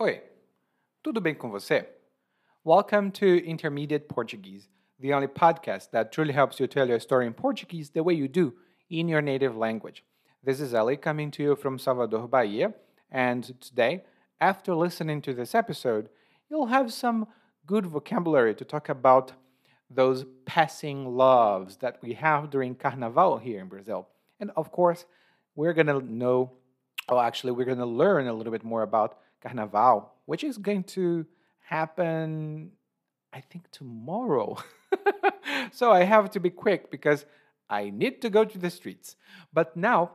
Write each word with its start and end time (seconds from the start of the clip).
Oi, 0.00 0.22
tudo 1.02 1.20
bem 1.20 1.34
com 1.34 1.50
você? 1.50 1.86
Welcome 2.64 3.10
to 3.10 3.44
Intermediate 3.44 4.08
Portuguese, 4.08 4.66
the 4.98 5.12
only 5.12 5.28
podcast 5.28 5.90
that 5.90 6.10
truly 6.10 6.32
helps 6.32 6.58
you 6.58 6.66
tell 6.66 6.88
your 6.88 6.98
story 6.98 7.26
in 7.26 7.34
Portuguese 7.34 7.90
the 7.90 8.02
way 8.02 8.14
you 8.14 8.26
do 8.26 8.54
in 8.88 9.06
your 9.06 9.20
native 9.20 9.54
language. 9.54 10.02
This 10.42 10.60
is 10.60 10.72
Ellie 10.72 10.96
coming 10.96 11.30
to 11.32 11.42
you 11.42 11.54
from 11.54 11.78
Salvador, 11.78 12.26
Bahia, 12.26 12.72
and 13.10 13.44
today, 13.60 14.02
after 14.40 14.74
listening 14.74 15.20
to 15.20 15.34
this 15.34 15.54
episode, 15.54 16.08
you'll 16.48 16.66
have 16.66 16.90
some 16.90 17.28
good 17.66 17.84
vocabulary 17.84 18.54
to 18.54 18.64
talk 18.64 18.88
about 18.88 19.34
those 19.90 20.24
passing 20.46 21.18
loves 21.18 21.76
that 21.76 21.98
we 22.02 22.14
have 22.14 22.48
during 22.48 22.74
Carnaval 22.74 23.36
here 23.36 23.60
in 23.60 23.68
Brazil. 23.68 24.08
And 24.40 24.52
of 24.56 24.72
course, 24.72 25.04
we're 25.54 25.74
going 25.74 25.88
to 25.88 26.00
know, 26.00 26.52
or 27.10 27.22
actually, 27.22 27.52
we're 27.52 27.66
going 27.66 27.76
to 27.76 27.84
learn 27.84 28.26
a 28.26 28.32
little 28.32 28.52
bit 28.52 28.64
more 28.64 28.82
about 28.82 29.18
Carnaval, 29.42 30.12
which 30.26 30.44
is 30.44 30.58
going 30.58 30.84
to 30.84 31.26
happen, 31.60 32.70
I 33.32 33.40
think, 33.40 33.70
tomorrow. 33.70 34.56
so 35.72 35.90
I 35.90 36.04
have 36.04 36.30
to 36.30 36.40
be 36.40 36.50
quick 36.50 36.90
because 36.90 37.24
I 37.68 37.90
need 37.90 38.22
to 38.22 38.30
go 38.30 38.44
to 38.44 38.58
the 38.58 38.70
streets. 38.70 39.16
But 39.52 39.76
now, 39.76 40.12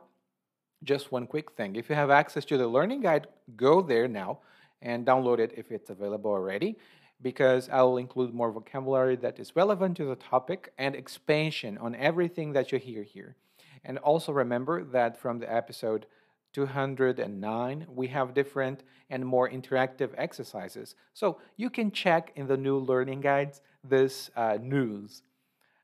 just 0.83 1.11
one 1.11 1.25
quick 1.25 1.51
thing 1.53 1.75
if 1.75 1.89
you 1.89 1.95
have 1.95 2.11
access 2.11 2.45
to 2.45 2.57
the 2.57 2.67
learning 2.67 3.01
guide, 3.01 3.27
go 3.55 3.81
there 3.81 4.07
now 4.07 4.39
and 4.81 5.05
download 5.05 5.39
it 5.39 5.53
if 5.57 5.71
it's 5.71 5.89
available 5.89 6.31
already 6.31 6.77
because 7.21 7.67
I 7.69 7.81
will 7.81 7.97
include 7.97 8.33
more 8.33 8.51
vocabulary 8.51 9.15
that 9.17 9.39
is 9.39 9.55
relevant 9.55 9.97
to 9.97 10.05
the 10.05 10.15
topic 10.15 10.71
and 10.77 10.95
expansion 10.95 11.77
on 11.79 11.95
everything 11.95 12.53
that 12.53 12.71
you 12.71 12.77
hear 12.77 13.03
here. 13.03 13.35
And 13.83 13.97
also 13.99 14.31
remember 14.31 14.83
that 14.83 15.19
from 15.19 15.39
the 15.39 15.51
episode 15.51 16.05
209, 16.53 17.87
we 17.89 18.07
have 18.07 18.33
different 18.33 18.83
and 19.09 19.25
more 19.25 19.49
interactive 19.49 20.09
exercises. 20.17 20.95
So 21.13 21.37
you 21.55 21.69
can 21.69 21.91
check 21.91 22.31
in 22.35 22.47
the 22.47 22.57
new 22.57 22.77
learning 22.77 23.21
guides 23.21 23.61
this 23.83 24.29
uh, 24.35 24.57
news. 24.61 25.23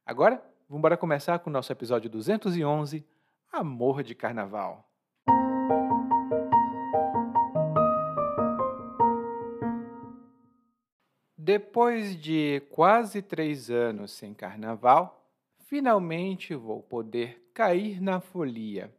Agora, 0.05 0.41
vamos 0.69 0.97
começar 0.99 1.39
com 1.39 1.49
o 1.49 1.53
nosso 1.53 1.71
episódio 1.71 2.09
211, 2.09 3.05
Amor 3.51 4.03
de 4.03 4.15
Carnaval. 4.15 4.89
Depois 11.37 12.15
de 12.15 12.61
quase 12.71 13.21
três 13.21 13.69
anos 13.69 14.11
sem 14.13 14.33
carnaval, 14.33 15.29
finalmente 15.65 16.55
vou 16.55 16.81
poder 16.81 17.49
cair 17.53 18.01
na 18.01 18.21
folia. 18.21 18.89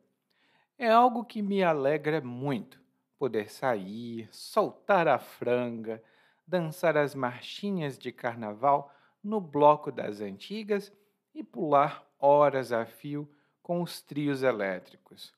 É 0.76 0.90
algo 0.90 1.24
que 1.24 1.40
me 1.40 1.62
alegra 1.62 2.20
muito 2.20 2.80
poder 3.16 3.48
sair, 3.48 4.28
soltar 4.32 5.06
a 5.06 5.18
franga, 5.18 6.02
dançar 6.46 6.96
as 6.96 7.14
marchinhas 7.14 7.96
de 7.96 8.10
carnaval 8.10 8.92
no 9.22 9.40
bloco 9.40 9.92
das 9.92 10.20
antigas 10.20 10.92
e 11.34 11.42
pular 11.42 12.04
horas 12.18 12.72
a 12.72 12.84
fio 12.84 13.28
com 13.62 13.80
os 13.82 14.02
trios 14.02 14.42
elétricos. 14.42 15.32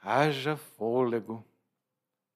Haja 0.00 0.56
fôlego! 0.56 1.44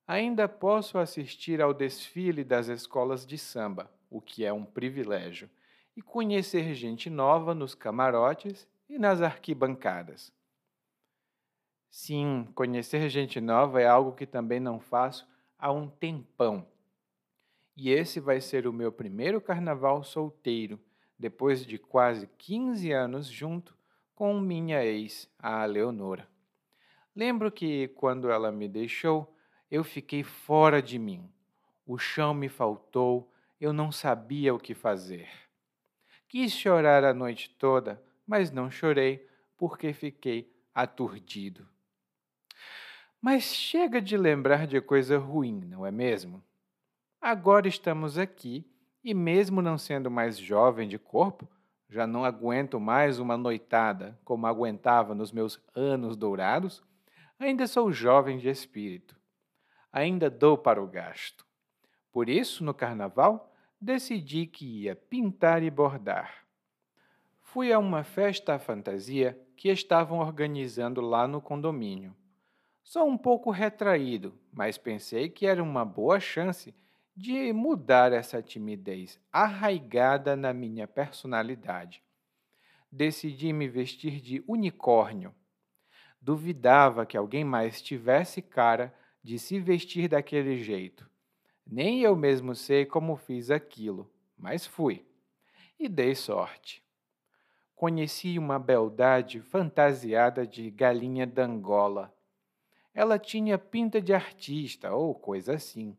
Ainda 0.07 0.47
posso 0.47 0.99
assistir 0.99 1.63
ao 1.63 1.73
desfile 1.73 2.45
das 2.45 2.69
escolas 2.69 3.27
de 3.27 3.39
samba, 3.39 3.91
o 4.11 4.21
que 4.21 4.45
é 4.45 4.53
um 4.53 4.65
privilégio, 4.65 5.49
e 5.97 6.03
conhecer 6.03 6.75
gente 6.75 7.09
nova 7.09 7.55
nos 7.55 7.75
camarotes 7.75 8.69
e 8.89 8.99
nas 8.99 9.23
arquibancadas. 9.23 10.33
Sim, 11.95 12.49
conhecer 12.55 13.07
gente 13.11 13.39
nova 13.39 13.79
é 13.79 13.87
algo 13.87 14.13
que 14.13 14.25
também 14.25 14.59
não 14.59 14.81
faço 14.81 15.29
há 15.59 15.71
um 15.71 15.91
tempão. 15.91 16.67
E 17.77 17.91
esse 17.91 18.19
vai 18.19 18.41
ser 18.41 18.67
o 18.67 18.73
meu 18.73 18.91
primeiro 18.91 19.43
carnaval 19.43 20.03
solteiro, 20.03 20.81
depois 21.19 21.67
de 21.67 21.77
quase 21.77 22.27
15 22.39 22.91
anos 22.93 23.27
junto 23.27 23.77
com 24.15 24.41
minha 24.41 24.83
ex, 24.83 25.31
a 25.39 25.67
Leonora. 25.67 26.27
Lembro 27.15 27.53
que, 27.53 27.89
quando 27.89 28.31
ela 28.31 28.51
me 28.51 28.69
deixou, 28.69 29.37
eu 29.71 29.85
fiquei 29.85 30.23
fora 30.23 30.81
de 30.81 30.99
mim. 30.99 31.31
O 31.87 31.99
chão 31.99 32.33
me 32.33 32.49
faltou, 32.49 33.31
eu 33.61 33.71
não 33.71 33.93
sabia 33.93 34.55
o 34.55 34.59
que 34.59 34.73
fazer. 34.73 35.29
Quis 36.27 36.53
chorar 36.53 37.05
a 37.05 37.13
noite 37.13 37.51
toda, 37.51 38.03
mas 38.27 38.51
não 38.51 38.71
chorei 38.71 39.29
porque 39.59 39.93
fiquei 39.93 40.51
aturdido. 40.75 41.71
Mas 43.23 43.45
chega 43.45 44.03
de 44.03 44.17
lembrar 44.17 44.67
de 44.67 44.81
coisa 44.83 45.17
ruim, 45.17 45.65
não 45.65 45.87
é 45.87 45.91
mesmo? 45.91 46.43
Agora 47.21 47.67
estamos 47.67 48.19
aqui 48.19 48.71
e, 49.03 49.15
mesmo 49.15 49.63
não 49.63 49.79
sendo 49.79 50.11
mais 50.11 50.37
jovem 50.37 50.87
de 50.87 50.99
corpo, 50.99 51.49
já 51.89 52.07
não 52.07 52.25
aguento 52.25 52.79
mais 52.79 53.19
uma 53.19 53.39
noitada 53.39 54.19
como 54.25 54.47
aguentava 54.47 55.15
nos 55.15 55.33
meus 55.33 55.59
anos 55.75 56.17
dourados, 56.17 56.83
ainda 57.39 57.67
sou 57.67 57.91
jovem 57.91 58.37
de 58.37 58.49
espírito 58.49 59.23
ainda 59.93 60.31
dou 60.31 60.57
para 60.57 60.83
o 60.83 60.87
gasto. 60.87 61.45
Por 62.11 62.29
isso, 62.29 62.65
no 62.65 62.73
carnaval, 62.73 63.53
decidi 63.81 64.47
que 64.47 64.83
ia 64.83 64.97
pintar 64.97 65.63
e 65.63 65.71
bordar. 65.71 66.45
Fui 67.43 67.71
a 67.71 67.79
uma 67.79 68.03
festa 68.03 68.55
à 68.55 68.59
fantasia 68.59 69.39
que 69.57 69.69
estavam 69.69 70.19
organizando 70.19 71.01
lá 71.03 71.29
no 71.29 71.41
condomínio. 71.41 72.17
Sou 72.93 73.09
um 73.09 73.17
pouco 73.17 73.51
retraído, 73.51 74.39
mas 74.53 74.77
pensei 74.77 75.31
que 75.31 75.47
era 75.47 75.63
uma 75.63 75.83
boa 75.83 76.21
chance 76.21 76.75
de 77.17 77.51
mudar 77.51 78.13
essa 78.13 78.43
timidez 78.43 79.19
arraigada 79.33 80.37
na 80.37 80.53
minha 80.53 80.87
personalidade. 80.87 82.03
Decidi 82.93 83.51
me 83.51 83.67
vestir 83.67 84.21
de 84.21 84.45
unicórnio. 84.47 85.35
Duvidava 86.21 87.07
que 87.07 87.17
alguém 87.17 87.45
mais 87.45 87.81
tivesse 87.81 88.43
cara 88.43 88.95
de 89.23 89.39
se 89.39 89.59
vestir 89.59 90.07
daquele 90.07 90.59
jeito. 90.59 91.09
Nem 91.67 92.03
eu 92.03 92.15
mesmo 92.15 92.55
sei 92.55 92.85
como 92.85 93.17
fiz 93.17 93.51
aquilo, 93.51 94.13
mas 94.37 94.67
fui. 94.67 95.03
E 95.81 95.89
dei 95.89 96.15
sorte. 96.15 96.85
Conheci 97.75 98.39
uma 98.39 98.59
beldade 98.59 99.41
fantasiada 99.41 100.47
de 100.47 100.71
galinha 100.71 101.27
d'Angola. 101.27 102.15
Ela 102.95 103.19
tinha 103.19 103.57
pinta 103.57 104.01
de 104.01 104.13
artista 104.13 104.93
ou 104.93 105.15
coisa 105.15 105.55
assim. 105.55 105.97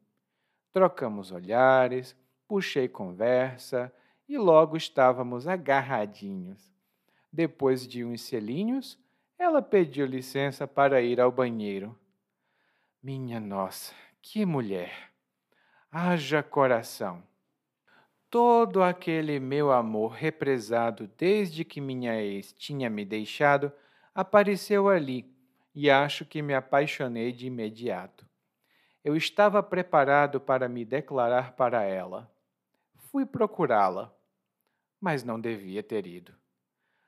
Trocamos 0.71 1.31
olhares, 1.31 2.15
puxei 2.47 2.87
conversa 2.87 3.93
e 4.27 4.37
logo 4.37 4.77
estávamos 4.77 5.47
agarradinhos. 5.47 6.71
Depois 7.31 7.87
de 7.87 8.05
uns 8.05 8.21
selinhos, 8.21 8.99
ela 9.37 9.61
pediu 9.61 10.05
licença 10.05 10.67
para 10.67 11.01
ir 11.01 11.19
ao 11.19 11.31
banheiro. 11.31 11.97
Minha 13.01 13.39
nossa, 13.39 13.93
que 14.21 14.45
mulher! 14.45 15.11
Haja 15.91 16.41
coração! 16.41 17.23
Todo 18.29 18.81
aquele 18.81 19.39
meu 19.39 19.71
amor 19.71 20.13
represado 20.13 21.09
desde 21.17 21.63
que 21.63 21.81
minha 21.81 22.19
ex 22.21 22.53
tinha 22.53 22.89
me 22.89 23.03
deixado 23.05 23.71
apareceu 24.15 24.89
ali 24.89 25.32
e 25.73 25.89
acho 25.89 26.25
que 26.25 26.41
me 26.41 26.53
apaixonei 26.53 27.31
de 27.31 27.47
imediato. 27.47 28.28
Eu 29.03 29.16
estava 29.16 29.61
preparado 29.61 30.39
para 30.39 30.69
me 30.69 30.85
declarar 30.85 31.53
para 31.53 31.84
ela. 31.84 32.31
Fui 33.11 33.25
procurá-la, 33.25 34.13
mas 35.00 35.23
não 35.23 35.39
devia 35.39 35.83
ter 35.83 36.07
ido. 36.07 36.33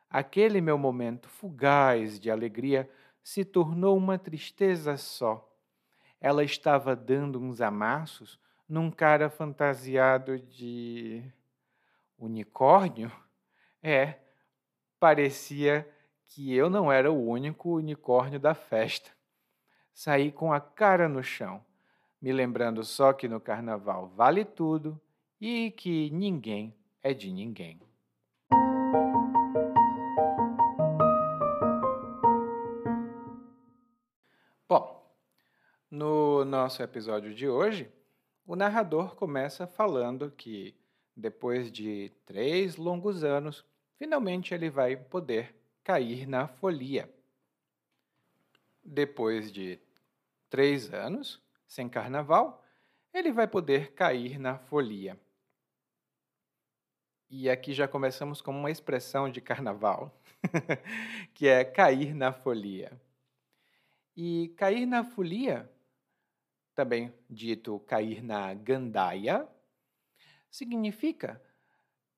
Aquele 0.10 0.62
meu 0.62 0.78
momento 0.78 1.30
fugaz 1.30 2.20
de 2.20 2.30
alegria 2.30 2.90
se 3.24 3.44
tornou 3.44 3.98
uma 3.98 4.18
tristeza 4.18 4.98
só 4.98 5.52
ela 6.26 6.44
estava 6.44 6.96
dando 6.96 7.40
uns 7.40 7.62
amassos 7.62 8.40
num 8.68 8.90
cara 8.90 9.30
fantasiado 9.30 10.40
de 10.40 11.24
unicórnio? 12.18 13.12
É, 13.80 14.16
parecia 15.00 15.88
que 16.36 16.54
eu 16.54 16.70
não 16.70 16.92
era 16.92 17.10
o 17.10 17.30
único 17.30 17.78
unicórnio 17.78 18.38
da 18.38 18.54
festa. 18.54 19.10
Saí 19.94 20.34
com 20.34 20.52
a 20.52 20.60
cara 20.60 21.08
no 21.08 21.24
chão, 21.24 21.64
me 22.22 22.34
lembrando 22.34 22.84
só 22.84 23.14
que 23.14 23.30
no 23.30 23.40
carnaval 23.40 24.10
vale 24.10 24.44
tudo 24.44 25.00
e 25.40 25.72
que 25.72 26.10
ninguém 26.12 26.76
é 27.02 27.14
de 27.14 27.32
ninguém. 27.32 27.80
No 35.90 36.44
nosso 36.44 36.84
episódio 36.84 37.34
de 37.34 37.48
hoje, 37.48 37.90
o 38.46 38.54
narrador 38.54 39.16
começa 39.16 39.66
falando 39.66 40.30
que, 40.30 40.76
depois 41.16 41.72
de 41.72 42.12
três 42.26 42.76
longos 42.76 43.24
anos, 43.24 43.64
finalmente 43.98 44.54
ele 44.54 44.70
vai 44.70 44.98
poder 44.98 45.56
cair 45.86 46.28
na 46.28 46.48
folia. 46.48 47.08
Depois 48.84 49.52
de 49.52 49.80
três 50.50 50.92
anos 50.92 51.40
sem 51.68 51.88
carnaval, 51.88 52.66
ele 53.14 53.32
vai 53.32 53.48
poder 53.48 53.94
cair 53.94 54.40
na 54.40 54.58
folia. 54.58 55.18
E 57.30 57.48
aqui 57.52 57.72
já 57.72 57.88
começamos 57.88 58.42
com 58.42 58.50
uma 58.50 58.72
expressão 58.72 59.30
de 59.30 59.40
carnaval, 59.40 60.20
que 61.36 61.48
é 61.48 61.64
cair 61.64 62.16
na 62.16 62.34
folia. 62.34 63.00
E 64.18 64.56
cair 64.58 64.88
na 64.88 65.04
folia, 65.04 65.72
também 66.74 67.14
dito 67.30 67.80
cair 67.82 68.24
na 68.24 68.52
gandaia, 68.56 69.48
significa 70.50 71.40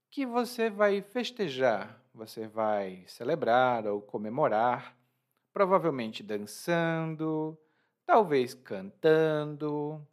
que 0.09 0.25
você 0.25 0.69
vai 0.69 1.01
festejar, 1.01 2.01
você 2.17 2.47
vai 2.47 3.05
celebrar 3.07 3.85
ou 3.87 4.01
comemorar, 4.01 4.97
provavelmente 5.53 6.23
dançando, 6.23 7.57
talvez 8.05 8.53
cantando, 8.55 10.05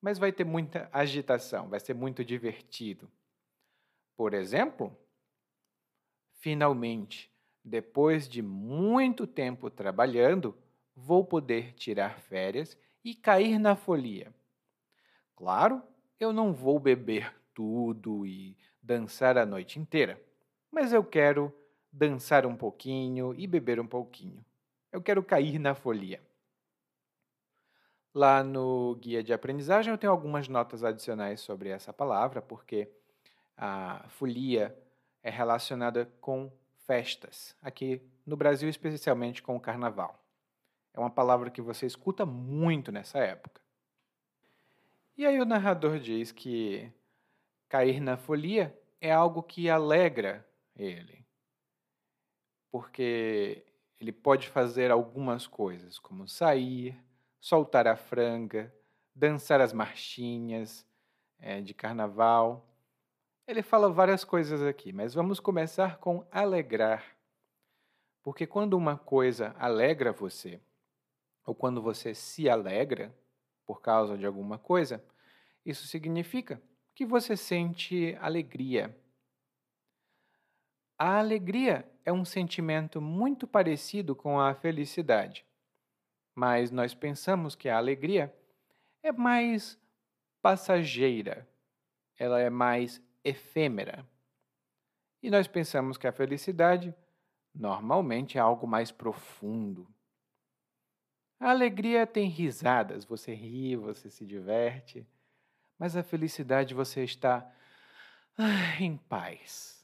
mas 0.00 0.18
vai 0.18 0.32
ter 0.32 0.44
muita 0.44 0.88
agitação, 0.92 1.68
vai 1.68 1.80
ser 1.80 1.94
muito 1.94 2.24
divertido. 2.24 3.10
Por 4.16 4.34
exemplo, 4.34 4.94
finalmente, 6.40 7.30
depois 7.64 8.28
de 8.28 8.42
muito 8.42 9.26
tempo 9.26 9.70
trabalhando, 9.70 10.56
vou 10.94 11.24
poder 11.24 11.72
tirar 11.74 12.18
férias 12.18 12.76
e 13.04 13.14
cair 13.14 13.58
na 13.58 13.76
folia. 13.76 14.34
Claro, 15.36 15.82
eu 16.18 16.32
não 16.32 16.52
vou 16.52 16.78
beber 16.78 17.34
tudo 17.54 18.26
e 18.26 18.56
dançar 18.82 19.38
a 19.38 19.46
noite 19.46 19.78
inteira, 19.78 20.20
mas 20.70 20.92
eu 20.92 21.04
quero 21.04 21.52
dançar 21.92 22.46
um 22.46 22.56
pouquinho 22.56 23.34
e 23.36 23.46
beber 23.46 23.80
um 23.80 23.86
pouquinho. 23.86 24.44
Eu 24.92 25.02
quero 25.02 25.22
cair 25.22 25.58
na 25.58 25.74
folia. 25.74 26.20
Lá 28.14 28.42
no 28.42 28.96
guia 28.96 29.22
de 29.22 29.32
aprendizagem 29.32 29.92
eu 29.92 29.98
tenho 29.98 30.12
algumas 30.12 30.48
notas 30.48 30.82
adicionais 30.82 31.40
sobre 31.40 31.68
essa 31.68 31.92
palavra, 31.92 32.40
porque 32.40 32.90
a 33.56 34.04
folia 34.08 34.76
é 35.22 35.30
relacionada 35.30 36.10
com 36.20 36.50
festas, 36.86 37.54
aqui 37.60 38.00
no 38.24 38.36
Brasil 38.36 38.68
especialmente 38.68 39.42
com 39.42 39.56
o 39.56 39.60
carnaval. 39.60 40.18
É 40.94 40.98
uma 40.98 41.10
palavra 41.10 41.50
que 41.50 41.60
você 41.60 41.86
escuta 41.86 42.24
muito 42.24 42.90
nessa 42.90 43.18
época. 43.18 43.60
E 45.16 45.26
aí 45.26 45.40
o 45.40 45.44
narrador 45.44 45.98
diz 45.98 46.32
que 46.32 46.90
cair 47.68 48.00
na 48.00 48.16
folia 48.16 48.76
é 49.00 49.12
algo 49.12 49.42
que 49.42 49.68
alegra 49.68 50.47
ele, 50.78 51.26
porque 52.70 53.66
ele 54.00 54.12
pode 54.12 54.48
fazer 54.48 54.90
algumas 54.90 55.46
coisas, 55.46 55.98
como 55.98 56.28
sair, 56.28 56.96
soltar 57.40 57.86
a 57.86 57.96
franga, 57.96 58.72
dançar 59.14 59.60
as 59.60 59.72
marchinhas 59.72 60.86
é, 61.38 61.60
de 61.60 61.74
carnaval. 61.74 62.64
Ele 63.46 63.62
fala 63.62 63.90
várias 63.90 64.24
coisas 64.24 64.62
aqui, 64.62 64.92
mas 64.92 65.14
vamos 65.14 65.40
começar 65.40 65.98
com 65.98 66.26
alegrar. 66.30 67.16
Porque 68.22 68.46
quando 68.46 68.74
uma 68.74 68.96
coisa 68.96 69.54
alegra 69.58 70.12
você, 70.12 70.60
ou 71.44 71.54
quando 71.54 71.80
você 71.80 72.14
se 72.14 72.48
alegra 72.48 73.14
por 73.64 73.80
causa 73.80 74.16
de 74.16 74.26
alguma 74.26 74.58
coisa, 74.58 75.02
isso 75.64 75.86
significa 75.86 76.60
que 76.94 77.06
você 77.06 77.36
sente 77.36 78.16
alegria. 78.20 78.94
A 80.98 81.18
alegria 81.18 81.88
é 82.04 82.12
um 82.12 82.24
sentimento 82.24 83.00
muito 83.00 83.46
parecido 83.46 84.16
com 84.16 84.40
a 84.40 84.54
felicidade 84.54 85.46
mas 86.38 86.70
nós 86.70 86.94
pensamos 86.94 87.56
que 87.56 87.68
a 87.68 87.76
alegria 87.76 88.32
é 89.02 89.10
mais 89.10 89.76
passageira, 90.40 91.48
ela 92.16 92.38
é 92.38 92.48
mais 92.48 93.02
efêmera. 93.24 94.06
E 95.20 95.30
nós 95.30 95.48
pensamos 95.48 95.98
que 95.98 96.06
a 96.06 96.12
felicidade 96.12 96.94
normalmente 97.52 98.38
é 98.38 98.40
algo 98.40 98.68
mais 98.68 98.92
profundo. 98.92 99.92
A 101.40 101.50
alegria 101.50 102.06
tem 102.06 102.28
risadas, 102.28 103.04
você 103.04 103.34
ri, 103.34 103.74
você 103.74 104.08
se 104.08 104.24
diverte, 104.24 105.04
mas 105.76 105.96
a 105.96 106.04
felicidade 106.04 106.72
você 106.72 107.02
está 107.02 107.52
ah, 108.36 108.80
em 108.80 108.96
paz. 108.96 109.77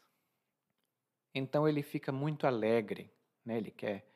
Então 1.35 1.69
ele 1.69 1.83
fica 1.83 2.13
muito 2.13 2.47
alegre, 2.47 3.11
né? 3.45 3.59
ele 3.59 3.71
quer 3.71 4.07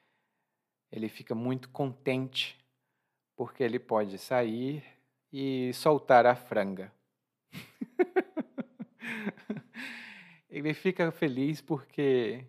ele 0.91 1.09
fica 1.09 1.35
muito 1.35 1.69
contente 1.69 2.59
porque 3.37 3.63
ele 3.63 3.79
pode 3.79 4.19
sair 4.19 4.83
e 5.33 5.73
soltar 5.75 6.27
a 6.27 6.35
franga. 6.35 6.93
ele 10.49 10.73
fica 10.73 11.13
feliz 11.13 11.61
porque 11.61 12.45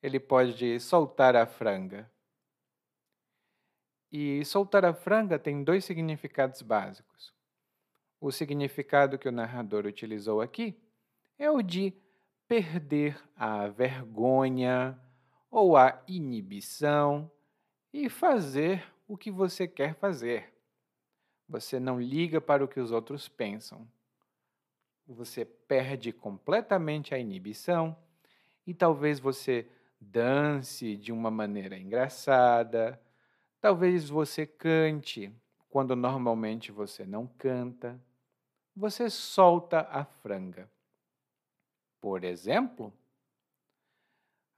ele 0.00 0.20
pode 0.20 0.78
soltar 0.78 1.34
a 1.34 1.46
franga. 1.46 2.10
E 4.10 4.44
soltar 4.44 4.84
a 4.84 4.94
franga 4.94 5.38
tem 5.38 5.64
dois 5.64 5.84
significados 5.84 6.62
básicos. 6.62 7.34
O 8.20 8.30
significado 8.30 9.18
que 9.18 9.28
o 9.28 9.32
narrador 9.32 9.84
utilizou 9.84 10.40
aqui 10.40 10.80
é 11.36 11.50
o 11.50 11.60
de 11.60 11.90
perder 12.48 13.20
a 13.36 13.68
vergonha 13.68 14.98
ou 15.50 15.76
a 15.76 16.02
inibição 16.06 17.30
e 17.92 18.08
fazer 18.08 18.84
o 19.06 19.16
que 19.16 19.30
você 19.30 19.68
quer 19.68 19.94
fazer. 19.94 20.52
Você 21.48 21.78
não 21.78 22.00
liga 22.00 22.40
para 22.40 22.64
o 22.64 22.68
que 22.68 22.80
os 22.80 22.90
outros 22.90 23.28
pensam. 23.28 23.86
Você 25.06 25.44
perde 25.44 26.12
completamente 26.12 27.14
a 27.14 27.18
inibição 27.18 27.96
e 28.66 28.72
talvez 28.72 29.20
você 29.20 29.68
dance 30.00 30.96
de 30.96 31.12
uma 31.12 31.30
maneira 31.30 31.78
engraçada, 31.78 33.00
talvez 33.60 34.08
você 34.08 34.46
cante 34.46 35.32
quando 35.68 35.94
normalmente 35.94 36.72
você 36.72 37.04
não 37.04 37.26
canta. 37.26 38.00
Você 38.76 39.10
solta 39.10 39.80
a 39.90 40.04
franga. 40.04 40.70
Por 42.04 42.22
exemplo, 42.22 42.92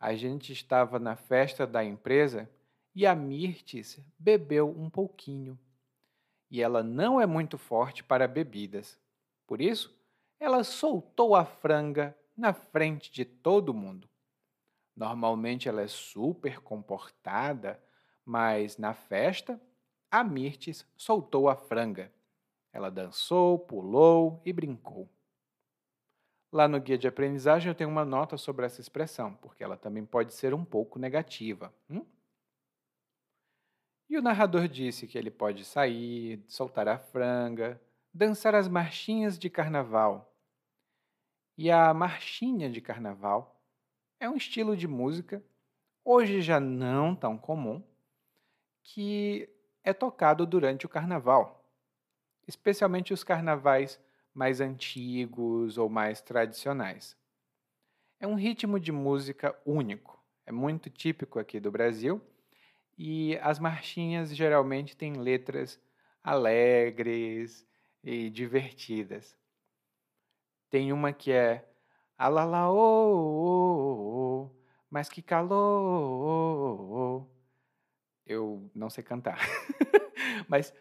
a 0.01 0.17
gente 0.17 0.53
estava 0.53 0.99
na 0.99 1.15
festa 1.15 1.65
da 1.65 1.85
empresa 1.85 2.51
e 2.93 3.07
a 3.07 3.15
Mirtes 3.15 4.01
bebeu 4.19 4.69
um 4.69 4.91
pouquinho. 4.91 5.57
E 6.51 6.61
ela 6.61 6.83
não 6.83 7.21
é 7.21 7.25
muito 7.25 7.57
forte 7.57 8.03
para 8.03 8.27
bebidas. 8.27 8.99
Por 9.47 9.61
isso, 9.61 9.97
ela 10.41 10.65
soltou 10.65 11.37
a 11.37 11.45
franga 11.45 12.19
na 12.37 12.53
frente 12.53 13.13
de 13.13 13.25
todo 13.25 13.73
mundo. 13.73 14.09
Normalmente 14.97 15.69
ela 15.69 15.83
é 15.83 15.87
super 15.87 16.59
comportada, 16.61 17.81
mas 18.25 18.77
na 18.77 18.93
festa, 18.93 19.61
a 20.11 20.25
Mirtes 20.25 20.85
soltou 20.97 21.49
a 21.49 21.55
franga. 21.55 22.13
Ela 22.73 22.91
dançou, 22.91 23.57
pulou 23.57 24.43
e 24.45 24.53
brincou. 24.53 25.09
Lá 26.57 26.67
no 26.67 26.81
guia 26.81 26.97
de 26.97 27.07
aprendizagem 27.07 27.69
eu 27.69 27.75
tenho 27.75 27.91
uma 27.91 28.03
nota 28.03 28.39
sobre 28.39 28.65
essa 28.65 28.81
expressão, 28.81 29.35
porque 29.43 29.63
ela 29.63 29.77
também 29.77 30.07
pode 30.07 30.33
ser 30.33 30.55
um 30.55 30.65
pouco 30.65 30.99
negativa. 30.99 31.71
Hum? 31.91 32.03
E 34.09 34.17
o 34.17 34.23
narrador 34.23 34.67
disse 34.67 35.07
que 35.07 35.19
ele 35.19 35.31
pode 35.31 35.67
sair, 35.67 36.43
soltar 36.49 36.89
a 36.89 36.97
franga, 36.97 37.79
dançar 38.11 38.55
as 38.55 38.69
marchinhas 38.69 39.39
de 39.39 39.51
carnaval. 39.51 40.35
E 41.59 41.71
a 41.71 41.93
marchinha 41.93 42.71
de 42.71 42.81
carnaval 42.81 43.63
é 44.19 44.27
um 44.27 44.37
estilo 44.37 44.75
de 44.75 44.89
música, 44.89 45.45
hoje 46.03 46.41
já 46.41 46.59
não 46.59 47.15
tão 47.15 47.37
comum, 47.37 47.85
que 48.83 49.47
é 49.85 49.93
tocado 49.93 50.47
durante 50.47 50.87
o 50.87 50.89
carnaval, 50.89 51.63
especialmente 52.49 53.13
os 53.13 53.23
carnavais 53.23 54.01
mais 54.37 54.61
antigos 54.61 55.79
ou 55.79 55.89
mais 55.89 56.21
tradicionais. 56.21 57.17
É 58.21 58.27
um 58.27 58.35
ritmo 58.35 58.79
de 58.79 58.93
música 58.93 59.59
único, 59.65 60.23
é 60.45 60.53
muito 60.53 60.91
típico 60.91 61.39
aqui 61.39 61.59
do 61.59 61.71
Brasil 61.71 62.21
e 62.99 63.39
as 63.39 63.59
marchinhas 63.59 64.37
geralmente 64.37 64.95
têm 64.95 65.15
letras 65.15 65.81
alegres 66.23 67.67
e 68.05 68.29
divertidas. 68.29 69.35
Tem 70.69 70.93
uma 70.93 71.15
que 71.15 71.33
é 71.33 71.67
Alala, 72.19 72.71
oh, 72.71 72.77
oh, 72.77 74.45
oh, 74.45 74.51
mas 74.91 75.09
que 75.09 75.23
calor. 75.23 77.27
Eu 78.27 78.71
não 78.75 78.91
sei 78.91 79.03
cantar, 79.03 79.39
mas 80.49 80.75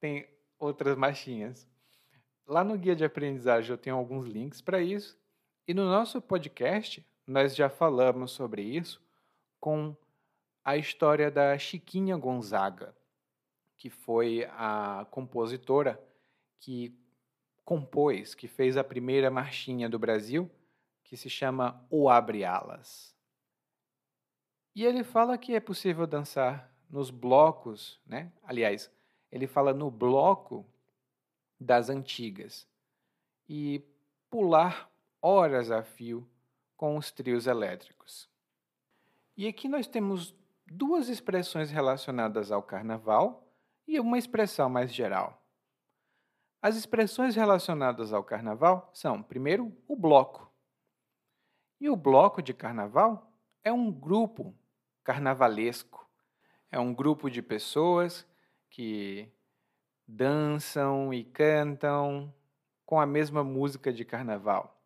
tem 0.00 0.26
outras 0.58 0.96
marchinhas. 0.96 1.70
Lá 2.46 2.64
no 2.64 2.76
guia 2.76 2.96
de 2.96 3.04
aprendizagem 3.04 3.70
eu 3.70 3.78
tenho 3.78 3.96
alguns 3.96 4.26
links 4.26 4.60
para 4.60 4.80
isso. 4.80 5.18
E 5.66 5.72
no 5.72 5.84
nosso 5.84 6.20
podcast 6.20 7.06
nós 7.26 7.54
já 7.54 7.70
falamos 7.70 8.32
sobre 8.32 8.62
isso 8.62 9.00
com 9.60 9.96
a 10.64 10.76
história 10.76 11.30
da 11.30 11.56
Chiquinha 11.56 12.16
Gonzaga, 12.16 12.94
que 13.76 13.90
foi 13.90 14.44
a 14.50 15.06
compositora 15.10 16.02
que 16.60 16.96
compôs, 17.64 18.34
que 18.34 18.48
fez 18.48 18.76
a 18.76 18.84
primeira 18.84 19.30
marchinha 19.30 19.88
do 19.88 19.98
Brasil, 19.98 20.50
que 21.04 21.16
se 21.16 21.30
chama 21.30 21.84
O 21.90 22.08
Abre 22.08 22.44
Alas. 22.44 23.14
E 24.74 24.84
ele 24.84 25.04
fala 25.04 25.36
que 25.36 25.54
é 25.54 25.60
possível 25.60 26.06
dançar 26.06 26.72
nos 26.88 27.10
blocos, 27.10 28.00
né? 28.06 28.32
Aliás, 28.42 28.90
ele 29.30 29.46
fala 29.46 29.72
no 29.72 29.90
bloco 29.90 30.66
das 31.62 31.88
antigas 31.88 32.66
e 33.48 33.82
pular 34.28 34.90
horas 35.20 35.70
a 35.70 35.82
fio 35.82 36.28
com 36.76 36.96
os 36.96 37.10
trios 37.10 37.46
elétricos. 37.46 38.28
E 39.36 39.46
aqui 39.46 39.68
nós 39.68 39.86
temos 39.86 40.34
duas 40.66 41.08
expressões 41.08 41.70
relacionadas 41.70 42.50
ao 42.50 42.62
carnaval 42.62 43.46
e 43.86 44.00
uma 44.00 44.18
expressão 44.18 44.68
mais 44.68 44.92
geral. 44.92 45.42
As 46.60 46.76
expressões 46.76 47.34
relacionadas 47.34 48.12
ao 48.12 48.22
carnaval 48.22 48.90
são, 48.92 49.22
primeiro, 49.22 49.76
o 49.88 49.96
bloco. 49.96 50.50
E 51.80 51.90
o 51.90 51.96
bloco 51.96 52.40
de 52.40 52.54
carnaval 52.54 53.32
é 53.64 53.72
um 53.72 53.90
grupo 53.90 54.54
carnavalesco. 55.02 56.08
É 56.70 56.78
um 56.78 56.94
grupo 56.94 57.28
de 57.28 57.42
pessoas 57.42 58.26
que 58.70 59.28
dançam 60.14 61.12
e 61.12 61.24
cantam 61.24 62.32
com 62.84 63.00
a 63.00 63.06
mesma 63.06 63.42
música 63.42 63.90
de 63.90 64.04
carnaval. 64.04 64.78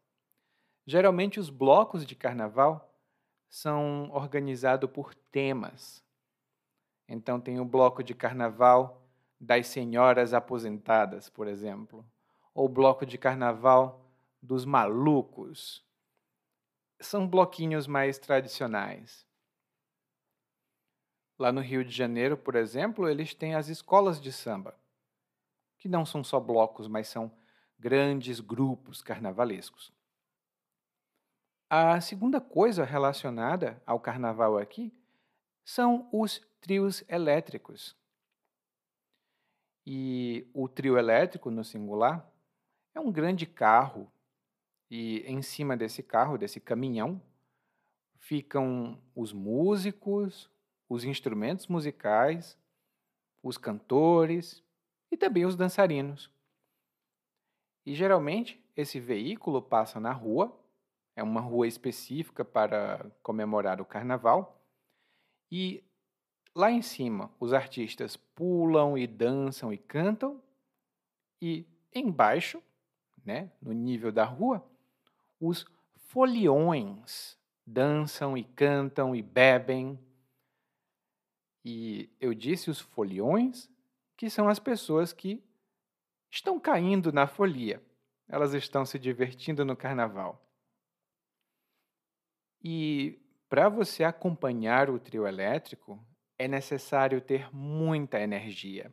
Geralmente, 0.87 1.41
os 1.41 1.51
blocos 1.51 2.07
de 2.07 2.15
carnaval 2.15 2.95
são 3.49 4.09
organizados 4.13 4.89
por 4.89 5.15
temas. 5.15 6.05
Então, 7.09 7.41
tem 7.41 7.59
o 7.59 7.65
bloco 7.65 8.05
de 8.05 8.15
carnaval 8.15 9.03
das 9.41 9.67
senhoras 9.67 10.33
aposentadas, 10.33 11.29
por 11.29 11.49
exemplo, 11.49 12.05
ou 12.55 12.67
o 12.67 12.69
bloco 12.69 13.05
de 13.05 13.19
carnaval 13.19 14.09
dos 14.41 14.65
malucos. 14.65 15.85
São 17.01 17.27
bloquinhos 17.27 17.89
mais 17.89 18.17
tradicionais. 18.17 19.27
Lá 21.37 21.51
no 21.51 21.61
Rio 21.61 21.85
de 21.85 21.91
Janeiro, 21.91 22.37
por 22.37 22.55
exemplo, 22.55 23.09
eles 23.09 23.35
têm 23.35 23.57
as 23.57 23.69
escolas 23.69 24.21
de 24.21 24.33
samba, 24.33 24.75
que 25.87 25.93
não 25.93 26.05
são 26.05 26.25
só 26.25 26.41
blocos, 26.41 26.89
mas 26.89 27.07
são 27.07 27.31
grandes 27.79 28.41
grupos 28.41 29.03
carnavalescos. 29.03 29.93
A 31.71 32.01
segunda 32.01 32.41
coisa 32.41 32.85
relacionada 32.85 33.81
ao 33.87 34.01
carnaval 34.01 34.59
aqui 34.59 34.93
são 35.65 36.09
os 36.13 36.41
trios 36.61 37.05
elétricos. 37.09 37.97
E 39.87 40.51
o 40.53 40.69
trio 40.69 40.99
elétrico, 40.99 41.53
no 41.53 41.63
singular, 41.63 42.29
é 42.93 42.99
um 42.99 43.13
grande 43.13 43.47
carro. 43.47 44.11
E 44.91 45.21
em 45.21 45.41
cima 45.41 45.77
desse 45.77 46.03
carro, 46.03 46.37
desse 46.37 46.59
caminhão, 46.59 47.23
ficam 48.19 49.01
os 49.15 49.33
músicos, 49.33 50.51
os 50.89 51.05
instrumentos 51.05 51.69
musicais, 51.69 52.59
os 53.41 53.57
cantores 53.57 54.66
e 55.11 55.17
também 55.17 55.45
os 55.45 55.57
dançarinos. 55.57 56.31
E 57.85 57.95
geralmente 57.95 58.63
esse 58.77 58.99
veículo 58.99 59.63
passa 59.63 60.01
na 60.01 60.13
rua, 60.13 60.55
é 61.15 61.23
uma 61.23 61.41
rua 61.41 61.67
específica 61.67 62.45
para 62.45 63.11
comemorar 63.23 63.81
o 63.81 63.85
carnaval, 63.85 64.61
e 65.51 65.83
lá 66.55 66.71
em 66.71 66.83
cima 66.83 67.31
os 67.39 67.53
artistas 67.53 68.17
pulam 68.17 68.99
e 68.99 69.07
dançam 69.07 69.73
e 69.73 69.79
cantam, 69.79 70.43
e 71.41 71.65
embaixo, 71.95 72.63
né, 73.25 73.51
no 73.61 73.73
nível 73.73 74.13
da 74.13 74.25
rua, 74.25 74.65
os 75.41 75.67
foliões 75.95 77.39
dançam 77.67 78.37
e 78.37 78.45
cantam 78.45 79.15
e 79.15 79.23
bebem. 79.23 79.99
E 81.65 82.09
eu 82.21 82.33
disse 82.33 82.71
os 82.71 82.81
foliões, 82.81 83.69
que 84.17 84.31
são 84.31 84.49
as 84.49 84.59
pessoas 84.59 85.13
que 85.13 85.43
estão 86.31 86.59
caindo 86.59 87.13
na 87.13 87.27
folia. 87.27 87.83
Elas 88.29 88.55
estão 88.55 88.85
se 88.85 88.99
divertindo 88.99 89.65
no 89.65 89.77
carnaval. 89.77 90.43
E 92.63 93.21
para 93.49 93.69
você 93.69 94.03
acompanhar 94.03 94.91
o 94.91 94.99
trio 94.99 95.27
elétrico, 95.27 96.05
é 96.39 96.49
necessário 96.49 97.21
ter 97.21 97.55
muita 97.55 98.21
energia, 98.21 98.93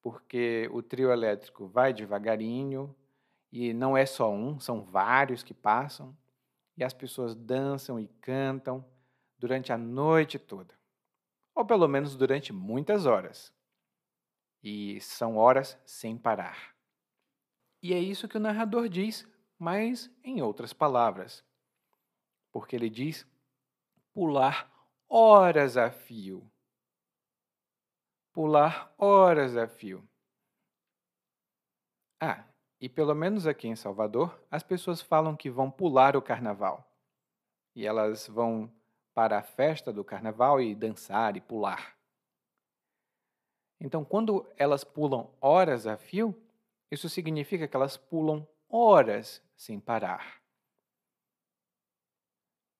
porque 0.00 0.68
o 0.72 0.82
trio 0.82 1.12
elétrico 1.12 1.66
vai 1.66 1.92
devagarinho 1.92 2.94
e 3.52 3.72
não 3.72 3.96
é 3.96 4.06
só 4.06 4.32
um, 4.32 4.58
são 4.58 4.82
vários 4.82 5.42
que 5.42 5.54
passam, 5.54 6.16
e 6.76 6.82
as 6.82 6.92
pessoas 6.92 7.36
dançam 7.36 8.00
e 8.00 8.08
cantam 8.20 8.84
durante 9.38 9.72
a 9.72 9.78
noite 9.78 10.38
toda, 10.38 10.74
ou 11.54 11.64
pelo 11.64 11.86
menos 11.86 12.16
durante 12.16 12.52
muitas 12.52 13.06
horas. 13.06 13.53
E 14.66 14.98
são 15.02 15.36
horas 15.36 15.78
sem 15.84 16.16
parar. 16.16 16.74
E 17.82 17.92
é 17.92 17.98
isso 17.98 18.26
que 18.26 18.38
o 18.38 18.40
narrador 18.40 18.88
diz, 18.88 19.28
mas 19.58 20.10
em 20.24 20.40
outras 20.40 20.72
palavras. 20.72 21.44
Porque 22.50 22.74
ele 22.74 22.88
diz 22.88 23.26
pular 24.14 24.72
horas 25.06 25.76
a 25.76 25.90
fio. 25.90 26.50
Pular 28.32 28.90
horas 28.96 29.54
a 29.54 29.68
fio. 29.68 30.02
Ah, 32.18 32.46
e 32.80 32.88
pelo 32.88 33.14
menos 33.14 33.46
aqui 33.46 33.68
em 33.68 33.76
Salvador, 33.76 34.42
as 34.50 34.62
pessoas 34.62 35.02
falam 35.02 35.36
que 35.36 35.50
vão 35.50 35.70
pular 35.70 36.16
o 36.16 36.22
carnaval. 36.22 36.90
E 37.76 37.86
elas 37.86 38.26
vão 38.26 38.72
para 39.12 39.38
a 39.38 39.42
festa 39.42 39.92
do 39.92 40.02
carnaval 40.02 40.58
e 40.58 40.74
dançar 40.74 41.36
e 41.36 41.40
pular. 41.42 41.93
Então, 43.84 44.02
quando 44.02 44.50
elas 44.56 44.82
pulam 44.82 45.30
horas 45.42 45.86
a 45.86 45.98
fio, 45.98 46.34
isso 46.90 47.06
significa 47.06 47.68
que 47.68 47.76
elas 47.76 47.98
pulam 47.98 48.48
horas 48.66 49.42
sem 49.54 49.78
parar. 49.78 50.40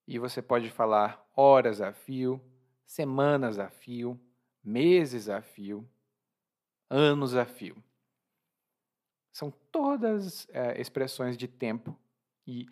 E 0.09 0.19
você 0.19 0.41
pode 0.41 0.71
falar 0.71 1.23
horas 1.37 1.83
a 1.83 1.93
fio, 1.93 2.41
semanas 2.87 3.59
a 3.59 3.69
fio, 3.69 4.19
meses 4.65 5.29
a 5.29 5.43
fio, 5.43 5.87
anos 6.89 7.37
a 7.37 7.45
fio. 7.45 7.77
São 9.31 9.51
todas 9.71 10.49
é, 10.49 10.81
expressões 10.81 11.37
de 11.37 11.47
tempo 11.47 11.95
e 12.47 12.67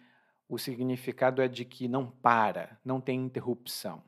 o 0.48 0.56
significado 0.56 1.42
é 1.42 1.48
de 1.48 1.66
que 1.66 1.86
não 1.86 2.10
para, 2.10 2.80
não 2.82 2.98
tem 2.98 3.20
interrupção. 3.20 4.02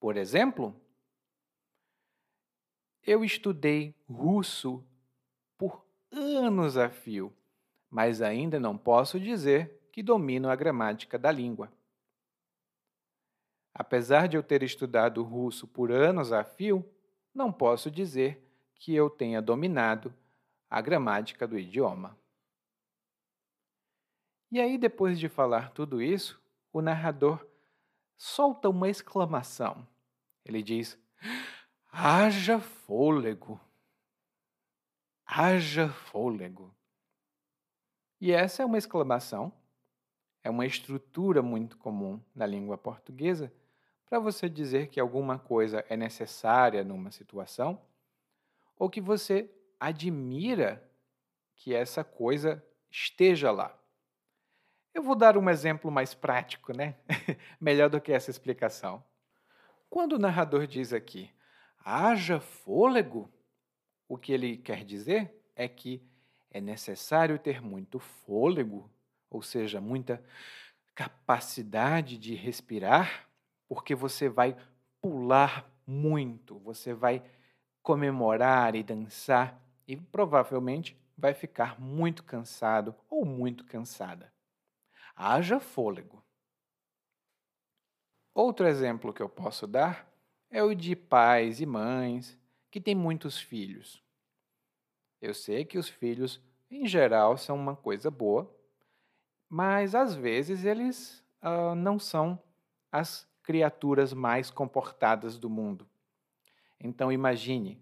Por 0.00 0.16
exemplo, 0.16 0.74
eu 3.06 3.24
estudei 3.24 3.94
russo 4.08 4.84
por 5.56 5.84
anos 6.10 6.76
a 6.76 6.90
fio, 6.90 7.32
mas 7.88 8.22
ainda 8.22 8.60
não 8.60 8.76
posso 8.76 9.18
dizer 9.18 9.88
que 9.92 10.02
domino 10.02 10.48
a 10.48 10.56
gramática 10.56 11.18
da 11.18 11.30
língua. 11.30 11.72
Apesar 13.74 14.26
de 14.26 14.36
eu 14.36 14.42
ter 14.42 14.62
estudado 14.62 15.22
russo 15.22 15.66
por 15.66 15.90
anos 15.90 16.32
a 16.32 16.44
fio, 16.44 16.84
não 17.34 17.52
posso 17.52 17.90
dizer 17.90 18.44
que 18.74 18.94
eu 18.94 19.08
tenha 19.08 19.40
dominado 19.40 20.12
a 20.68 20.80
gramática 20.80 21.46
do 21.46 21.58
idioma. 21.58 22.16
E 24.50 24.60
aí, 24.60 24.76
depois 24.76 25.18
de 25.18 25.28
falar 25.28 25.70
tudo 25.70 26.02
isso, 26.02 26.40
o 26.72 26.80
narrador 26.80 27.46
solta 28.16 28.68
uma 28.68 28.88
exclamação. 28.88 29.86
Ele 30.44 30.62
diz: 30.62 30.98
Haja 31.92 32.60
fôlego! 32.60 33.60
haja 35.30 35.88
fôlego. 35.88 36.74
E 38.20 38.32
essa 38.32 38.62
é 38.62 38.66
uma 38.66 38.76
exclamação, 38.76 39.52
é 40.42 40.50
uma 40.50 40.66
estrutura 40.66 41.40
muito 41.40 41.78
comum 41.78 42.20
na 42.34 42.44
língua 42.44 42.76
portuguesa 42.76 43.52
para 44.06 44.18
você 44.18 44.48
dizer 44.48 44.88
que 44.88 44.98
alguma 44.98 45.38
coisa 45.38 45.84
é 45.88 45.96
necessária 45.96 46.82
numa 46.82 47.12
situação 47.12 47.80
ou 48.76 48.90
que 48.90 49.00
você 49.00 49.48
admira 49.78 50.84
que 51.54 51.72
essa 51.72 52.02
coisa 52.02 52.64
esteja 52.90 53.52
lá. 53.52 53.78
Eu 54.92 55.02
vou 55.02 55.14
dar 55.14 55.38
um 55.38 55.48
exemplo 55.48 55.90
mais 55.92 56.12
prático, 56.12 56.76
né? 56.76 56.96
Melhor 57.60 57.88
do 57.88 58.00
que 58.00 58.10
essa 58.10 58.30
explicação. 58.30 59.04
Quando 59.88 60.14
o 60.14 60.18
narrador 60.18 60.66
diz 60.66 60.92
aqui, 60.92 61.30
haja 61.90 62.38
fôlego, 62.38 63.28
o 64.08 64.16
que 64.16 64.32
ele 64.32 64.56
quer 64.56 64.84
dizer 64.84 65.34
é 65.56 65.66
que 65.68 66.00
é 66.50 66.60
necessário 66.60 67.38
ter 67.38 67.60
muito 67.60 67.98
fôlego, 67.98 68.88
ou 69.28 69.42
seja, 69.42 69.80
muita 69.80 70.22
capacidade 70.94 72.16
de 72.16 72.34
respirar, 72.34 73.28
porque 73.68 73.94
você 73.94 74.28
vai 74.28 74.56
pular 75.00 75.68
muito, 75.86 76.58
você 76.60 76.94
vai 76.94 77.24
comemorar 77.82 78.76
e 78.76 78.82
dançar 78.82 79.60
e 79.86 79.96
provavelmente 79.96 80.96
vai 81.16 81.34
ficar 81.34 81.80
muito 81.80 82.22
cansado 82.22 82.94
ou 83.08 83.24
muito 83.24 83.64
cansada. 83.64 84.32
Haja 85.16 85.58
fôlego. 85.58 86.22
Outro 88.32 88.66
exemplo 88.66 89.12
que 89.12 89.22
eu 89.22 89.28
posso 89.28 89.66
dar 89.66 90.09
é 90.50 90.62
o 90.62 90.74
de 90.74 90.96
pais 90.96 91.60
e 91.60 91.66
mães 91.66 92.36
que 92.70 92.80
têm 92.80 92.94
muitos 92.94 93.38
filhos. 93.38 94.02
Eu 95.20 95.34
sei 95.34 95.64
que 95.64 95.78
os 95.78 95.88
filhos, 95.88 96.40
em 96.70 96.86
geral, 96.86 97.36
são 97.36 97.56
uma 97.56 97.76
coisa 97.76 98.10
boa, 98.10 98.50
mas 99.48 99.94
às 99.94 100.14
vezes 100.14 100.64
eles 100.64 101.24
uh, 101.42 101.74
não 101.74 101.98
são 101.98 102.42
as 102.90 103.28
criaturas 103.42 104.12
mais 104.12 104.50
comportadas 104.50 105.38
do 105.38 105.50
mundo. 105.50 105.88
Então 106.78 107.12
imagine, 107.12 107.80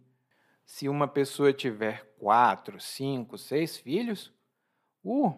se 0.66 0.88
uma 0.88 1.06
pessoa 1.06 1.52
tiver 1.52 2.04
quatro, 2.18 2.80
cinco, 2.80 3.38
seis 3.38 3.76
filhos, 3.76 4.32
uh, 5.04 5.32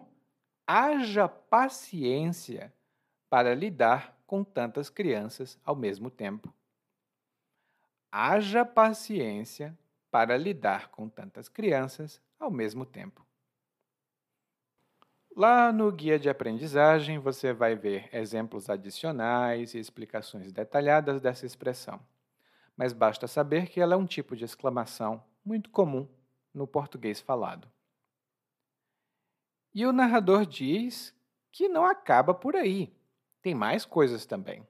haja 0.65 1.27
paciência 1.27 2.73
para 3.29 3.53
lidar 3.53 4.17
com 4.25 4.43
tantas 4.43 4.89
crianças 4.89 5.59
ao 5.63 5.75
mesmo 5.75 6.09
tempo. 6.09 6.53
Haja 8.11 8.65
paciência 8.65 9.77
para 10.11 10.35
lidar 10.35 10.89
com 10.89 11.07
tantas 11.07 11.47
crianças 11.47 12.21
ao 12.37 12.51
mesmo 12.51 12.85
tempo. 12.85 13.25
Lá 15.33 15.71
no 15.71 15.89
guia 15.89 16.19
de 16.19 16.29
aprendizagem 16.29 17.17
você 17.17 17.53
vai 17.53 17.73
ver 17.73 18.09
exemplos 18.11 18.69
adicionais 18.69 19.73
e 19.73 19.79
explicações 19.79 20.51
detalhadas 20.51 21.21
dessa 21.21 21.45
expressão, 21.45 22.01
mas 22.75 22.91
basta 22.91 23.27
saber 23.27 23.69
que 23.69 23.79
ela 23.79 23.93
é 23.93 23.97
um 23.97 24.05
tipo 24.05 24.35
de 24.35 24.43
exclamação 24.43 25.23
muito 25.45 25.69
comum 25.69 26.05
no 26.53 26.67
português 26.67 27.21
falado. 27.21 27.71
E 29.73 29.85
o 29.85 29.93
narrador 29.93 30.45
diz 30.45 31.15
que 31.49 31.69
não 31.69 31.85
acaba 31.85 32.33
por 32.33 32.57
aí, 32.57 32.93
tem 33.41 33.55
mais 33.55 33.85
coisas 33.85 34.25
também. 34.25 34.67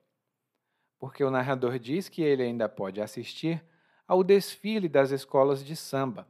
Porque 1.02 1.24
o 1.24 1.32
narrador 1.32 1.80
diz 1.80 2.08
que 2.08 2.22
ele 2.22 2.44
ainda 2.44 2.70
pode 2.70 3.02
assistir 3.02 3.60
ao 4.08 4.24
desfile 4.24 4.88
das 4.88 5.10
escolas 5.10 5.66
de 5.66 5.76
samba 5.76 6.28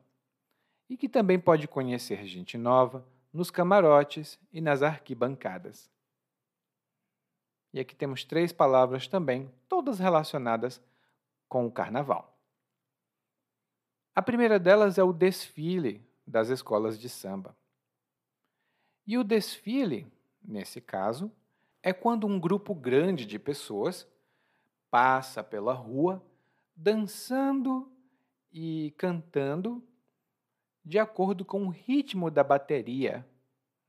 e 0.90 0.96
que 0.96 1.10
também 1.10 1.38
pode 1.38 1.68
conhecer 1.68 2.26
gente 2.26 2.58
nova 2.58 3.06
nos 3.34 3.52
camarotes 3.52 4.40
e 4.50 4.62
nas 4.62 4.82
arquibancadas. 4.82 5.92
E 7.74 7.82
aqui 7.82 7.94
temos 7.94 8.24
três 8.24 8.54
palavras 8.54 9.10
também, 9.10 9.52
todas 9.68 10.00
relacionadas 10.00 10.82
com 11.50 11.68
o 11.68 11.72
carnaval. 11.72 12.40
A 14.16 14.22
primeira 14.22 14.58
delas 14.58 14.98
é 14.98 15.04
o 15.04 15.12
desfile 15.12 16.02
das 16.26 16.48
escolas 16.48 16.98
de 16.98 17.10
samba. 17.10 17.54
E 19.06 19.18
o 19.18 19.24
desfile, 19.26 20.10
nesse 20.42 20.80
caso, 20.80 21.30
é 21.84 21.92
quando 21.92 22.26
um 22.26 22.40
grupo 22.40 22.74
grande 22.74 23.26
de 23.26 23.38
pessoas 23.38 24.08
passa 24.92 25.44
pela 25.44 25.74
rua 25.74 26.24
dançando 26.76 27.92
e 28.52 28.94
cantando 28.98 29.82
de 30.84 31.00
acordo 31.00 31.46
com 31.46 31.66
o 31.66 31.70
ritmo 31.70 32.30
da 32.30 32.44
bateria 32.44 33.26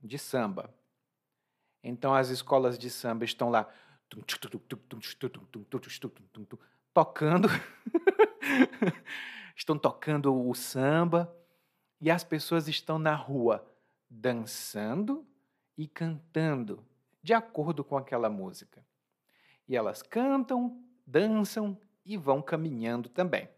de 0.00 0.18
samba. 0.18 0.72
Então 1.82 2.14
as 2.14 2.28
escolas 2.28 2.78
de 2.78 2.88
samba 2.88 3.24
estão 3.24 3.50
lá 3.50 3.68
tocando, 6.92 7.48
estão 9.56 9.76
tocando 9.76 10.48
o 10.48 10.54
samba 10.54 11.34
e 12.00 12.10
as 12.10 12.22
pessoas 12.22 12.68
estão 12.68 12.98
na 12.98 13.14
rua 13.14 13.66
dançando 14.08 15.26
e 15.76 15.88
cantando 15.88 16.84
de 17.22 17.32
acordo 17.32 17.82
com 17.82 17.96
aquela 17.96 18.28
música. 18.28 18.84
E 19.66 19.76
elas 19.76 20.02
cantam, 20.02 20.84
dançam 21.06 21.78
e 22.04 22.16
vão 22.16 22.42
caminhando 22.42 23.08
também. 23.08 23.48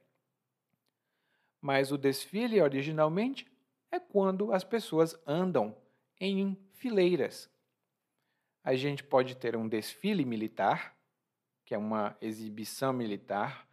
Mas 1.61 1.91
o 1.91 1.99
desfile, 1.99 2.61
originalmente, 2.61 3.51
é 3.91 3.99
quando 3.99 4.53
as 4.53 4.65
pessoas 4.65 5.19
andam 5.27 5.77
em 6.21 6.57
fileiras. 6.73 7.51
A 8.63 8.75
gente 8.75 9.03
pode 9.03 9.37
ter 9.37 9.57
um 9.57 9.69
desfile 9.69 10.25
militar, 10.25 10.97
que 11.65 11.75
é 11.75 11.79
uma 11.79 12.17
exibição 12.21 12.93
militar 12.93 13.69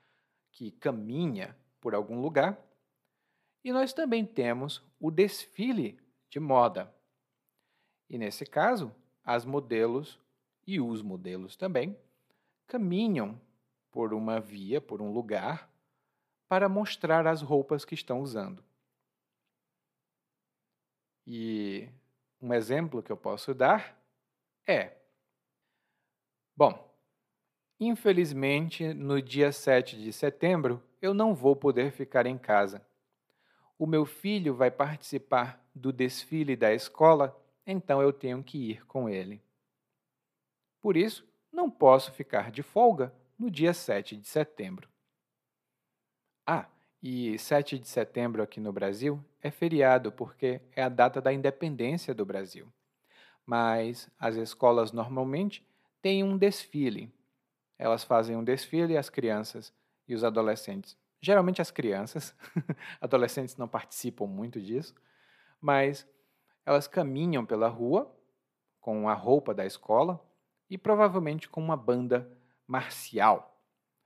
que 0.52 0.72
caminha 0.72 1.56
por 1.80 1.96
algum 1.96 2.22
lugar, 2.22 2.58
e 3.64 3.72
nós 3.72 3.94
também 3.94 4.26
temos 4.26 4.84
o 5.00 5.12
desfile 5.12 6.00
de 6.30 6.40
moda. 6.40 6.94
E 8.10 8.18
nesse 8.18 8.46
caso, 8.46 8.94
as 9.24 9.46
modelos 9.46 10.20
e 10.66 10.80
os 10.80 11.02
modelos 11.02 11.56
também 11.56 11.98
caminham 12.68 13.40
por 13.92 14.14
uma 14.14 14.40
via, 14.40 14.80
por 14.80 15.02
um 15.02 15.12
lugar, 15.12 15.70
para 16.48 16.68
mostrar 16.68 17.28
as 17.28 17.42
roupas 17.42 17.86
que 17.86 17.94
estão 17.94 18.22
usando. 18.22 18.64
E 21.26 21.88
um 22.42 22.54
exemplo 22.54 23.04
que 23.04 23.12
eu 23.12 23.18
posso 23.18 23.54
dar 23.54 23.98
é: 24.68 24.94
Bom, 26.56 26.94
infelizmente, 27.80 28.94
no 28.94 29.22
dia 29.22 29.52
7 29.52 30.02
de 30.02 30.12
setembro, 30.12 30.82
eu 31.02 31.14
não 31.14 31.34
vou 31.34 31.56
poder 31.56 31.92
ficar 31.92 32.26
em 32.26 32.38
casa. 32.38 32.86
O 33.78 33.86
meu 33.86 34.06
filho 34.06 34.54
vai 34.54 34.70
participar 34.70 35.64
do 35.74 35.92
desfile 35.92 36.56
da 36.56 36.74
escola, 36.74 37.36
então 37.66 38.02
eu 38.02 38.12
tenho 38.12 38.44
que 38.44 38.72
ir 38.72 38.86
com 38.86 39.10
ele. 39.10 39.42
Por 40.80 40.98
isso, 40.98 41.28
não 41.52 41.70
posso 41.70 42.12
ficar 42.12 42.52
de 42.52 42.64
folga 42.64 43.14
no 43.42 43.50
dia 43.50 43.74
7 43.74 44.16
de 44.18 44.28
setembro. 44.28 44.88
Ah, 46.46 46.68
e 47.02 47.40
7 47.40 47.80
de 47.80 47.88
setembro 47.88 48.44
aqui 48.44 48.60
no 48.60 48.72
Brasil 48.72 49.20
é 49.42 49.50
feriado 49.50 50.12
porque 50.12 50.62
é 50.76 50.84
a 50.84 50.90
data 50.90 51.20
da 51.20 51.34
independência 51.34 52.14
do 52.14 52.24
Brasil. 52.24 52.72
Mas 53.44 54.08
as 54.20 54.36
escolas 54.36 54.92
normalmente 54.92 55.66
têm 56.04 56.24
um 56.24 56.38
desfile. 56.38 57.12
Elas 57.80 58.04
fazem 58.04 58.36
um 58.36 58.44
desfile 58.44 58.96
as 58.96 59.10
crianças 59.10 59.74
e 60.08 60.14
os 60.14 60.24
adolescentes. 60.24 60.96
Geralmente 61.20 61.64
as 61.64 61.72
crianças, 61.72 62.36
adolescentes 63.02 63.58
não 63.58 63.68
participam 63.68 64.28
muito 64.28 64.62
disso, 64.62 64.94
mas 65.60 66.08
elas 66.64 66.88
caminham 66.88 67.44
pela 67.44 67.68
rua 67.68 68.16
com 68.80 69.10
a 69.10 69.16
roupa 69.16 69.52
da 69.52 69.66
escola 69.66 70.24
e 70.70 70.78
provavelmente 70.78 71.50
com 71.50 71.60
uma 71.60 71.76
banda 71.76 72.40
marcial 72.72 73.62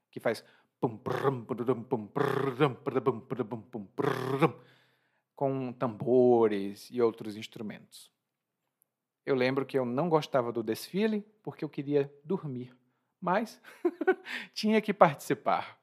que 0.10 0.20
faz 0.20 0.44
com 5.36 5.72
tambores 5.74 6.90
e 6.90 7.02
outros 7.02 7.36
instrumentos. 7.36 8.12
Eu 9.24 9.36
lembro 9.36 9.66
que 9.66 9.78
eu 9.78 9.86
não 9.86 10.10
gostava 10.10 10.52
do 10.52 10.64
desfile 10.64 11.22
porque 11.44 11.64
eu 11.64 11.70
queria 11.70 12.12
dormir, 12.24 12.76
mas 13.22 13.62
tinha 14.54 14.82
que 14.82 14.94
participar. 14.94 15.80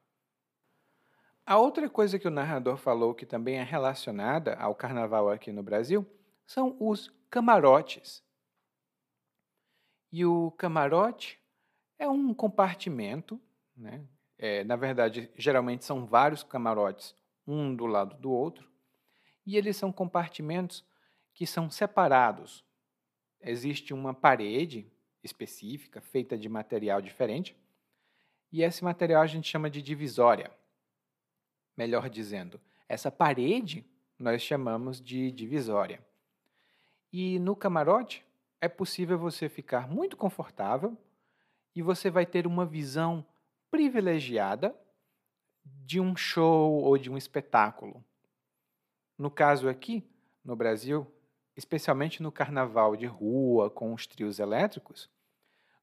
A 1.45 1.57
outra 1.57 1.89
coisa 1.89 2.17
que 2.17 2.27
o 2.27 2.31
narrador 2.31 2.77
falou 2.77 3.13
que 3.13 3.25
também 3.25 3.57
é 3.57 3.63
relacionada 3.63 4.55
ao 4.55 4.75
carnaval 4.75 5.29
aqui 5.29 5.51
no 5.51 5.63
Brasil 5.63 6.05
são 6.45 6.75
os 6.79 7.13
camarotes. 7.29 8.23
E 10.11 10.25
o 10.25 10.51
camarote 10.51 11.42
é 12.03 12.09
um 12.09 12.33
compartimento 12.33 13.39
né, 13.75 14.05
é, 14.37 14.63
na 14.63 14.75
verdade, 14.75 15.31
geralmente 15.37 15.85
são 15.85 16.05
vários 16.05 16.43
camarotes, 16.43 17.15
um 17.47 17.73
do 17.73 17.85
lado 17.85 18.15
do 18.17 18.31
outro, 18.31 18.69
e 19.45 19.57
eles 19.57 19.77
são 19.77 19.91
compartimentos 19.91 20.85
que 21.33 21.45
são 21.45 21.69
separados. 21.69 22.63
Existe 23.41 23.93
uma 23.93 24.13
parede 24.13 24.85
específica, 25.23 26.01
feita 26.01 26.37
de 26.37 26.49
material 26.49 27.01
diferente, 27.01 27.55
e 28.51 28.61
esse 28.63 28.83
material 28.83 29.21
a 29.21 29.27
gente 29.27 29.49
chama 29.49 29.69
de 29.69 29.81
divisória. 29.81 30.51
Melhor 31.75 32.09
dizendo, 32.09 32.59
essa 32.87 33.09
parede 33.09 33.85
nós 34.19 34.41
chamamos 34.41 35.01
de 35.01 35.31
divisória. 35.31 36.05
E 37.11 37.39
no 37.39 37.55
camarote 37.55 38.25
é 38.61 38.67
possível 38.67 39.17
você 39.17 39.49
ficar 39.49 39.87
muito 39.87 40.15
confortável 40.15 40.97
e 41.75 41.81
você 41.81 42.09
vai 42.09 42.25
ter 42.25 42.45
uma 42.45 42.65
visão 42.65 43.25
privilegiada 43.71 44.75
de 45.65 45.99
um 45.99 46.15
show 46.15 46.81
ou 46.81 46.97
de 46.97 47.09
um 47.09 47.17
espetáculo. 47.17 48.03
No 49.17 49.31
caso 49.31 49.69
aqui, 49.69 50.03
no 50.43 50.55
Brasil, 50.55 51.07
especialmente 51.55 52.21
no 52.21 52.31
carnaval 52.31 52.95
de 52.95 53.05
rua 53.05 53.69
com 53.69 53.93
os 53.93 54.05
trios 54.05 54.39
elétricos, 54.39 55.09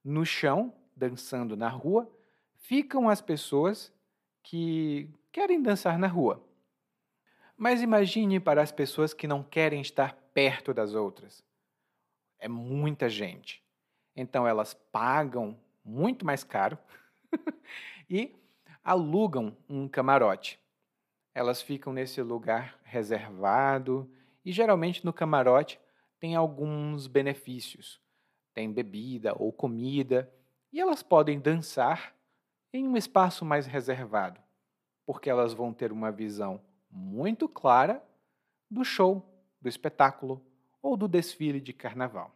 no 0.05 0.25
chão, 0.25 0.75
dançando 0.95 1.57
na 1.57 1.69
rua, 1.69 2.11
ficam 2.55 3.09
as 3.09 3.21
pessoas 3.21 3.93
que 4.43 5.11
querem 5.33 5.63
dançar 5.63 5.99
na 5.99 6.07
rua. 6.07 6.45
Mas 7.57 7.83
imagine 7.83 8.41
para 8.41 8.63
as 8.63 8.73
pessoas 8.73 9.13
que 9.13 9.27
não 9.27 9.43
querem 9.43 9.81
estar 9.81 10.15
perto 10.33 10.73
das 10.73 10.95
outras. 10.95 11.45
É 12.39 12.49
muita 12.49 13.09
gente. 13.09 13.63
Então 14.17 14.47
elas 14.47 14.75
pagam 14.75 15.59
muito 15.85 16.25
mais 16.25 16.45
caro 16.45 16.79
e 18.09 18.35
alugam 18.83 19.57
um 19.69 19.89
camarote. 19.89 20.61
Elas 21.35 21.63
ficam 21.63 21.93
nesse 21.93 22.23
lugar 22.23 22.79
reservado 22.83 24.11
e 24.45 24.53
geralmente 24.53 25.05
no 25.05 25.13
camarote 25.13 25.81
tem 26.19 26.35
alguns 26.35 27.07
benefícios. 27.07 28.01
Tem 28.53 28.73
bebida 28.73 29.35
ou 29.39 29.53
comida 29.53 30.33
e 30.73 30.81
elas 30.81 31.03
podem 31.03 31.41
dançar 31.41 32.15
em 32.73 32.87
um 32.87 32.97
espaço 32.97 33.45
mais 33.45 33.67
reservado, 33.67 34.41
porque 35.05 35.29
elas 35.29 35.53
vão 35.53 35.73
ter 35.73 35.93
uma 35.93 36.13
visão 36.13 36.61
muito 36.91 37.49
clara 37.49 38.03
do 38.71 38.85
show, 38.85 39.25
do 39.61 39.69
espetáculo 39.69 40.45
ou 40.83 40.97
do 40.97 41.09
desfile 41.09 41.61
de 41.61 41.73
carnaval. 41.73 42.35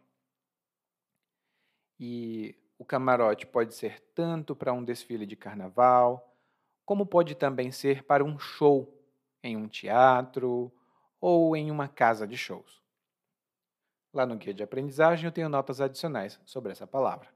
E 1.99 2.55
o 2.77 2.85
camarote 2.85 3.45
pode 3.45 3.73
ser 3.73 3.99
tanto 4.13 4.55
para 4.55 4.73
um 4.73 4.83
desfile 4.83 5.25
de 5.25 5.35
carnaval, 5.35 6.35
como 6.85 7.05
pode 7.05 7.35
também 7.35 7.71
ser 7.71 8.03
para 8.03 8.23
um 8.23 8.37
show 8.37 8.93
em 9.41 9.55
um 9.55 9.67
teatro 9.67 10.71
ou 11.19 11.55
em 11.55 11.71
uma 11.71 11.87
casa 11.87 12.27
de 12.27 12.37
shows. 12.37 12.83
Lá 14.13 14.25
no 14.25 14.37
guia 14.37 14.53
de 14.53 14.63
aprendizagem 14.63 15.25
eu 15.25 15.31
tenho 15.31 15.49
notas 15.49 15.81
adicionais 15.81 16.39
sobre 16.45 16.71
essa 16.71 16.85
palavra. 16.85 17.33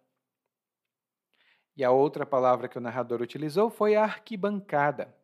E 1.76 1.84
a 1.84 1.92
outra 1.92 2.26
palavra 2.26 2.68
que 2.68 2.78
o 2.78 2.82
narrador 2.82 3.22
utilizou 3.22 3.70
foi 3.70 3.96
arquibancada. 3.96 5.16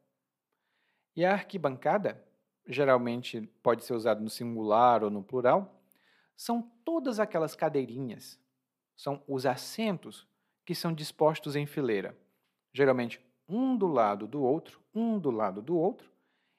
E 1.16 1.26
a 1.26 1.34
arquibancada, 1.34 2.24
geralmente 2.68 3.42
pode 3.62 3.84
ser 3.84 3.94
usado 3.94 4.22
no 4.22 4.30
singular 4.30 5.04
ou 5.04 5.10
no 5.10 5.24
plural, 5.24 5.82
são 6.36 6.62
todas 6.84 7.20
aquelas 7.20 7.56
cadeirinhas, 7.56 8.40
são 8.96 9.24
os 9.28 9.46
assentos 9.46 10.28
que 10.66 10.74
são 10.74 10.94
dispostos 10.94 11.56
em 11.56 11.66
fileira, 11.66 12.18
geralmente 12.74 13.22
um 13.48 13.78
do 13.78 13.88
lado 13.88 14.28
do 14.28 14.42
outro, 14.42 14.82
um 14.94 15.20
do 15.20 15.30
lado 15.30 15.62
do 15.62 15.78
outro, 15.78 16.12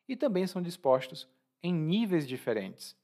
e 0.08 0.16
também 0.16 0.46
são 0.46 0.62
dispostos 0.62 1.28
em 1.62 1.72
níveis 1.74 2.26
diferentes, 2.26 2.96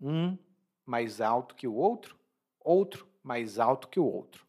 um 0.00 0.38
mais 0.86 1.20
alto 1.20 1.54
que 1.54 1.68
o 1.68 1.74
outro, 1.74 2.18
outro 2.58 3.06
mais 3.22 3.58
alto 3.58 3.88
que 3.88 4.00
o 4.00 4.04
outro. 4.04 4.46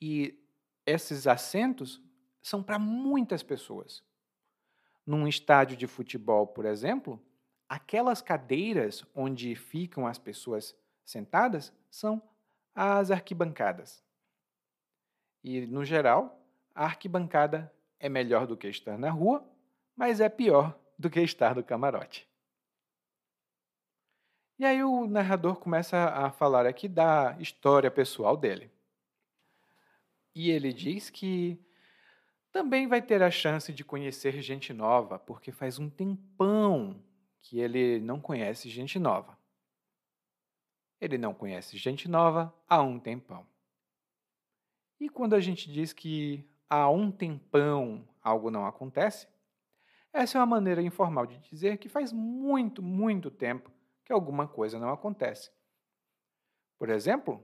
E 0.00 0.42
esses 0.84 1.26
assentos 1.26 2.02
são 2.42 2.62
para 2.62 2.78
muitas 2.78 3.42
pessoas. 3.42 4.02
Num 5.06 5.28
estádio 5.28 5.76
de 5.76 5.86
futebol, 5.86 6.46
por 6.46 6.64
exemplo, 6.64 7.22
aquelas 7.68 8.20
cadeiras 8.20 9.04
onde 9.14 9.54
ficam 9.54 10.06
as 10.06 10.18
pessoas 10.18 10.76
sentadas 11.04 11.72
são 11.90 12.22
as 12.80 13.10
arquibancadas. 13.10 14.04
E, 15.42 15.66
no 15.66 15.84
geral, 15.84 16.40
a 16.72 16.84
arquibancada 16.84 17.72
é 17.98 18.08
melhor 18.08 18.46
do 18.46 18.56
que 18.56 18.68
estar 18.68 18.96
na 18.96 19.10
rua, 19.10 19.44
mas 19.96 20.20
é 20.20 20.28
pior 20.28 20.78
do 20.96 21.10
que 21.10 21.20
estar 21.20 21.56
no 21.56 21.64
camarote. 21.64 22.28
E 24.60 24.64
aí 24.64 24.82
o 24.82 25.06
narrador 25.06 25.56
começa 25.56 25.96
a 25.96 26.30
falar 26.30 26.66
aqui 26.66 26.88
da 26.88 27.36
história 27.40 27.90
pessoal 27.90 28.36
dele. 28.36 28.70
E 30.34 30.50
ele 30.50 30.72
diz 30.72 31.10
que 31.10 31.60
também 32.52 32.86
vai 32.86 33.00
ter 33.00 33.22
a 33.22 33.30
chance 33.30 33.72
de 33.72 33.84
conhecer 33.84 34.40
gente 34.40 34.72
nova, 34.72 35.18
porque 35.18 35.52
faz 35.52 35.78
um 35.78 35.88
tempão 35.88 37.02
que 37.40 37.60
ele 37.60 38.00
não 38.00 38.20
conhece 38.20 38.68
gente 38.68 38.98
nova. 38.98 39.37
Ele 41.08 41.16
não 41.16 41.32
conhece 41.32 41.78
gente 41.78 42.06
nova 42.06 42.54
há 42.68 42.82
um 42.82 43.00
tempão. 43.00 43.46
E 45.00 45.08
quando 45.08 45.34
a 45.34 45.40
gente 45.40 45.72
diz 45.72 45.92
que 45.94 46.44
há 46.68 46.90
um 46.90 47.10
tempão 47.10 48.06
algo 48.22 48.50
não 48.50 48.66
acontece, 48.66 49.26
essa 50.12 50.36
é 50.36 50.40
uma 50.40 50.46
maneira 50.46 50.82
informal 50.82 51.24
de 51.24 51.38
dizer 51.38 51.78
que 51.78 51.88
faz 51.88 52.12
muito, 52.12 52.82
muito 52.82 53.30
tempo 53.30 53.70
que 54.04 54.12
alguma 54.12 54.46
coisa 54.46 54.78
não 54.78 54.90
acontece. 54.90 55.50
Por 56.78 56.90
exemplo, 56.90 57.42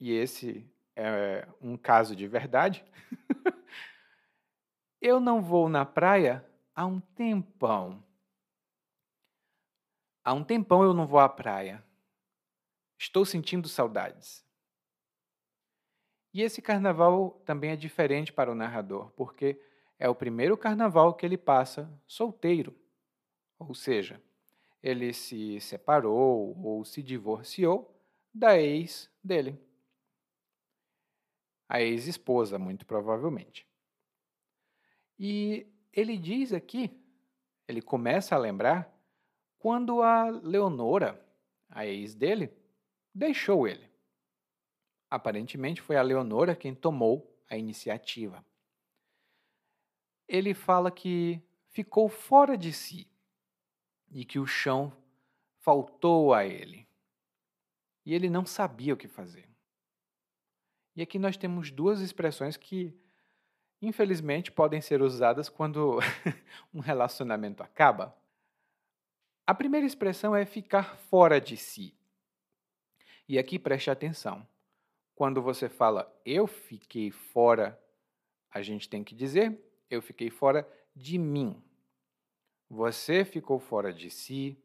e 0.00 0.12
esse 0.12 0.66
é 0.96 1.46
um 1.60 1.76
caso 1.76 2.16
de 2.16 2.26
verdade, 2.26 2.84
eu 5.00 5.20
não 5.20 5.42
vou 5.42 5.68
na 5.68 5.84
praia 5.84 6.44
há 6.74 6.86
um 6.86 7.00
tempão. 7.00 8.02
Há 10.24 10.32
um 10.32 10.42
tempão 10.42 10.82
eu 10.82 10.94
não 10.94 11.06
vou 11.06 11.20
à 11.20 11.28
praia. 11.28 11.86
Estou 12.98 13.24
sentindo 13.24 13.68
saudades. 13.68 14.44
E 16.34 16.42
esse 16.42 16.60
carnaval 16.60 17.42
também 17.44 17.70
é 17.70 17.76
diferente 17.76 18.32
para 18.32 18.50
o 18.50 18.54
narrador, 18.54 19.10
porque 19.12 19.60
é 19.98 20.08
o 20.08 20.14
primeiro 20.14 20.56
carnaval 20.56 21.14
que 21.14 21.24
ele 21.24 21.38
passa 21.38 21.90
solteiro. 22.06 22.74
Ou 23.58 23.74
seja, 23.74 24.22
ele 24.82 25.12
se 25.12 25.60
separou 25.60 26.56
ou 26.62 26.84
se 26.84 27.02
divorciou 27.02 27.94
da 28.32 28.58
ex 28.58 29.10
dele 29.22 29.58
a 31.68 31.82
ex-esposa, 31.82 32.58
muito 32.58 32.86
provavelmente. 32.86 33.68
E 35.18 35.66
ele 35.92 36.16
diz 36.16 36.52
aqui, 36.52 36.90
ele 37.66 37.82
começa 37.82 38.34
a 38.34 38.38
lembrar, 38.38 38.90
quando 39.58 40.00
a 40.00 40.30
Leonora, 40.30 41.22
a 41.68 41.84
ex 41.84 42.14
dele, 42.14 42.50
deixou 43.14 43.66
ele. 43.66 43.88
Aparentemente 45.10 45.80
foi 45.80 45.96
a 45.96 46.02
Leonora 46.02 46.54
quem 46.54 46.74
tomou 46.74 47.34
a 47.48 47.56
iniciativa. 47.56 48.44
Ele 50.28 50.52
fala 50.52 50.90
que 50.90 51.42
ficou 51.70 52.08
fora 52.08 52.56
de 52.56 52.72
si 52.72 53.08
e 54.10 54.24
que 54.24 54.38
o 54.38 54.46
chão 54.46 54.92
faltou 55.60 56.34
a 56.34 56.44
ele. 56.44 56.86
E 58.04 58.14
ele 58.14 58.28
não 58.28 58.44
sabia 58.44 58.94
o 58.94 58.96
que 58.96 59.08
fazer. 59.08 59.48
E 60.94 61.02
aqui 61.02 61.18
nós 61.18 61.36
temos 61.36 61.70
duas 61.70 62.00
expressões 62.00 62.56
que, 62.56 62.98
infelizmente, 63.80 64.50
podem 64.50 64.80
ser 64.80 65.00
usadas 65.00 65.48
quando 65.48 65.98
um 66.74 66.80
relacionamento 66.80 67.62
acaba. 67.62 68.16
A 69.46 69.54
primeira 69.54 69.86
expressão 69.86 70.34
é 70.34 70.44
ficar 70.44 70.96
fora 70.96 71.40
de 71.40 71.56
si. 71.56 71.97
E 73.28 73.38
aqui 73.38 73.58
preste 73.58 73.90
atenção. 73.90 74.46
Quando 75.14 75.42
você 75.42 75.68
fala 75.68 76.10
eu 76.24 76.46
fiquei 76.46 77.10
fora, 77.10 77.78
a 78.50 78.62
gente 78.62 78.88
tem 78.88 79.04
que 79.04 79.14
dizer 79.14 79.58
eu 79.90 80.00
fiquei 80.02 80.30
fora 80.30 80.68
de 80.94 81.18
mim. 81.18 81.62
Você 82.68 83.24
ficou 83.24 83.58
fora 83.58 83.92
de 83.92 84.10
si. 84.10 84.56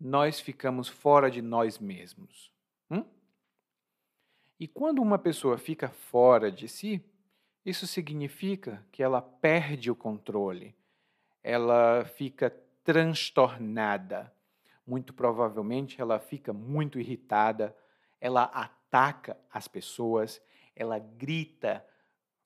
Nós 0.00 0.40
ficamos 0.40 0.88
fora 0.88 1.30
de 1.30 1.40
nós 1.40 1.78
mesmos. 1.78 2.52
Hum? 2.90 3.04
E 4.58 4.66
quando 4.66 5.00
uma 5.00 5.18
pessoa 5.18 5.56
fica 5.56 5.88
fora 5.88 6.50
de 6.50 6.68
si, 6.68 7.02
isso 7.64 7.86
significa 7.86 8.84
que 8.92 9.02
ela 9.02 9.22
perde 9.22 9.90
o 9.90 9.96
controle, 9.96 10.74
ela 11.42 12.04
fica 12.04 12.50
transtornada. 12.82 14.33
Muito 14.86 15.12
provavelmente 15.12 16.00
ela 16.00 16.18
fica 16.18 16.52
muito 16.52 16.98
irritada, 16.98 17.76
ela 18.20 18.44
ataca 18.44 19.36
as 19.52 19.66
pessoas, 19.66 20.40
ela 20.74 20.98
grita, 20.98 21.84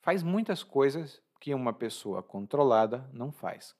faz 0.01 0.23
muitas 0.23 0.63
coisas 0.63 1.23
que 1.41 1.55
uma 1.55 1.73
pessoa 1.73 2.23
controlada 2.23 3.09
não 3.13 3.31
faz. 3.31 3.77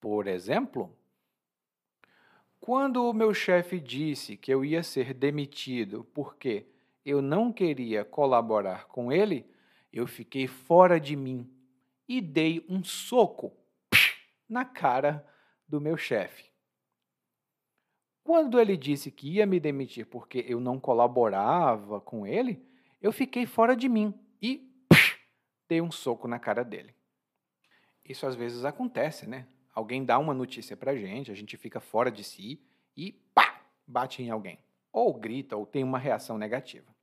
Por 0.00 0.26
exemplo, 0.26 0.96
quando 2.60 3.08
o 3.08 3.12
meu 3.12 3.34
chefe 3.34 3.80
disse 3.80 4.36
que 4.36 4.52
eu 4.52 4.64
ia 4.64 4.82
ser 4.82 5.12
demitido 5.14 6.04
porque 6.12 6.66
eu 7.04 7.20
não 7.20 7.52
queria 7.52 8.04
colaborar 8.04 8.86
com 8.86 9.12
ele, 9.12 9.50
eu 9.92 10.06
fiquei 10.06 10.46
fora 10.46 11.00
de 11.00 11.16
mim 11.16 11.50
e 12.08 12.20
dei 12.20 12.64
um 12.68 12.84
soco 12.84 13.52
na 14.48 14.64
cara 14.64 15.26
do 15.66 15.80
meu 15.80 15.96
chefe. 15.96 16.51
Quando 18.24 18.60
ele 18.60 18.76
disse 18.76 19.10
que 19.10 19.34
ia 19.34 19.46
me 19.46 19.58
demitir 19.58 20.06
porque 20.06 20.44
eu 20.48 20.60
não 20.60 20.78
colaborava 20.78 22.00
com 22.00 22.26
ele, 22.26 22.64
eu 23.00 23.12
fiquei 23.12 23.46
fora 23.46 23.74
de 23.74 23.88
mim 23.88 24.14
e 24.40 24.70
dei 25.68 25.80
um 25.80 25.90
soco 25.90 26.28
na 26.28 26.38
cara 26.38 26.62
dele. 26.62 26.94
Isso 28.04 28.26
às 28.26 28.34
vezes 28.34 28.64
acontece, 28.64 29.28
né? 29.28 29.46
Alguém 29.74 30.04
dá 30.04 30.18
uma 30.18 30.34
notícia 30.34 30.76
pra 30.76 30.94
gente, 30.94 31.30
a 31.30 31.34
gente 31.34 31.56
fica 31.56 31.80
fora 31.80 32.10
de 32.10 32.22
si 32.22 32.60
e 32.96 33.12
pá, 33.34 33.60
bate 33.86 34.22
em 34.22 34.30
alguém 34.30 34.58
ou 34.92 35.14
grita 35.14 35.56
ou 35.56 35.64
tem 35.64 35.82
uma 35.82 35.98
reação 35.98 36.36
negativa. 36.36 36.94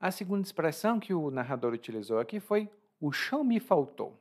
A 0.00 0.10
segunda 0.10 0.44
expressão 0.44 0.98
que 0.98 1.12
o 1.12 1.30
narrador 1.30 1.72
utilizou 1.72 2.18
aqui 2.18 2.40
foi 2.40 2.70
o 3.00 3.12
chão 3.12 3.44
me 3.44 3.60
faltou. 3.60 4.18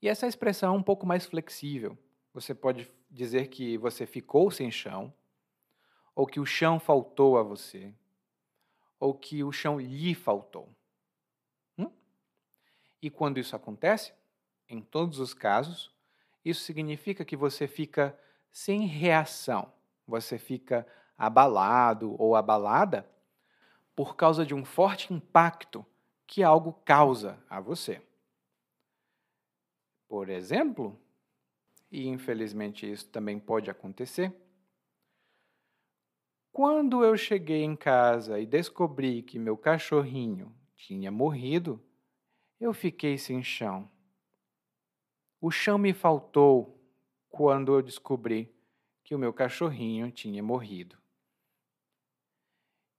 E 0.00 0.08
essa 0.08 0.26
expressão 0.26 0.74
é 0.74 0.78
um 0.78 0.82
pouco 0.82 1.06
mais 1.06 1.26
flexível. 1.26 1.98
Você 2.32 2.54
pode 2.54 2.90
dizer 3.10 3.48
que 3.48 3.76
você 3.78 4.06
ficou 4.06 4.50
sem 4.50 4.70
chão, 4.70 5.12
ou 6.14 6.26
que 6.26 6.40
o 6.40 6.46
chão 6.46 6.80
faltou 6.80 7.38
a 7.38 7.42
você, 7.42 7.94
ou 8.98 9.14
que 9.14 9.42
o 9.44 9.52
chão 9.52 9.78
lhe 9.80 10.14
faltou. 10.14 10.68
Hum? 11.78 11.90
E 13.00 13.08
quando 13.08 13.38
isso 13.38 13.54
acontece, 13.54 14.12
em 14.68 14.80
todos 14.80 15.18
os 15.18 15.32
casos, 15.32 15.90
isso 16.44 16.62
significa 16.62 17.24
que 17.24 17.36
você 17.36 17.66
fica 17.66 18.18
sem 18.50 18.86
reação, 18.86 19.72
você 20.06 20.38
fica 20.38 20.86
abalado 21.16 22.14
ou 22.20 22.34
abalada 22.34 23.08
por 23.94 24.16
causa 24.16 24.46
de 24.46 24.54
um 24.54 24.64
forte 24.64 25.12
impacto 25.12 25.84
que 26.26 26.42
algo 26.42 26.72
causa 26.84 27.42
a 27.48 27.60
você. 27.60 28.00
Por 30.06 30.28
exemplo, 30.28 30.98
e 31.90 32.06
infelizmente 32.06 32.90
isso 32.90 33.08
também 33.08 33.38
pode 33.38 33.70
acontecer, 33.70 34.34
quando 36.52 37.04
eu 37.04 37.16
cheguei 37.16 37.62
em 37.62 37.76
casa 37.76 38.40
e 38.40 38.44
descobri 38.44 39.22
que 39.22 39.38
meu 39.38 39.56
cachorrinho 39.56 40.52
tinha 40.74 41.10
morrido, 41.10 41.80
eu 42.58 42.72
fiquei 42.72 43.16
sem 43.16 43.42
chão. 43.42 43.88
O 45.40 45.52
chão 45.52 45.78
me 45.78 45.92
faltou 45.92 46.76
quando 47.28 47.74
eu 47.74 47.80
descobri 47.80 48.52
que 49.04 49.14
o 49.14 49.18
meu 49.18 49.32
cachorrinho 49.32 50.10
tinha 50.10 50.42
morrido. 50.42 50.98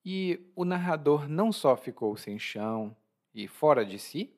E 0.06 0.50
o 0.56 0.64
narrador 0.64 1.28
não 1.28 1.52
só 1.52 1.76
ficou 1.76 2.16
sem 2.16 2.40
chão 2.40 2.96
e 3.34 3.48
fora 3.48 3.86
de 3.86 4.00
si, 4.00 4.34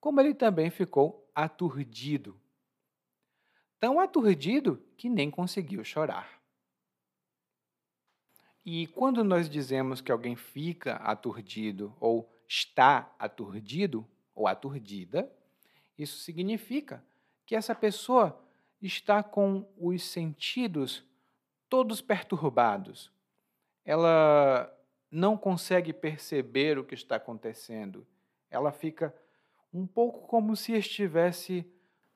como 0.00 0.20
ele 0.20 0.34
também 0.34 0.70
ficou 0.70 1.30
aturdido. 1.34 2.36
Tão 3.86 4.00
aturdido 4.00 4.82
que 4.96 5.08
nem 5.08 5.30
conseguiu 5.30 5.84
chorar. 5.84 6.42
E 8.64 8.88
quando 8.88 9.22
nós 9.22 9.48
dizemos 9.48 10.00
que 10.00 10.10
alguém 10.10 10.34
fica 10.34 10.96
aturdido 10.96 11.94
ou 12.00 12.28
está 12.48 13.14
aturdido 13.16 14.04
ou 14.34 14.48
aturdida, 14.48 15.32
isso 15.96 16.18
significa 16.18 17.00
que 17.46 17.54
essa 17.54 17.76
pessoa 17.76 18.36
está 18.82 19.22
com 19.22 19.64
os 19.78 20.02
sentidos 20.02 21.04
todos 21.68 22.00
perturbados. 22.00 23.12
Ela 23.84 24.68
não 25.08 25.36
consegue 25.36 25.92
perceber 25.92 26.76
o 26.76 26.84
que 26.84 26.96
está 26.96 27.14
acontecendo. 27.14 28.04
Ela 28.50 28.72
fica 28.72 29.14
um 29.72 29.86
pouco 29.86 30.26
como 30.26 30.56
se 30.56 30.72
estivesse 30.72 31.64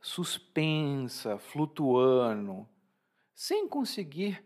suspensa, 0.00 1.38
flutuando, 1.38 2.68
sem 3.34 3.68
conseguir 3.68 4.44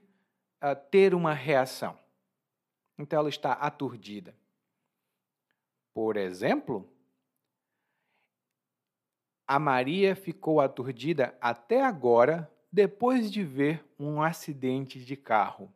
uh, 0.63 0.75
ter 0.91 1.15
uma 1.15 1.33
reação. 1.33 1.99
Então 2.99 3.19
ela 3.19 3.29
está 3.29 3.53
aturdida. 3.53 4.37
Por 5.93 6.17
exemplo, 6.17 6.89
a 9.47 9.59
Maria 9.59 10.17
ficou 10.17 10.61
aturdida 10.61 11.37
até 11.41 11.83
agora 11.83 12.51
depois 12.73 13.31
de 13.31 13.45
ver 13.45 13.85
um 13.99 14.23
acidente 14.23 15.05
de 15.05 15.17
carro. 15.17 15.73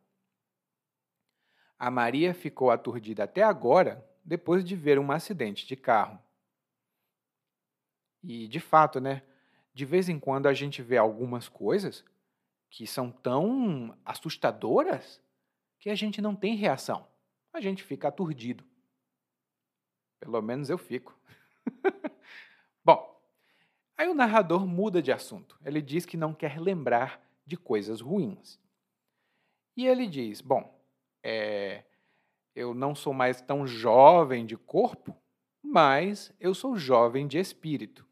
A 1.77 1.89
Maria 1.89 2.33
ficou 2.33 2.71
aturdida 2.71 3.23
até 3.23 3.41
agora 3.41 4.05
depois 4.25 4.65
de 4.65 4.75
ver 4.75 4.99
um 4.99 5.11
acidente 5.11 5.65
de 5.65 5.77
carro. 5.77 6.19
E, 8.21 8.49
de 8.49 8.59
fato, 8.59 8.99
né, 8.99 9.23
de 9.79 9.85
vez 9.85 10.09
em 10.09 10.19
quando 10.19 10.47
a 10.47 10.53
gente 10.53 10.81
vê 10.81 10.97
algumas 10.97 11.47
coisas 11.47 12.03
que 12.69 12.85
são 12.85 13.09
tão 13.09 13.97
assustadoras 14.03 15.21
que 15.79 15.89
a 15.89 15.95
gente 15.95 16.21
não 16.21 16.35
tem 16.35 16.53
reação. 16.53 17.07
A 17.53 17.61
gente 17.61 17.81
fica 17.81 18.09
aturdido. 18.09 18.65
Pelo 20.19 20.41
menos 20.41 20.69
eu 20.69 20.77
fico. 20.77 21.17
Bom, 22.83 23.23
Aí 23.97 24.09
o 24.09 24.13
narrador 24.13 24.67
muda 24.67 25.01
de 25.01 25.13
assunto. 25.13 25.57
Ele 25.63 25.81
diz 25.81 26.05
que 26.05 26.17
não 26.17 26.33
quer 26.33 26.59
lembrar 26.59 27.25
de 27.45 27.55
coisas 27.55 28.01
ruins. 28.01 28.59
E 29.77 29.87
ele 29.87 30.07
diz: 30.07 30.41
Bom, 30.41 30.77
é, 31.23 31.85
eu 32.53 32.73
não 32.73 32.93
sou 32.93 33.13
mais 33.13 33.39
tão 33.39 33.65
jovem 33.65 34.45
de 34.45 34.57
corpo, 34.57 35.15
mas 35.63 36.33
eu 36.37 36.53
sou 36.53 36.75
jovem 36.75 37.25
de 37.25 37.39
espírito. 37.39 38.08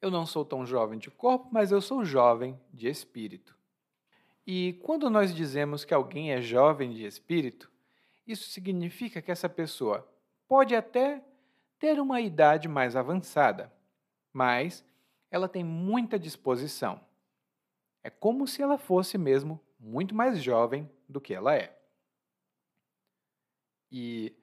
Eu 0.00 0.10
não 0.10 0.26
sou 0.26 0.44
tão 0.44 0.66
jovem 0.66 0.98
de 0.98 1.10
corpo, 1.10 1.48
mas 1.50 1.72
eu 1.72 1.80
sou 1.80 2.04
jovem 2.04 2.58
de 2.72 2.88
espírito. 2.88 3.56
E 4.46 4.74
quando 4.82 5.10
nós 5.10 5.34
dizemos 5.34 5.84
que 5.84 5.92
alguém 5.92 6.32
é 6.32 6.40
jovem 6.40 6.92
de 6.92 7.04
espírito, 7.04 7.70
isso 8.26 8.48
significa 8.50 9.20
que 9.20 9.30
essa 9.30 9.48
pessoa 9.48 10.06
pode 10.46 10.74
até 10.74 11.22
ter 11.78 12.00
uma 12.00 12.20
idade 12.20 12.68
mais 12.68 12.94
avançada, 12.96 13.72
mas 14.32 14.84
ela 15.30 15.48
tem 15.48 15.64
muita 15.64 16.18
disposição. 16.18 17.00
É 18.02 18.10
como 18.10 18.46
se 18.46 18.62
ela 18.62 18.78
fosse 18.78 19.18
mesmo 19.18 19.60
muito 19.78 20.14
mais 20.14 20.42
jovem 20.42 20.88
do 21.08 21.20
que 21.20 21.34
ela 21.34 21.54
é. 21.54 21.76
E 23.90 24.34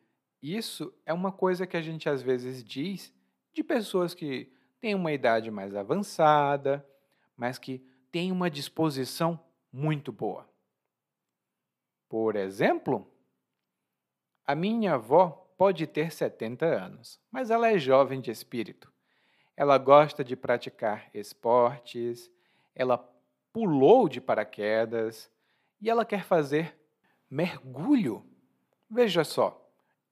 isso 0.42 0.94
é 1.06 1.14
uma 1.14 1.32
coisa 1.32 1.66
que 1.66 1.78
a 1.78 1.82
gente 1.82 2.10
às 2.10 2.22
vezes 2.22 2.64
diz 2.64 3.14
de 3.54 3.64
pessoas 3.64 4.14
que 4.14 4.52
têm 4.84 4.96
uma 4.96 5.14
idade 5.14 5.50
mais 5.50 5.74
avançada, 5.74 6.86
mas 7.38 7.58
que 7.58 7.82
têm 8.12 8.34
uma 8.34 8.50
disposição 8.52 9.40
muito 9.72 10.12
boa. 10.12 10.46
Por 12.10 12.36
exemplo, 12.36 13.10
a 14.46 14.54
minha 14.54 14.96
avó 14.96 15.50
pode 15.58 15.88
ter 15.88 16.12
70 16.12 16.66
anos, 16.66 17.18
mas 17.32 17.50
ela 17.50 17.70
é 17.70 17.78
jovem 17.80 18.20
de 18.20 18.30
espírito. 18.30 18.92
Ela 19.56 19.78
gosta 19.78 20.22
de 20.22 20.36
praticar 20.36 21.10
esportes, 21.14 22.30
ela 22.76 22.98
pulou 23.54 24.10
de 24.10 24.20
paraquedas 24.20 25.32
e 25.80 25.90
ela 25.90 26.04
quer 26.04 26.26
fazer 26.26 26.78
mergulho. 27.30 28.22
Veja 28.90 29.24
só, 29.24 29.66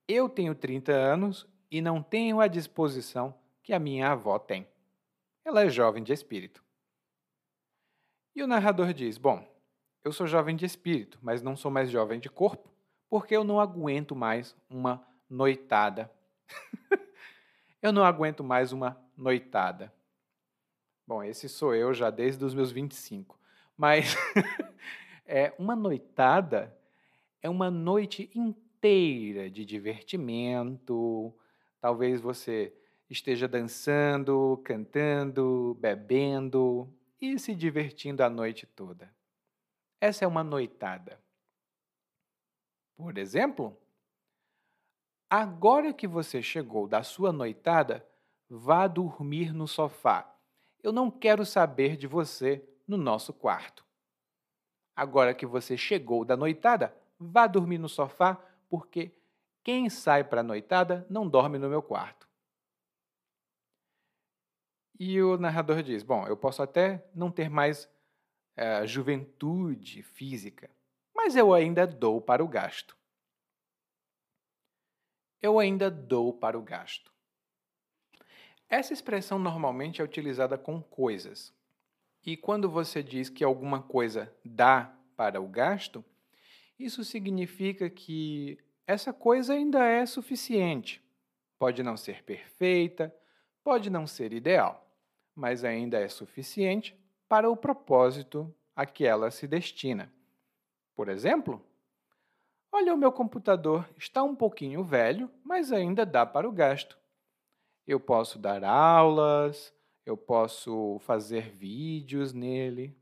eu 0.07 0.29
tenho 0.29 0.55
30 0.55 0.93
anos 0.93 1.45
e 1.69 1.81
não 1.81 2.01
tenho 2.01 2.39
a 2.39 2.47
disposição 2.47 3.40
que 3.63 3.73
a 3.73 3.79
minha 3.79 4.11
avó 4.11 4.37
tem. 4.39 4.67
Ela 5.43 5.63
é 5.63 5.69
jovem 5.69 6.03
de 6.03 6.13
espírito. 6.13 6.63
E 8.35 8.43
o 8.43 8.47
narrador 8.47 8.93
diz: 8.93 9.17
Bom, 9.17 9.47
eu 10.03 10.11
sou 10.11 10.27
jovem 10.27 10.55
de 10.55 10.65
espírito, 10.65 11.19
mas 11.21 11.41
não 11.41 11.55
sou 11.55 11.69
mais 11.69 11.89
jovem 11.89 12.19
de 12.19 12.29
corpo, 12.29 12.69
porque 13.09 13.35
eu 13.35 13.43
não 13.43 13.59
aguento 13.59 14.15
mais 14.15 14.55
uma 14.69 15.05
noitada. 15.29 16.11
eu 17.81 17.91
não 17.91 18.03
aguento 18.03 18.43
mais 18.43 18.71
uma 18.71 18.97
noitada. 19.15 19.93
Bom, 21.05 21.23
esse 21.23 21.49
sou 21.49 21.75
eu 21.75 21.93
já 21.93 22.09
desde 22.09 22.43
os 22.45 22.53
meus 22.53 22.71
25. 22.71 23.39
Mas 23.75 24.15
é 25.25 25.53
uma 25.57 25.75
noitada 25.75 26.77
é 27.41 27.49
uma 27.49 27.71
noite 27.71 28.29
inteira 28.35 29.49
de 29.49 29.65
divertimento. 29.65 31.33
Talvez 31.79 32.21
você 32.21 32.73
esteja 33.11 33.47
dançando, 33.47 34.61
cantando, 34.63 35.77
bebendo 35.79 36.87
e 37.19 37.37
se 37.37 37.53
divertindo 37.53 38.23
a 38.23 38.29
noite 38.29 38.65
toda. 38.65 39.13
Essa 39.99 40.23
é 40.23 40.27
uma 40.27 40.43
noitada. 40.43 41.19
Por 42.95 43.17
exemplo, 43.17 43.77
agora 45.29 45.93
que 45.93 46.07
você 46.07 46.41
chegou 46.41 46.87
da 46.87 47.03
sua 47.03 47.33
noitada, 47.33 48.07
vá 48.49 48.87
dormir 48.87 49.53
no 49.53 49.67
sofá. 49.67 50.33
Eu 50.81 50.93
não 50.93 51.11
quero 51.11 51.45
saber 51.45 51.97
de 51.97 52.07
você 52.07 52.63
no 52.87 52.97
nosso 52.97 53.33
quarto. 53.33 53.85
Agora 54.95 55.33
que 55.33 55.45
você 55.45 55.75
chegou 55.75 56.23
da 56.23 56.37
noitada, 56.37 56.95
vá 57.19 57.45
dormir 57.45 57.77
no 57.77 57.89
sofá, 57.89 58.41
porque 58.69 59.11
quem 59.63 59.89
sai 59.89 60.23
para 60.23 60.41
a 60.41 60.43
noitada 60.43 61.05
não 61.09 61.27
dorme 61.27 61.57
no 61.57 61.69
meu 61.69 61.81
quarto. 61.81 62.20
E 65.03 65.19
o 65.19 65.35
narrador 65.35 65.81
diz: 65.81 66.03
Bom, 66.03 66.27
eu 66.27 66.37
posso 66.37 66.61
até 66.61 67.03
não 67.15 67.31
ter 67.31 67.49
mais 67.49 67.89
é, 68.55 68.85
juventude 68.85 70.03
física, 70.03 70.69
mas 71.11 71.35
eu 71.35 71.55
ainda 71.55 71.87
dou 71.87 72.21
para 72.21 72.43
o 72.43 72.47
gasto. 72.47 72.95
Eu 75.41 75.57
ainda 75.57 75.89
dou 75.89 76.31
para 76.31 76.55
o 76.55 76.61
gasto. 76.61 77.11
Essa 78.69 78.93
expressão 78.93 79.39
normalmente 79.39 79.99
é 79.99 80.03
utilizada 80.03 80.55
com 80.55 80.79
coisas. 80.83 81.51
E 82.23 82.37
quando 82.37 82.69
você 82.69 83.01
diz 83.01 83.27
que 83.27 83.43
alguma 83.43 83.81
coisa 83.81 84.31
dá 84.45 84.95
para 85.17 85.41
o 85.41 85.47
gasto, 85.47 86.05
isso 86.77 87.03
significa 87.03 87.89
que 87.89 88.59
essa 88.85 89.11
coisa 89.11 89.53
ainda 89.53 89.83
é 89.83 90.05
suficiente. 90.05 91.03
Pode 91.57 91.81
não 91.81 91.97
ser 91.97 92.21
perfeita, 92.21 93.11
pode 93.63 93.89
não 93.89 94.05
ser 94.05 94.31
ideal, 94.31 94.90
mas 95.41 95.63
ainda 95.63 95.99
é 95.99 96.07
suficiente 96.07 96.95
para 97.27 97.49
o 97.49 97.57
propósito 97.57 98.53
a 98.75 98.85
que 98.85 99.07
ela 99.07 99.31
se 99.31 99.47
destina. 99.47 100.13
Por 100.95 101.09
exemplo, 101.09 101.59
olha, 102.71 102.93
o 102.93 102.97
meu 102.97 103.11
computador 103.11 103.89
está 103.97 104.21
um 104.21 104.35
pouquinho 104.35 104.83
velho, 104.83 105.31
mas 105.43 105.71
ainda 105.71 106.05
dá 106.05 106.27
para 106.27 106.47
o 106.47 106.51
gasto. 106.51 106.95
Eu 107.87 107.99
posso 107.99 108.37
dar 108.37 108.63
aulas, 108.63 109.73
eu 110.05 110.15
posso 110.15 110.99
fazer 110.99 111.49
vídeos 111.49 112.33
nele. 112.33 112.95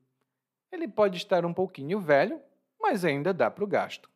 Ele 0.71 0.88
pode 0.88 1.17
estar 1.17 1.43
um 1.43 1.54
pouquinho 1.54 1.99
velho, 1.99 2.41
mas 2.80 3.04
ainda 3.04 3.34
dá 3.34 3.52
para 3.52 3.65
o 3.65 3.67
gasto. 3.67 4.10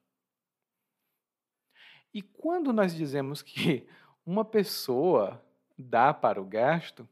E 2.14 2.22
quando 2.22 2.72
nós 2.72 2.96
dizemos 2.96 3.42
que 3.42 3.86
uma 4.26 4.46
pessoa 4.46 5.44
dá 5.78 6.14
para 6.14 6.42
o 6.42 6.46
gasto, 6.46 7.06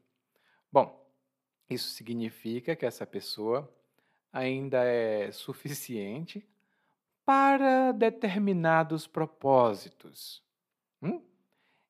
bom, 0.72 1.01
isso 1.68 1.90
significa 1.90 2.76
que 2.76 2.86
essa 2.86 3.06
pessoa 3.06 3.72
ainda 4.32 4.84
é 4.84 5.30
suficiente 5.32 6.46
para 7.24 7.92
determinados 7.92 9.06
propósitos. 9.06 10.42
Hum? 11.00 11.22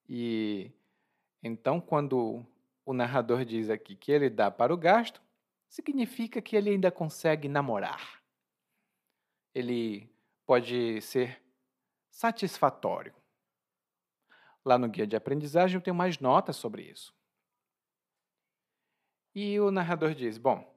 E 0.08 0.70
então, 1.42 1.80
quando 1.80 2.44
o 2.84 2.92
narrador 2.92 3.44
diz 3.44 3.70
aqui 3.70 3.96
que 3.96 4.12
ele 4.12 4.30
dá 4.30 4.50
para 4.50 4.72
o 4.72 4.76
gasto, 4.76 5.20
significa 5.68 6.40
que 6.40 6.54
ele 6.54 6.70
ainda 6.70 6.90
consegue 6.90 7.48
namorar. 7.48 8.22
Ele 9.54 10.08
pode 10.46 11.00
ser 11.00 11.42
satisfatório. 12.10 13.14
Lá 14.64 14.78
no 14.78 14.88
guia 14.88 15.06
de 15.06 15.16
aprendizagem 15.16 15.76
eu 15.76 15.82
tenho 15.82 15.96
mais 15.96 16.18
notas 16.18 16.56
sobre 16.56 16.82
isso. 16.82 17.14
E 19.34 19.58
o 19.60 19.70
narrador 19.70 20.14
diz: 20.14 20.38
Bom, 20.38 20.70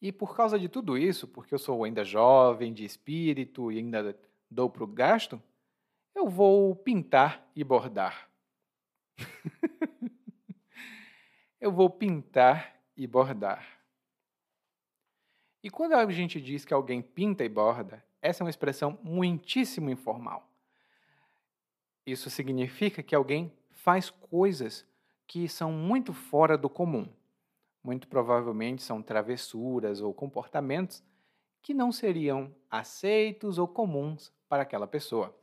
e 0.00 0.12
por 0.12 0.36
causa 0.36 0.58
de 0.58 0.68
tudo 0.68 0.98
isso, 0.98 1.26
porque 1.26 1.54
eu 1.54 1.58
sou 1.58 1.84
ainda 1.84 2.04
jovem, 2.04 2.72
de 2.72 2.84
espírito 2.84 3.72
e 3.72 3.78
ainda 3.78 4.18
dou 4.50 4.68
para 4.68 4.84
o 4.84 4.86
gasto, 4.86 5.42
eu 6.14 6.28
vou 6.28 6.76
pintar 6.76 7.50
e 7.56 7.64
bordar. 7.64 8.28
eu 11.60 11.72
vou 11.72 11.88
pintar 11.88 12.78
e 12.96 13.06
bordar. 13.06 13.66
E 15.62 15.70
quando 15.70 15.94
a 15.94 16.10
gente 16.10 16.40
diz 16.40 16.64
que 16.64 16.74
alguém 16.74 17.00
pinta 17.00 17.42
e 17.42 17.48
borda, 17.48 18.04
essa 18.20 18.42
é 18.42 18.44
uma 18.44 18.50
expressão 18.50 18.98
muitíssimo 19.02 19.88
informal. 19.88 20.46
Isso 22.06 22.28
significa 22.28 23.02
que 23.02 23.14
alguém 23.14 23.50
faz 23.70 24.10
coisas 24.10 24.86
que 25.26 25.48
são 25.48 25.72
muito 25.72 26.12
fora 26.12 26.58
do 26.58 26.68
comum. 26.68 27.08
Muito 27.84 28.08
provavelmente 28.08 28.82
são 28.82 29.02
travessuras 29.02 30.00
ou 30.00 30.14
comportamentos 30.14 31.04
que 31.60 31.74
não 31.74 31.92
seriam 31.92 32.56
aceitos 32.70 33.58
ou 33.58 33.68
comuns 33.68 34.32
para 34.48 34.62
aquela 34.62 34.86
pessoa. 34.86 35.38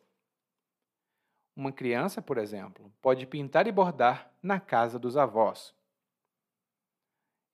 Uma 1.56 1.72
criança, 1.72 2.20
por 2.20 2.40
exemplo, 2.40 2.92
pode 3.00 3.28
pintar 3.28 3.68
e 3.68 3.72
bordar 3.72 4.34
na 4.42 4.60
casa 4.60 4.98
dos 4.98 5.16
avós. 5.18 5.76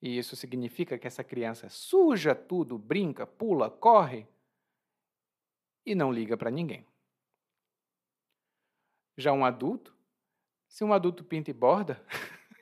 E 0.02 0.18
isso 0.18 0.38
significa 0.38 0.98
que 0.98 1.08
essa 1.08 1.24
criança 1.24 1.68
suja 1.68 2.34
tudo, 2.34 2.78
brinca, 2.78 3.28
pula, 3.28 3.70
corre 3.70 4.26
e 5.86 5.94
não 5.94 6.14
liga 6.14 6.38
para 6.38 6.52
ninguém. 6.52 6.86
Já 9.18 9.34
um 9.34 9.44
adulto, 9.44 9.94
se 10.70 10.84
um 10.86 10.94
adulto 10.94 11.26
pinta 11.26 11.50
e 11.50 11.54
borda, 11.54 12.02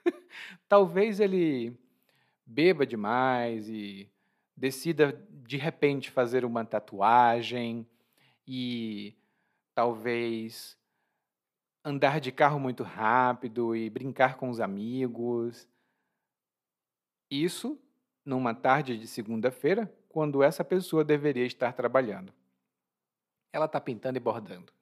talvez 0.68 1.20
ele 1.20 1.78
beba 2.46 2.86
demais 2.86 3.68
e 3.68 4.10
decida 4.56 5.20
de 5.30 5.58
repente 5.58 6.12
fazer 6.12 6.46
uma 6.46 6.64
tatuagem 6.64 7.88
e 8.48 9.16
talvez 9.74 10.78
andar 11.84 12.20
de 12.20 12.32
carro 12.32 12.60
muito 12.60 12.84
rápido 12.84 13.76
e 13.76 13.90
brincar 13.90 14.38
com 14.38 14.50
os 14.50 14.60
amigos. 14.60 15.68
Isso 17.30 17.80
numa 18.26 18.56
tarde 18.56 18.98
de 18.98 19.08
segunda-feira, 19.08 19.94
quando 20.10 20.42
essa 20.42 20.64
pessoa 20.64 21.04
deveria 21.04 21.46
estar 21.46 21.74
trabalhando. 21.74 22.34
Ela 23.54 23.66
está 23.66 23.80
pintando 23.80 24.18
e 24.18 24.20
bordando. 24.20 24.74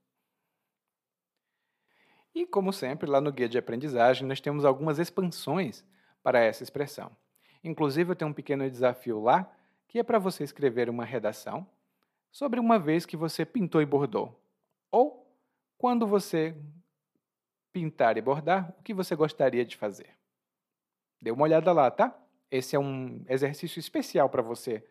E, 2.33 2.47
como 2.47 2.71
sempre, 2.71 3.09
lá 3.09 3.19
no 3.19 3.31
guia 3.31 3.49
de 3.49 3.57
aprendizagem, 3.57 4.27
nós 4.27 4.39
temos 4.39 4.63
algumas 4.63 4.97
expansões 4.97 5.85
para 6.23 6.39
essa 6.39 6.63
expressão. 6.63 7.15
Inclusive, 7.63 8.11
eu 8.11 8.15
tenho 8.15 8.31
um 8.31 8.33
pequeno 8.33 8.69
desafio 8.69 9.21
lá, 9.21 9.51
que 9.87 9.99
é 9.99 10.03
para 10.03 10.19
você 10.19 10.43
escrever 10.43 10.89
uma 10.89 11.05
redação 11.05 11.67
sobre 12.31 12.59
uma 12.59 12.77
vez 12.77 13.05
que 13.05 13.15
você 13.15 13.45
pintou 13.45 13.81
e 13.81 13.85
bordou. 13.85 14.39
Ou 14.91 15.25
quando 15.77 16.05
você 16.05 16.55
pintar 17.71 18.17
e 18.17 18.21
bordar, 18.21 18.73
o 18.77 18.83
que 18.83 18.93
você 18.93 19.15
gostaria 19.15 19.65
de 19.65 19.77
fazer. 19.77 20.09
Dê 21.21 21.31
uma 21.31 21.43
olhada 21.43 21.71
lá, 21.71 21.89
tá? 21.89 22.13
Esse 22.51 22.75
é 22.75 22.79
um 22.79 23.23
exercício 23.27 23.79
especial 23.79 24.29
para 24.29 24.41
você 24.41 24.85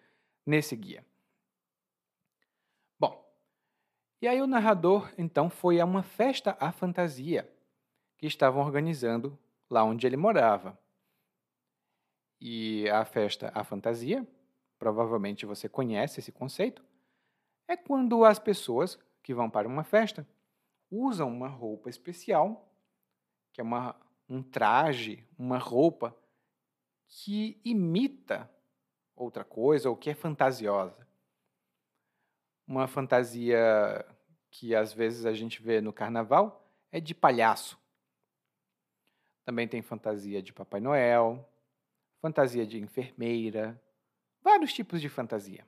nesse 0.47 0.75
guia. 0.75 1.05
E 4.23 4.29
aí 4.29 4.41
o 4.41 4.47
narrador 4.47 5.13
então 5.19 5.51
foi 5.51 5.81
a 5.81 5.85
uma 5.85 6.05
festa 6.05 6.57
à 6.61 6.71
fantasia 6.71 7.53
que 8.17 8.25
estavam 8.25 8.63
organizando 8.63 9.37
lá 9.69 9.83
onde 9.83 10.07
ele 10.07 10.17
morava. 10.17 10.79
E 12.45 12.89
a 12.91 13.05
festa 13.05 13.53
à 13.55 13.63
fantasia, 13.63 14.27
provavelmente 14.79 15.47
você 15.47 15.69
conhece 15.69 16.19
esse 16.19 16.33
conceito, 16.33 16.85
é 17.69 17.77
quando 17.77 18.25
as 18.25 18.39
pessoas 18.39 18.99
que 19.23 19.33
vão 19.33 19.49
para 19.49 19.69
uma 19.69 19.85
festa 19.85 20.27
usam 20.91 21.29
uma 21.29 21.49
roupa 21.49 21.89
especial, 21.89 22.69
que 23.53 23.61
é 23.61 23.65
uma, 23.65 23.95
um 24.29 24.43
traje, 24.43 25.25
uma 25.39 25.59
roupa 25.59 26.17
que 27.07 27.61
imita 27.65 28.51
outra 29.15 29.45
coisa 29.45 29.89
ou 29.89 29.97
que 29.97 30.11
é 30.11 30.15
fantasiosa 30.15 31.07
uma 32.67 32.87
fantasia 32.87 33.59
que 34.51 34.75
às 34.75 34.93
vezes 34.93 35.27
a 35.27 35.33
gente 35.33 35.63
vê 35.63 35.81
no 35.81 35.93
carnaval 35.93 36.67
é 36.91 37.01
de 37.01 37.15
palhaço. 37.15 37.79
Também 39.45 39.67
tem 39.67 39.83
fantasia 39.83 40.43
de 40.43 40.53
Papai 40.53 40.81
Noel, 40.81 41.47
fantasia 42.23 42.65
de 42.65 42.79
enfermeira, 42.79 43.79
vários 44.41 44.73
tipos 44.73 45.01
de 45.01 45.09
fantasia. 45.09 45.67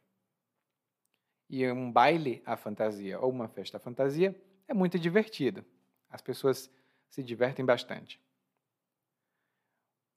E 1.50 1.68
um 1.70 1.90
baile 1.90 2.42
à 2.46 2.56
fantasia 2.56 3.18
ou 3.20 3.30
uma 3.30 3.48
festa 3.48 3.76
à 3.76 3.80
fantasia 3.80 4.40
é 4.68 4.72
muito 4.72 4.96
divertido. 4.96 5.64
As 6.08 6.22
pessoas 6.22 6.70
se 7.10 7.24
divertem 7.24 7.64
bastante. 7.64 8.20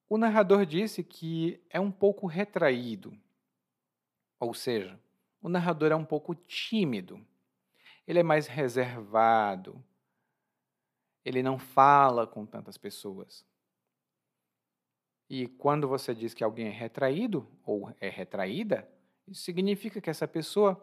O 0.08 0.18
narrador 0.18 0.64
disse 0.64 1.04
que 1.04 1.60
é 1.72 1.80
um 1.80 1.92
pouco 1.92 2.28
retraído, 2.28 3.20
ou 4.40 4.54
seja, 4.54 4.98
o 5.42 5.50
narrador 5.50 5.92
é 5.92 5.96
um 5.96 6.06
pouco 6.06 6.36
tímido. 6.36 7.20
Ele 8.08 8.20
é 8.20 8.24
mais 8.24 8.48
reservado. 8.48 9.84
Ele 11.26 11.44
não 11.44 11.58
fala 11.60 12.26
com 12.26 12.46
tantas 12.46 12.78
pessoas. 12.78 13.46
E 15.30 15.48
quando 15.48 15.88
você 15.88 16.16
diz 16.16 16.34
que 16.34 16.44
alguém 16.44 16.68
é 16.68 16.72
retraído 16.72 17.48
ou 17.66 17.94
é 18.00 18.10
retraída, 18.10 18.88
isso 19.28 19.42
significa 19.42 20.00
que 20.00 20.10
essa 20.10 20.28
pessoa 20.28 20.82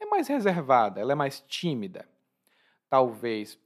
é 0.00 0.06
mais 0.06 0.26
reservada, 0.26 1.00
ela 1.00 1.12
é 1.12 1.14
mais 1.14 1.40
tímida. 1.40 2.08
Talvez 2.88 3.58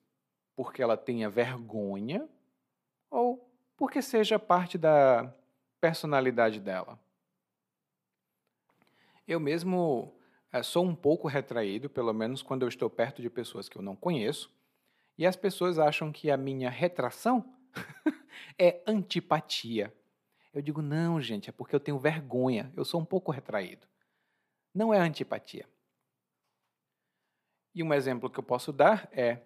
porque 0.54 0.82
ela 0.82 0.96
tenha 0.96 1.30
vergonha 1.30 2.28
ou 3.10 3.50
porque 3.76 4.02
seja 4.02 4.38
parte 4.38 4.76
da 4.76 5.34
personalidade 5.80 6.60
dela. 6.60 6.98
Eu 9.26 9.40
mesmo 9.40 10.14
é, 10.52 10.62
sou 10.62 10.84
um 10.84 10.94
pouco 10.94 11.26
retraído, 11.26 11.88
pelo 11.88 12.12
menos 12.12 12.42
quando 12.42 12.62
eu 12.62 12.68
estou 12.68 12.90
perto 12.90 13.22
de 13.22 13.30
pessoas 13.30 13.68
que 13.68 13.78
eu 13.78 13.82
não 13.82 13.96
conheço, 13.96 14.52
e 15.16 15.26
as 15.26 15.36
pessoas 15.36 15.78
acham 15.78 16.12
que 16.12 16.30
a 16.30 16.36
minha 16.36 16.68
retração 16.68 17.44
é 18.58 18.82
antipatia. 18.86 19.92
Eu 20.52 20.60
digo, 20.60 20.82
não, 20.82 21.20
gente, 21.20 21.48
é 21.48 21.52
porque 21.52 21.74
eu 21.74 21.80
tenho 21.80 21.98
vergonha, 21.98 22.72
eu 22.76 22.84
sou 22.84 23.00
um 23.00 23.04
pouco 23.04 23.32
retraído. 23.32 23.86
Não 24.74 24.92
é 24.92 24.98
antipatia. 24.98 25.68
E 27.74 27.82
um 27.82 27.92
exemplo 27.92 28.28
que 28.28 28.38
eu 28.38 28.42
posso 28.42 28.72
dar 28.72 29.08
é: 29.12 29.40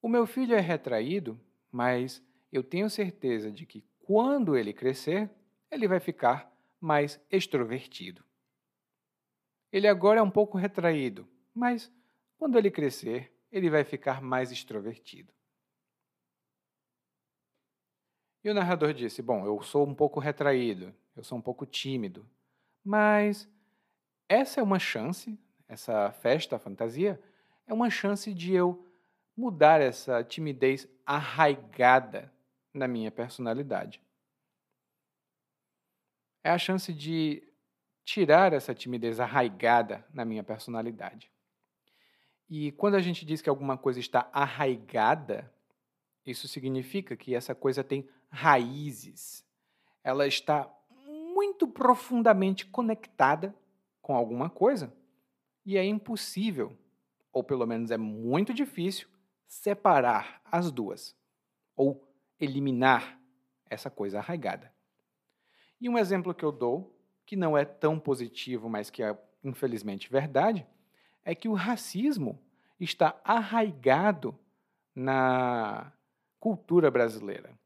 o 0.00 0.08
meu 0.08 0.26
filho 0.26 0.54
é 0.54 0.60
retraído, 0.60 1.38
mas 1.70 2.22
eu 2.50 2.62
tenho 2.62 2.88
certeza 2.88 3.50
de 3.50 3.66
que 3.66 3.84
quando 4.00 4.56
ele 4.56 4.72
crescer, 4.72 5.30
ele 5.70 5.86
vai 5.86 6.00
ficar 6.00 6.50
mais 6.80 7.20
extrovertido. 7.30 8.24
Ele 9.70 9.86
agora 9.86 10.20
é 10.20 10.22
um 10.22 10.30
pouco 10.30 10.58
retraído, 10.58 11.28
mas 11.54 11.90
quando 12.36 12.58
ele 12.58 12.70
crescer, 12.70 13.32
ele 13.50 13.70
vai 13.70 13.84
ficar 13.84 14.20
mais 14.20 14.50
extrovertido. 14.50 15.32
E 18.44 18.50
o 18.50 18.54
narrador 18.54 18.92
disse: 18.92 19.22
Bom, 19.22 19.46
eu 19.46 19.62
sou 19.62 19.86
um 19.86 19.94
pouco 19.94 20.18
retraído, 20.18 20.94
eu 21.16 21.22
sou 21.22 21.38
um 21.38 21.42
pouco 21.42 21.64
tímido, 21.64 22.28
mas 22.84 23.48
essa 24.28 24.60
é 24.60 24.62
uma 24.62 24.78
chance, 24.78 25.38
essa 25.68 26.10
festa, 26.12 26.56
a 26.56 26.58
fantasia, 26.58 27.20
é 27.66 27.72
uma 27.72 27.90
chance 27.90 28.32
de 28.34 28.52
eu 28.52 28.86
mudar 29.36 29.80
essa 29.80 30.22
timidez 30.24 30.88
arraigada 31.06 32.32
na 32.72 32.88
minha 32.88 33.10
personalidade. 33.10 34.00
É 36.44 36.50
a 36.50 36.58
chance 36.58 36.92
de 36.92 37.42
tirar 38.04 38.52
essa 38.52 38.74
timidez 38.74 39.20
arraigada 39.20 40.04
na 40.12 40.24
minha 40.24 40.42
personalidade. 40.42 41.30
E 42.48 42.72
quando 42.72 42.96
a 42.96 43.00
gente 43.00 43.24
diz 43.24 43.40
que 43.40 43.48
alguma 43.48 43.78
coisa 43.78 44.00
está 44.00 44.28
arraigada, 44.32 45.50
isso 46.24 46.46
significa 46.48 47.16
que 47.16 47.34
essa 47.34 47.54
coisa 47.54 47.82
tem 47.82 48.08
raízes. 48.30 49.44
Ela 50.04 50.26
está 50.26 50.70
muito 51.34 51.66
profundamente 51.66 52.66
conectada 52.66 53.54
com 54.00 54.14
alguma 54.14 54.48
coisa 54.48 54.92
e 55.64 55.76
é 55.76 55.84
impossível, 55.84 56.76
ou 57.32 57.42
pelo 57.42 57.66
menos 57.66 57.90
é 57.90 57.96
muito 57.96 58.52
difícil, 58.52 59.08
separar 59.46 60.40
as 60.44 60.70
duas 60.70 61.16
ou 61.76 62.06
eliminar 62.40 63.18
essa 63.68 63.90
coisa 63.90 64.18
arraigada. 64.18 64.72
E 65.80 65.88
um 65.88 65.98
exemplo 65.98 66.34
que 66.34 66.44
eu 66.44 66.52
dou, 66.52 66.96
que 67.24 67.36
não 67.36 67.56
é 67.56 67.64
tão 67.64 67.98
positivo, 67.98 68.68
mas 68.68 68.90
que 68.90 69.02
é 69.02 69.16
infelizmente 69.42 70.10
verdade, 70.10 70.66
é 71.24 71.34
que 71.34 71.48
o 71.48 71.54
racismo 71.54 72.38
está 72.78 73.20
arraigado 73.24 74.38
na 74.94 75.92
cultura 76.42 76.90
brasileira. 76.90 77.56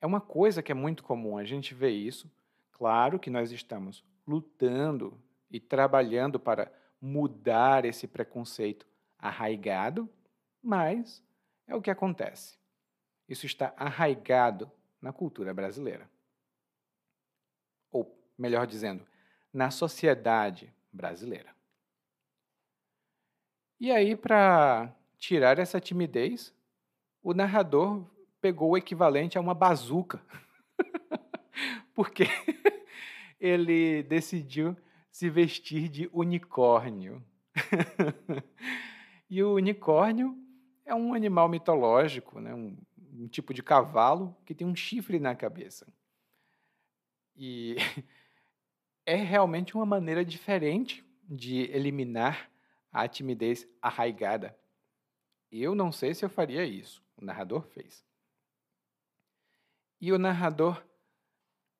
É 0.00 0.06
uma 0.06 0.22
coisa 0.22 0.62
que 0.62 0.72
é 0.72 0.74
muito 0.74 1.04
comum, 1.04 1.36
a 1.36 1.44
gente 1.44 1.74
vê 1.74 1.90
isso. 1.90 2.32
Claro 2.72 3.18
que 3.18 3.28
nós 3.28 3.52
estamos 3.52 4.02
lutando 4.26 5.22
e 5.50 5.60
trabalhando 5.60 6.40
para 6.40 6.72
mudar 6.98 7.84
esse 7.84 8.08
preconceito 8.08 8.86
arraigado, 9.18 10.08
mas 10.62 11.22
é 11.66 11.74
o 11.74 11.82
que 11.82 11.90
acontece. 11.90 12.56
Isso 13.28 13.44
está 13.44 13.74
arraigado 13.76 14.72
na 14.98 15.12
cultura 15.12 15.52
brasileira. 15.52 16.08
Ou, 17.90 18.18
melhor 18.38 18.66
dizendo, 18.66 19.06
na 19.52 19.70
sociedade 19.70 20.72
brasileira. 20.90 21.54
E 23.78 23.92
aí, 23.92 24.16
para 24.16 24.90
tirar 25.18 25.58
essa 25.58 25.78
timidez, 25.78 26.56
o 27.28 27.34
narrador 27.34 28.02
pegou 28.40 28.70
o 28.70 28.76
equivalente 28.76 29.36
a 29.36 29.40
uma 29.40 29.52
bazuca. 29.52 30.18
Porque 31.94 32.24
ele 33.38 34.02
decidiu 34.04 34.74
se 35.10 35.28
vestir 35.28 35.90
de 35.90 36.08
unicórnio. 36.10 37.22
e 39.28 39.42
o 39.42 39.56
unicórnio 39.56 40.38
é 40.86 40.94
um 40.94 41.12
animal 41.12 41.50
mitológico, 41.50 42.40
né? 42.40 42.54
um, 42.54 42.78
um 43.12 43.28
tipo 43.28 43.52
de 43.52 43.62
cavalo 43.62 44.34
que 44.46 44.54
tem 44.54 44.66
um 44.66 44.74
chifre 44.74 45.18
na 45.18 45.34
cabeça. 45.34 45.86
E 47.36 47.76
é 49.04 49.16
realmente 49.16 49.74
uma 49.74 49.84
maneira 49.84 50.24
diferente 50.24 51.04
de 51.28 51.70
eliminar 51.72 52.50
a 52.90 53.06
timidez 53.06 53.68
arraigada. 53.82 54.58
Eu 55.52 55.74
não 55.74 55.92
sei 55.92 56.14
se 56.14 56.24
eu 56.24 56.30
faria 56.30 56.64
isso. 56.64 57.06
O 57.20 57.24
narrador 57.24 57.62
fez. 57.68 58.04
E 60.00 60.12
o 60.12 60.18
narrador, 60.18 60.84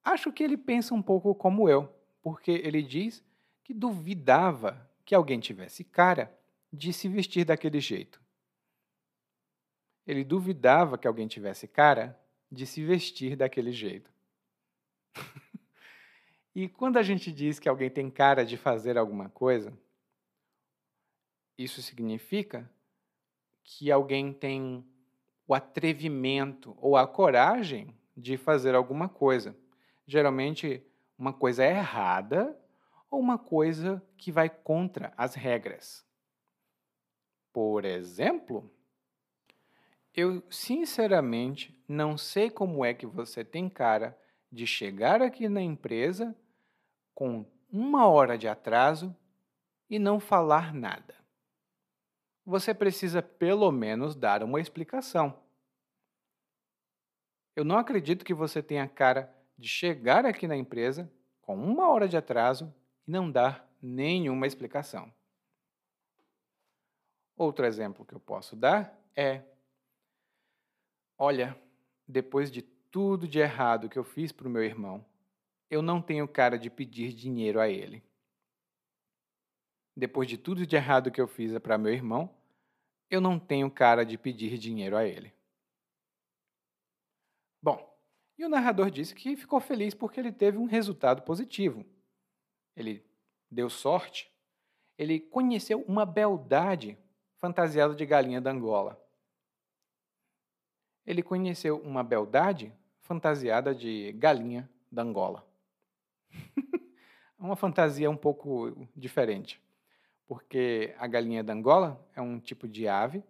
acho 0.02 0.32
que 0.32 0.42
ele 0.42 0.56
pensa 0.56 0.92
um 0.92 1.02
pouco 1.02 1.34
como 1.34 1.68
eu, 1.68 1.88
porque 2.20 2.50
ele 2.50 2.82
diz 2.82 3.24
que 3.62 3.72
duvidava 3.72 4.90
que 5.04 5.14
alguém 5.14 5.38
tivesse 5.38 5.84
cara 5.84 6.36
de 6.72 6.92
se 6.92 7.08
vestir 7.08 7.44
daquele 7.44 7.80
jeito. 7.80 8.20
Ele 10.04 10.24
duvidava 10.24 10.98
que 10.98 11.06
alguém 11.06 11.28
tivesse 11.28 11.68
cara 11.68 12.18
de 12.50 12.66
se 12.66 12.84
vestir 12.84 13.36
daquele 13.36 13.70
jeito. 13.70 14.10
e 16.54 16.68
quando 16.68 16.96
a 16.96 17.02
gente 17.02 17.30
diz 17.30 17.58
que 17.58 17.68
alguém 17.68 17.90
tem 17.90 18.10
cara 18.10 18.44
de 18.44 18.56
fazer 18.56 18.98
alguma 18.98 19.28
coisa, 19.28 19.72
isso 21.56 21.82
significa 21.82 22.68
que 23.62 23.90
alguém 23.92 24.32
tem 24.32 24.84
o 25.48 25.54
atrevimento 25.54 26.76
ou 26.78 26.94
a 26.94 27.06
coragem 27.06 27.96
de 28.14 28.36
fazer 28.36 28.74
alguma 28.74 29.08
coisa. 29.08 29.56
Geralmente, 30.06 30.82
uma 31.18 31.32
coisa 31.32 31.64
errada 31.64 32.54
ou 33.10 33.18
uma 33.18 33.38
coisa 33.38 34.02
que 34.18 34.30
vai 34.30 34.50
contra 34.50 35.12
as 35.16 35.34
regras. 35.34 36.04
Por 37.50 37.86
exemplo, 37.86 38.70
eu 40.14 40.42
sinceramente 40.50 41.82
não 41.88 42.18
sei 42.18 42.50
como 42.50 42.84
é 42.84 42.92
que 42.92 43.06
você 43.06 43.42
tem 43.42 43.70
cara 43.70 44.16
de 44.52 44.66
chegar 44.66 45.22
aqui 45.22 45.48
na 45.48 45.62
empresa 45.62 46.36
com 47.14 47.46
uma 47.72 48.06
hora 48.06 48.36
de 48.36 48.46
atraso 48.46 49.16
e 49.88 49.98
não 49.98 50.20
falar 50.20 50.74
nada. 50.74 51.17
Você 52.48 52.72
precisa 52.72 53.20
pelo 53.20 53.70
menos 53.70 54.16
dar 54.16 54.42
uma 54.42 54.58
explicação. 54.58 55.38
Eu 57.54 57.62
não 57.62 57.76
acredito 57.76 58.24
que 58.24 58.32
você 58.32 58.62
tenha 58.62 58.88
cara 58.88 59.30
de 59.58 59.68
chegar 59.68 60.24
aqui 60.24 60.46
na 60.46 60.56
empresa 60.56 61.12
com 61.42 61.54
uma 61.62 61.90
hora 61.90 62.08
de 62.08 62.16
atraso 62.16 62.74
e 63.06 63.10
não 63.10 63.30
dar 63.30 63.70
nenhuma 63.82 64.46
explicação. 64.46 65.12
Outro 67.36 67.66
exemplo 67.66 68.06
que 68.06 68.14
eu 68.14 68.20
posso 68.20 68.56
dar 68.56 68.98
é: 69.14 69.42
olha, 71.18 71.54
depois 72.08 72.50
de 72.50 72.62
tudo 72.62 73.28
de 73.28 73.38
errado 73.38 73.90
que 73.90 73.98
eu 73.98 74.04
fiz 74.04 74.32
para 74.32 74.48
o 74.48 74.50
meu 74.50 74.64
irmão, 74.64 75.04
eu 75.68 75.82
não 75.82 76.00
tenho 76.00 76.26
cara 76.26 76.58
de 76.58 76.70
pedir 76.70 77.12
dinheiro 77.12 77.60
a 77.60 77.68
ele. 77.68 78.02
Depois 79.94 80.26
de 80.26 80.38
tudo 80.38 80.66
de 80.66 80.76
errado 80.76 81.10
que 81.10 81.20
eu 81.20 81.28
fiz 81.28 81.52
para 81.58 81.76
meu 81.76 81.92
irmão, 81.92 82.37
eu 83.10 83.20
não 83.20 83.38
tenho 83.38 83.70
cara 83.70 84.04
de 84.04 84.18
pedir 84.18 84.58
dinheiro 84.58 84.96
a 84.96 85.04
ele. 85.04 85.32
Bom, 87.62 87.88
e 88.36 88.44
o 88.44 88.48
narrador 88.48 88.90
disse 88.90 89.14
que 89.14 89.36
ficou 89.36 89.60
feliz 89.60 89.94
porque 89.94 90.20
ele 90.20 90.32
teve 90.32 90.58
um 90.58 90.66
resultado 90.66 91.22
positivo. 91.22 91.84
Ele 92.76 93.04
deu 93.50 93.68
sorte, 93.68 94.30
ele 94.96 95.18
conheceu 95.18 95.82
uma 95.82 96.04
beldade 96.04 96.98
fantasiada 97.36 97.94
de 97.94 98.04
galinha 98.04 98.40
da 98.40 98.50
Angola. 98.50 99.00
Ele 101.06 101.22
conheceu 101.22 101.80
uma 101.80 102.04
beldade 102.04 102.72
fantasiada 103.00 103.74
de 103.74 104.12
galinha 104.12 104.68
da 104.92 105.02
Angola. 105.02 105.48
uma 107.38 107.56
fantasia 107.56 108.10
um 108.10 108.16
pouco 108.16 108.88
diferente, 108.94 109.60
porque 110.28 110.94
a 110.98 111.06
galinha 111.06 111.42
da 111.42 111.54
Angola 111.54 111.98
é 112.14 112.20
um 112.20 112.38
tipo 112.38 112.68
de 112.68 112.86
ave, 112.86 113.24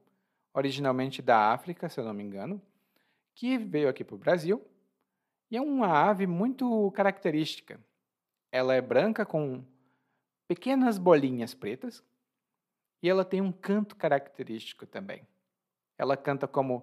originalmente 0.53 1.23
da 1.23 1.53
África, 1.53 1.89
se 1.89 2.01
eu 2.01 2.05
não 2.05 2.13
me 2.13 2.25
engano, 2.25 2.61
que 3.35 3.57
veio 3.57 3.89
aqui 3.89 4.03
para 4.03 4.17
o 4.17 4.19
Brasil 4.19 4.61
e 5.49 5.57
é 5.57 5.63
uma 5.63 5.87
ave 5.89 6.27
muito 6.27 6.91
característica. 6.91 7.81
Ela 8.51 8.75
é 8.75 8.81
branca 8.81 9.25
com 9.25 9.65
pequenas 10.49 10.99
bolinhas 10.99 11.55
pretas 11.55 12.03
e 13.01 13.09
ela 13.09 13.25
tem 13.25 13.41
um 13.41 13.53
canto 13.53 13.95
característico 13.95 14.85
também. 14.85 15.27
Ela 15.97 16.17
canta 16.17 16.49
como 16.49 16.81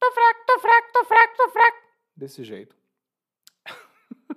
tô 0.00 0.12
fraco, 0.12 0.40
tô 0.44 0.58
fraco, 0.58 0.92
tô 0.92 1.04
fraco, 1.04 1.36
tô 1.36 1.50
fraco, 1.50 1.78
desse 2.16 2.42
jeito. 2.42 2.76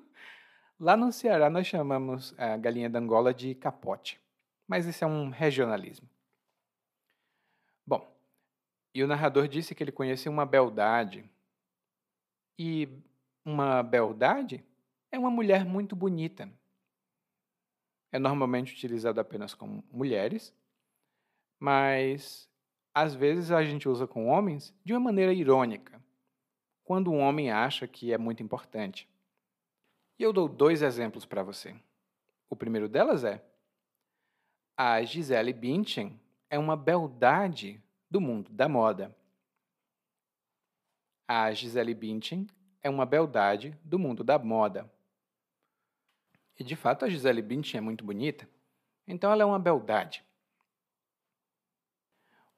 Lá 0.79 0.95
no 0.95 1.11
Ceará 1.11 1.49
nós 1.49 1.65
chamamos 1.65 2.35
a 2.37 2.55
galinha 2.57 2.89
da 2.89 2.99
Angola 2.99 3.33
de 3.33 3.55
capote, 3.55 4.21
mas 4.67 4.85
isso 4.85 5.03
é 5.03 5.07
um 5.07 5.29
regionalismo. 5.29 6.09
Bom, 7.85 8.11
e 8.93 9.03
o 9.03 9.07
narrador 9.07 9.47
disse 9.47 9.75
que 9.75 9.83
ele 9.83 9.91
conhecia 9.91 10.31
uma 10.31 10.45
beldade 10.45 11.29
e 12.57 12.87
uma 13.43 13.83
beldade 13.83 14.63
é 15.11 15.19
uma 15.19 15.29
mulher 15.29 15.65
muito 15.65 15.95
bonita. 15.95 16.49
É 18.11 18.17
normalmente 18.17 18.73
utilizado 18.73 19.19
apenas 19.19 19.53
com 19.53 19.83
mulheres, 19.91 20.53
mas 21.59 22.49
às 22.93 23.13
vezes 23.13 23.51
a 23.51 23.63
gente 23.63 23.89
usa 23.89 24.07
com 24.07 24.27
homens 24.27 24.73
de 24.83 24.93
uma 24.93 24.99
maneira 24.99 25.33
irônica, 25.33 26.01
quando 26.83 27.11
um 27.11 27.19
homem 27.19 27.51
acha 27.51 27.87
que 27.87 28.13
é 28.13 28.17
muito 28.17 28.41
importante. 28.41 29.09
E 30.17 30.23
eu 30.23 30.31
dou 30.31 30.47
dois 30.47 30.81
exemplos 30.81 31.25
para 31.25 31.43
você. 31.43 31.75
O 32.49 32.55
primeiro 32.55 32.87
delas 32.87 33.25
é: 33.25 33.43
a 34.77 35.01
Gisele 35.03 35.53
Bündchen 35.53 36.19
é 36.49 36.59
uma 36.59 36.75
beldade 36.75 37.81
do 38.11 38.19
mundo 38.19 38.51
da 38.51 38.67
moda. 38.67 39.15
A 41.27 41.51
Gisele 41.53 41.93
Bündchen 41.93 42.45
é 42.83 42.89
uma 42.89 43.05
beldade 43.05 43.77
do 43.83 43.97
mundo 43.97 44.23
da 44.23 44.37
moda. 44.37 44.91
E 46.59 46.63
de 46.63 46.75
fato 46.75 47.05
a 47.05 47.09
Gisele 47.09 47.41
Bündchen 47.41 47.77
é 47.77 47.81
muito 47.81 48.03
bonita, 48.03 48.47
então 49.07 49.31
ela 49.31 49.43
é 49.43 49.45
uma 49.45 49.59
beldade. 49.59 50.23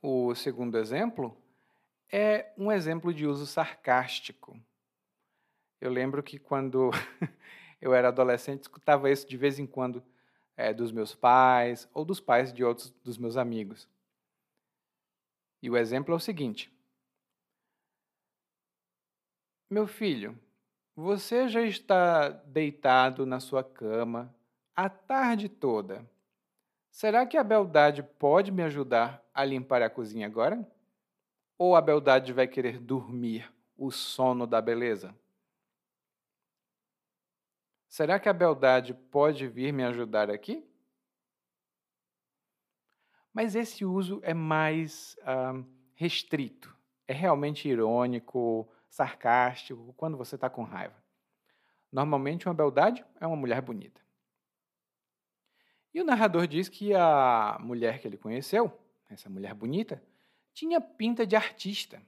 O 0.02 0.34
segundo 0.34 0.78
exemplo 0.78 1.38
é 2.12 2.52
um 2.58 2.72
exemplo 2.72 3.14
de 3.14 3.28
uso 3.28 3.46
sarcástico. 3.46 4.60
Eu 5.80 5.92
lembro 5.92 6.24
que 6.24 6.40
quando 6.40 6.90
eu 7.80 7.94
era 7.94 8.08
adolescente, 8.08 8.64
escutava 8.64 9.12
isso 9.12 9.28
de 9.28 9.38
vez 9.38 9.60
em 9.60 9.68
quando 9.68 10.04
é, 10.58 10.74
dos 10.74 10.92
meus 10.92 11.14
pais 11.14 11.88
ou 11.94 12.04
dos 12.04 12.20
pais 12.20 12.52
de 12.52 12.64
outros 12.64 12.90
dos 13.04 13.18
meus 13.18 13.38
amigos. 13.38 13.88
E 15.62 15.70
o 15.70 15.78
exemplo 15.78 16.14
é 16.14 16.18
o 16.18 16.20
seguinte: 16.20 16.74
Meu 19.70 19.86
filho, 19.86 20.38
você 20.96 21.48
já 21.48 21.62
está 21.62 22.30
deitado 22.30 23.26
na 23.26 23.40
sua 23.40 23.64
cama 23.64 24.36
a 24.76 24.90
tarde 24.90 25.48
toda. 25.48 26.04
Será 26.90 27.26
que 27.28 27.38
a 27.38 27.44
beldade 27.44 28.02
pode 28.02 28.52
me 28.52 28.64
ajudar 28.64 29.24
a 29.34 29.46
limpar 29.46 29.84
a 29.84 29.90
cozinha 29.90 30.26
agora? 30.26 30.68
Ou 31.58 31.76
a 31.76 31.82
beldade 31.82 32.34
vai 32.34 32.48
querer 32.48 32.80
dormir 32.80 33.52
o 33.78 33.92
sono 33.92 34.48
da 34.48 34.60
beleza? 34.60 35.14
Será 37.98 38.20
que 38.20 38.30
a 38.30 38.34
beldade 38.34 38.94
pode 38.94 39.48
vir 39.48 39.74
me 39.74 39.84
ajudar 39.84 40.30
aqui? 40.30 40.64
Mas 43.34 43.56
esse 43.56 43.84
uso 43.84 44.20
é 44.22 44.36
mais 44.36 45.18
uh, 45.22 45.66
restrito, 45.96 46.78
é 47.08 47.14
realmente 47.14 47.68
irônico, 47.68 48.72
sarcástico, 48.88 49.96
quando 49.98 50.16
você 50.16 50.36
está 50.36 50.48
com 50.48 50.62
raiva. 50.62 50.94
Normalmente, 51.92 52.48
uma 52.48 52.54
beldade 52.54 53.04
é 53.20 53.26
uma 53.26 53.36
mulher 53.36 53.64
bonita. 53.64 54.00
E 55.92 56.00
o 56.00 56.06
narrador 56.06 56.46
diz 56.46 56.70
que 56.70 56.94
a 56.94 57.58
mulher 57.60 58.00
que 58.00 58.08
ele 58.08 58.16
conheceu, 58.20 58.80
essa 59.10 59.28
mulher 59.28 59.56
bonita, 59.56 60.00
tinha 60.54 60.80
pinta 60.80 61.26
de 61.26 61.36
artista. 61.36 62.00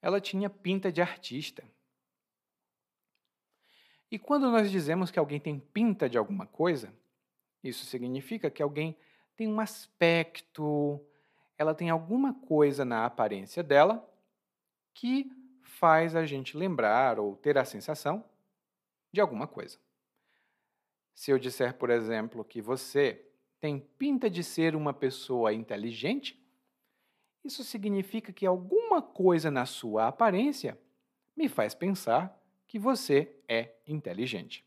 Ela 0.00 0.22
tinha 0.22 0.48
pinta 0.48 0.90
de 0.90 1.02
artista. 1.02 1.62
E 4.10 4.18
quando 4.18 4.50
nós 4.50 4.70
dizemos 4.70 5.10
que 5.10 5.18
alguém 5.18 5.38
tem 5.38 5.58
pinta 5.58 6.08
de 6.08 6.18
alguma 6.18 6.46
coisa, 6.46 6.92
isso 7.62 7.84
significa 7.86 8.50
que 8.50 8.62
alguém 8.62 8.96
tem 9.36 9.46
um 9.46 9.60
aspecto, 9.60 11.00
ela 11.56 11.74
tem 11.74 11.90
alguma 11.90 12.34
coisa 12.34 12.84
na 12.84 13.06
aparência 13.06 13.62
dela 13.62 14.06
que 14.92 15.30
faz 15.62 16.16
a 16.16 16.26
gente 16.26 16.56
lembrar 16.56 17.18
ou 17.20 17.36
ter 17.36 17.56
a 17.56 17.64
sensação 17.64 18.24
de 19.12 19.20
alguma 19.20 19.46
coisa. 19.46 19.78
Se 21.14 21.30
eu 21.30 21.38
disser, 21.38 21.74
por 21.74 21.90
exemplo, 21.90 22.44
que 22.44 22.60
você 22.60 23.24
tem 23.60 23.78
pinta 23.78 24.28
de 24.28 24.42
ser 24.42 24.74
uma 24.74 24.92
pessoa 24.92 25.52
inteligente, 25.52 26.42
isso 27.44 27.62
significa 27.62 28.32
que 28.32 28.46
alguma 28.46 29.00
coisa 29.00 29.50
na 29.50 29.66
sua 29.66 30.08
aparência 30.08 30.78
me 31.36 31.48
faz 31.48 31.74
pensar 31.74 32.39
que 32.70 32.78
você 32.78 33.36
é 33.48 33.74
inteligente. 33.84 34.64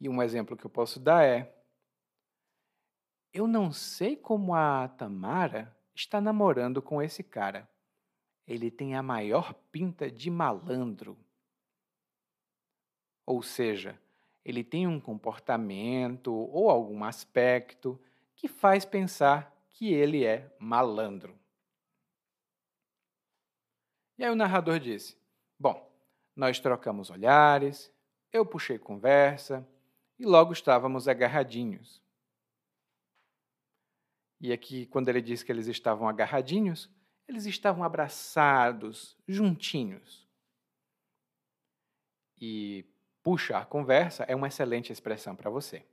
E 0.00 0.08
um 0.08 0.22
exemplo 0.22 0.56
que 0.56 0.64
eu 0.64 0.70
posso 0.70 0.98
dar 0.98 1.22
é: 1.22 1.54
eu 3.34 3.46
não 3.46 3.70
sei 3.70 4.16
como 4.16 4.54
a 4.54 4.88
Tamara 4.88 5.76
está 5.94 6.18
namorando 6.18 6.80
com 6.80 7.02
esse 7.02 7.22
cara. 7.22 7.70
Ele 8.46 8.70
tem 8.70 8.96
a 8.96 9.02
maior 9.02 9.52
pinta 9.70 10.10
de 10.10 10.30
malandro. 10.30 11.18
Ou 13.26 13.42
seja, 13.42 14.00
ele 14.42 14.64
tem 14.64 14.86
um 14.86 14.98
comportamento 14.98 16.32
ou 16.32 16.70
algum 16.70 17.04
aspecto 17.04 18.00
que 18.34 18.48
faz 18.48 18.86
pensar 18.86 19.54
que 19.68 19.92
ele 19.92 20.24
é 20.24 20.50
malandro. 20.58 21.38
E 24.16 24.24
aí 24.24 24.30
o 24.30 24.34
narrador 24.34 24.80
disse: 24.80 25.14
Bom, 25.58 25.89
nós 26.34 26.60
trocamos 26.60 27.10
olhares, 27.10 27.92
eu 28.32 28.46
puxei 28.46 28.78
conversa, 28.78 29.66
e 30.18 30.24
logo 30.24 30.52
estávamos 30.52 31.08
agarradinhos. 31.08 32.02
E 34.40 34.52
aqui, 34.52 34.86
quando 34.86 35.08
ele 35.08 35.20
diz 35.20 35.42
que 35.42 35.50
eles 35.50 35.66
estavam 35.66 36.08
agarradinhos, 36.08 36.90
eles 37.28 37.46
estavam 37.46 37.84
abraçados, 37.84 39.16
juntinhos. 39.26 40.28
E 42.38 42.84
puxar 43.22 43.66
conversa 43.66 44.24
é 44.24 44.34
uma 44.34 44.48
excelente 44.48 44.92
expressão 44.92 45.36
para 45.36 45.50
você. 45.50 45.86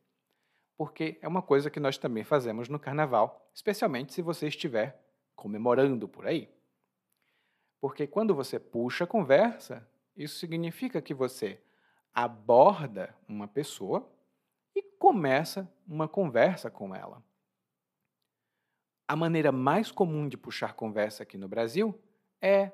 Porque 0.78 1.18
é 1.22 1.28
uma 1.28 1.42
coisa 1.42 1.70
que 1.70 1.80
nós 1.80 1.98
também 1.98 2.24
fazemos 2.24 2.70
no 2.70 2.80
carnaval, 2.80 3.50
especialmente 3.54 4.14
se 4.14 4.22
você 4.22 4.48
estiver 4.48 5.02
comemorando 5.36 6.08
por 6.08 6.26
aí. 6.26 6.50
Porque 7.80 8.08
quando 8.08 8.34
você 8.34 8.60
puxa 8.60 9.06
conversa, 9.06 9.88
isso 10.18 10.40
significa 10.40 11.02
que 11.02 11.14
você 11.14 11.62
aborda 12.14 13.16
uma 13.28 13.48
pessoa 13.48 14.12
e 14.76 14.82
começa 14.82 15.72
uma 15.88 16.08
conversa 16.08 16.72
com 16.72 16.96
ela. 16.96 17.24
A 19.08 19.16
maneira 19.16 19.52
mais 19.52 19.92
comum 19.92 20.28
de 20.28 20.36
puxar 20.36 20.74
conversa 20.74 21.24
aqui 21.24 21.38
no 21.38 21.48
Brasil 21.48 21.98
é: 22.42 22.72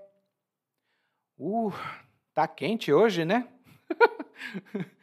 Uh, 1.37 1.71
tá 2.33 2.47
quente 2.47 2.93
hoje, 2.93 3.25
né? 3.25 3.51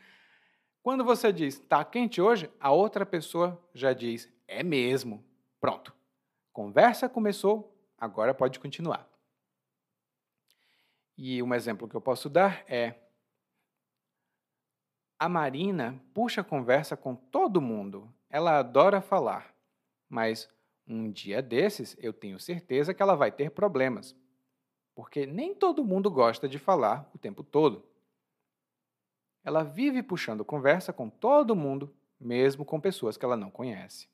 Quando 0.82 1.04
você 1.04 1.30
diz 1.32 1.58
tá 1.58 1.84
quente 1.84 2.20
hoje, 2.20 2.50
a 2.58 2.72
outra 2.72 3.04
pessoa 3.04 3.62
já 3.74 3.92
diz 3.92 4.32
é 4.48 4.62
mesmo. 4.62 5.22
Pronto. 5.60 5.94
Conversa 6.52 7.08
começou, 7.08 7.76
agora 7.98 8.32
pode 8.32 8.58
continuar. 8.58 9.09
E 11.22 11.42
um 11.42 11.52
exemplo 11.52 11.86
que 11.86 11.94
eu 11.94 12.00
posso 12.00 12.30
dar 12.30 12.64
é: 12.66 12.94
a 15.18 15.28
Marina 15.28 16.02
puxa 16.14 16.42
conversa 16.42 16.96
com 16.96 17.14
todo 17.14 17.60
mundo. 17.60 18.10
Ela 18.30 18.58
adora 18.58 19.02
falar. 19.02 19.54
Mas 20.08 20.48
um 20.88 21.10
dia 21.10 21.42
desses 21.42 21.94
eu 22.00 22.14
tenho 22.14 22.40
certeza 22.40 22.94
que 22.94 23.02
ela 23.02 23.14
vai 23.14 23.30
ter 23.30 23.50
problemas. 23.50 24.16
Porque 24.94 25.26
nem 25.26 25.54
todo 25.54 25.84
mundo 25.84 26.10
gosta 26.10 26.48
de 26.48 26.58
falar 26.58 27.06
o 27.14 27.18
tempo 27.18 27.44
todo. 27.44 27.86
Ela 29.44 29.62
vive 29.62 30.02
puxando 30.02 30.42
conversa 30.42 30.90
com 30.90 31.10
todo 31.10 31.54
mundo, 31.54 31.94
mesmo 32.18 32.64
com 32.64 32.80
pessoas 32.80 33.18
que 33.18 33.26
ela 33.26 33.36
não 33.36 33.50
conhece. 33.50 34.08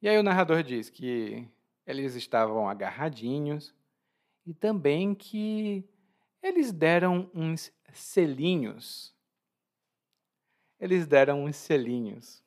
E 0.00 0.08
aí 0.08 0.16
o 0.16 0.22
narrador 0.22 0.62
diz 0.62 0.88
que 0.88 1.48
eles 1.84 2.14
estavam 2.14 2.68
agarradinhos 2.68 3.76
e 4.48 4.54
também 4.54 5.14
que 5.14 5.84
eles 6.42 6.72
deram 6.72 7.30
uns 7.34 7.70
selinhos. 7.92 9.14
Eles 10.80 11.06
deram 11.06 11.44
uns 11.44 11.54
selinhos. 11.54 12.42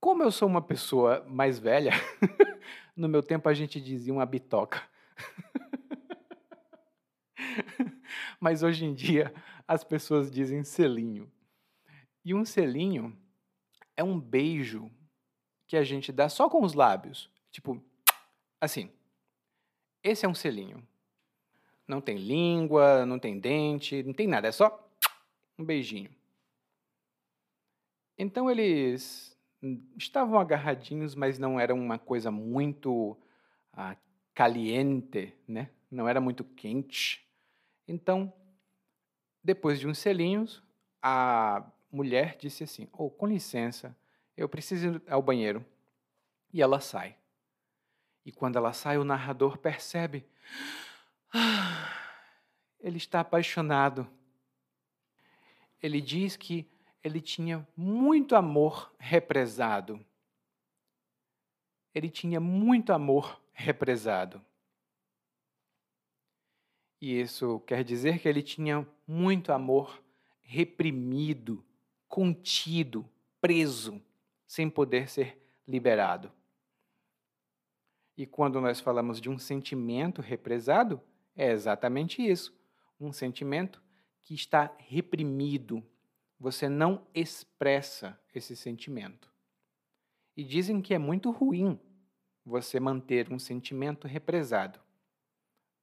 Como 0.00 0.22
eu 0.22 0.32
sou 0.32 0.48
uma 0.48 0.62
pessoa 0.62 1.22
mais 1.28 1.58
velha, 1.58 1.92
no 2.96 3.06
meu 3.06 3.22
tempo 3.22 3.50
a 3.50 3.52
gente 3.52 3.78
dizia 3.82 4.14
uma 4.14 4.24
bitoca. 4.24 4.82
Mas 8.40 8.62
hoje 8.62 8.86
em 8.86 8.94
dia 8.94 9.30
as 9.68 9.84
pessoas 9.84 10.30
dizem 10.30 10.64
selinho. 10.64 11.30
E 12.24 12.34
um 12.34 12.46
selinho 12.46 13.14
é 13.94 14.02
um 14.02 14.18
beijo 14.18 14.90
que 15.66 15.76
a 15.76 15.84
gente 15.84 16.10
dá 16.10 16.30
só 16.30 16.48
com 16.48 16.62
os 16.62 16.72
lábios. 16.72 17.30
Tipo, 17.50 17.78
assim. 18.58 18.90
Esse 20.02 20.26
é 20.26 20.28
um 20.28 20.34
selinho. 20.34 20.86
Não 21.86 22.00
tem 22.00 22.16
língua, 22.16 23.04
não 23.06 23.18
tem 23.18 23.38
dente, 23.38 24.02
não 24.02 24.12
tem 24.12 24.26
nada, 24.26 24.48
é 24.48 24.52
só 24.52 24.88
um 25.58 25.64
beijinho. 25.64 26.10
Então 28.16 28.50
eles 28.50 29.36
estavam 29.96 30.38
agarradinhos, 30.38 31.14
mas 31.14 31.38
não 31.38 31.58
era 31.58 31.74
uma 31.74 31.98
coisa 31.98 32.30
muito 32.30 33.16
ah, 33.72 33.96
caliente, 34.34 35.34
né? 35.46 35.70
não 35.92 36.08
era 36.08 36.20
muito 36.20 36.42
quente. 36.42 37.24
Então, 37.86 38.32
depois 39.44 39.78
de 39.78 39.86
uns 39.86 39.98
selinhos, 39.98 40.62
a 41.00 41.64
mulher 41.90 42.36
disse 42.38 42.64
assim: 42.64 42.88
Oh, 42.92 43.10
com 43.10 43.26
licença, 43.26 43.94
eu 44.36 44.48
preciso 44.48 44.86
ir 44.86 45.02
ao 45.06 45.22
banheiro. 45.22 45.64
E 46.52 46.62
ela 46.62 46.80
sai. 46.80 47.16
E 48.24 48.32
quando 48.32 48.56
ela 48.56 48.72
sai, 48.72 48.98
o 48.98 49.04
narrador 49.04 49.58
percebe 49.58 50.24
ele 52.82 52.96
está 52.96 53.20
apaixonado. 53.20 54.06
Ele 55.80 56.00
diz 56.00 56.36
que 56.36 56.66
ele 57.02 57.20
tinha 57.20 57.66
muito 57.76 58.34
amor 58.34 58.92
represado. 58.98 60.04
Ele 61.94 62.10
tinha 62.10 62.40
muito 62.40 62.92
amor 62.92 63.40
represado. 63.52 64.44
E 67.00 67.20
isso 67.20 67.60
quer 67.60 67.82
dizer 67.82 68.20
que 68.20 68.28
ele 68.28 68.42
tinha 68.42 68.86
muito 69.06 69.52
amor 69.52 70.02
reprimido, 70.42 71.64
contido, 72.08 73.08
preso, 73.40 74.00
sem 74.46 74.70
poder 74.70 75.08
ser 75.08 75.36
liberado. 75.66 76.32
E 78.16 78.26
quando 78.26 78.60
nós 78.60 78.80
falamos 78.80 79.20
de 79.20 79.30
um 79.30 79.38
sentimento 79.38 80.20
represado, 80.20 81.00
é 81.34 81.50
exatamente 81.50 82.22
isso. 82.22 82.54
Um 83.00 83.12
sentimento 83.12 83.82
que 84.20 84.34
está 84.34 84.74
reprimido. 84.78 85.82
Você 86.38 86.68
não 86.68 87.06
expressa 87.14 88.20
esse 88.34 88.54
sentimento. 88.54 89.30
E 90.36 90.44
dizem 90.44 90.80
que 90.80 90.94
é 90.94 90.98
muito 90.98 91.30
ruim 91.30 91.78
você 92.44 92.80
manter 92.80 93.32
um 93.32 93.38
sentimento 93.38 94.06
represado. 94.06 94.80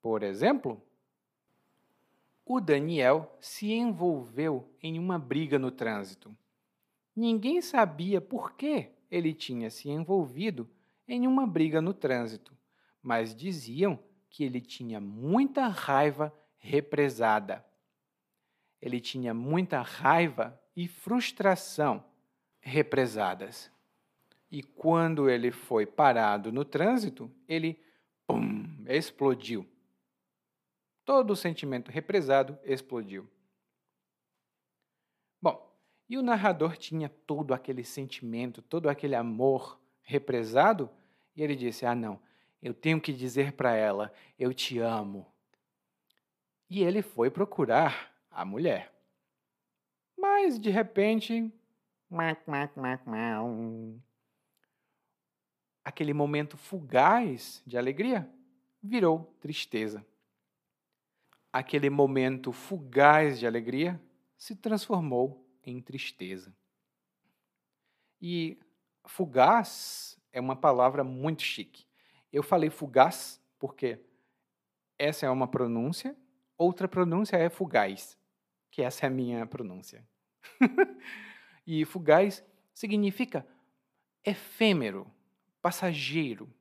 Por 0.02 0.24
exemplo, 0.24 0.82
o 2.46 2.60
Daniel 2.60 3.38
se 3.40 3.72
envolveu 3.72 4.68
em 4.82 4.98
uma 4.98 5.20
briga 5.20 5.60
no 5.60 5.72
trânsito. 5.72 6.36
Ninguém 7.16 7.62
sabia 7.62 8.20
por 8.20 8.54
que 8.54 8.90
ele 9.12 9.34
tinha 9.34 9.70
se 9.70 9.90
envolvido 9.90 10.70
em 11.10 11.26
uma 11.26 11.48
briga 11.48 11.82
no 11.82 11.94
trânsito, 11.94 12.56
mas 13.02 13.36
diziam 13.36 14.00
que 14.30 14.44
ele 14.44 14.62
tinha 14.62 15.02
muita 15.02 15.68
raiva 15.68 16.32
represada. 16.58 17.66
Ele 18.80 19.00
tinha 19.02 19.34
muita 19.34 19.82
raiva 19.82 20.58
e 20.76 20.88
frustração 20.88 22.06
represadas. 22.62 23.72
E 24.52 24.62
quando 24.62 25.30
ele 25.30 25.52
foi 25.52 25.86
parado 25.86 26.52
no 26.52 26.64
trânsito, 26.64 27.30
ele 27.48 27.82
pum, 28.28 28.66
explodiu. 28.88 29.68
Todo 31.04 31.32
o 31.32 31.36
sentimento 31.36 31.90
represado 31.90 32.58
explodiu. 32.64 33.28
Bom, 35.42 35.76
e 36.08 36.18
o 36.18 36.22
narrador 36.22 36.78
tinha 36.78 37.10
todo 37.10 37.54
aquele 37.54 37.84
sentimento, 37.84 38.62
todo 38.62 38.90
aquele 38.90 39.16
amor 39.16 39.80
represado, 40.02 40.90
e 41.40 41.44
ele 41.44 41.56
disse: 41.56 41.86
Ah, 41.86 41.96
não, 41.96 42.20
eu 42.62 42.74
tenho 42.74 43.00
que 43.00 43.14
dizer 43.14 43.54
para 43.54 43.74
ela, 43.74 44.14
eu 44.38 44.54
te 44.54 44.78
amo. 44.78 45.26
E 46.70 46.84
ele 46.84 47.02
foi 47.02 47.32
procurar 47.32 48.14
a 48.30 48.44
mulher. 48.44 48.94
Mas, 50.18 50.60
de 50.60 50.70
repente, 50.70 51.50
aquele 55.84 56.14
momento 56.14 56.58
fugaz 56.58 57.64
de 57.66 57.78
alegria 57.78 58.30
virou 58.84 59.34
tristeza. 59.40 60.06
Aquele 61.54 61.90
momento 61.90 62.52
fugaz 62.52 63.40
de 63.40 63.48
alegria 63.48 64.00
se 64.38 64.58
transformou 64.58 65.48
em 65.64 65.82
tristeza. 65.82 66.54
E 68.22 68.60
fugaz 69.06 70.19
é 70.32 70.40
uma 70.40 70.56
palavra 70.56 71.04
muito 71.04 71.42
chique. 71.42 71.86
Eu 72.32 72.44
falei 72.44 72.70
fugaz 72.70 73.42
porque 73.58 74.00
essa 74.98 75.26
é 75.26 75.30
uma 75.30 75.48
pronúncia, 75.48 76.16
outra 76.58 76.88
pronúncia 76.88 77.38
é 77.38 77.50
fugaz, 77.50 78.18
que 78.70 78.82
essa 78.82 79.06
é 79.06 79.08
a 79.08 79.12
minha 79.12 79.46
pronúncia. 79.46 80.08
e 81.66 81.86
fugaz 81.86 82.44
significa 82.74 83.46
efêmero, 84.24 85.10
passageiro, 85.62 86.54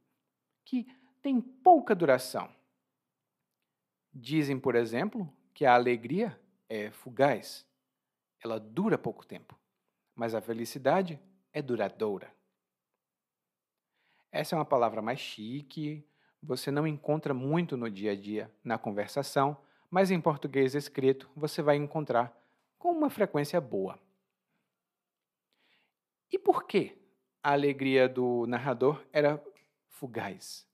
que 0.64 0.86
tem 1.20 1.40
pouca 1.40 1.94
duração. 1.94 2.48
Dizem, 4.12 4.58
por 4.58 4.74
exemplo, 4.74 5.32
que 5.52 5.64
a 5.64 5.74
alegria 5.74 6.38
é 6.68 6.90
fugaz. 6.90 7.66
Ela 8.42 8.58
dura 8.58 8.96
pouco 8.96 9.26
tempo, 9.26 9.58
mas 10.14 10.34
a 10.34 10.40
felicidade 10.40 11.20
é 11.52 11.60
duradoura. 11.60 12.32
Essa 14.38 14.54
é 14.54 14.56
uma 14.56 14.64
palavra 14.64 15.02
mais 15.02 15.18
chique, 15.18 16.06
você 16.40 16.70
não 16.70 16.86
encontra 16.86 17.34
muito 17.34 17.76
no 17.76 17.90
dia 17.90 18.12
a 18.12 18.14
dia, 18.14 18.48
na 18.62 18.78
conversação, 18.78 19.56
mas 19.90 20.12
em 20.12 20.20
português 20.20 20.76
escrito 20.76 21.28
você 21.34 21.60
vai 21.60 21.74
encontrar 21.74 22.32
com 22.78 22.92
uma 22.92 23.10
frequência 23.10 23.60
boa. 23.60 23.98
E 26.30 26.38
por 26.38 26.68
que 26.68 26.96
a 27.42 27.50
alegria 27.50 28.08
do 28.08 28.46
narrador 28.46 29.04
era 29.12 29.44
fugaz? 29.88 30.64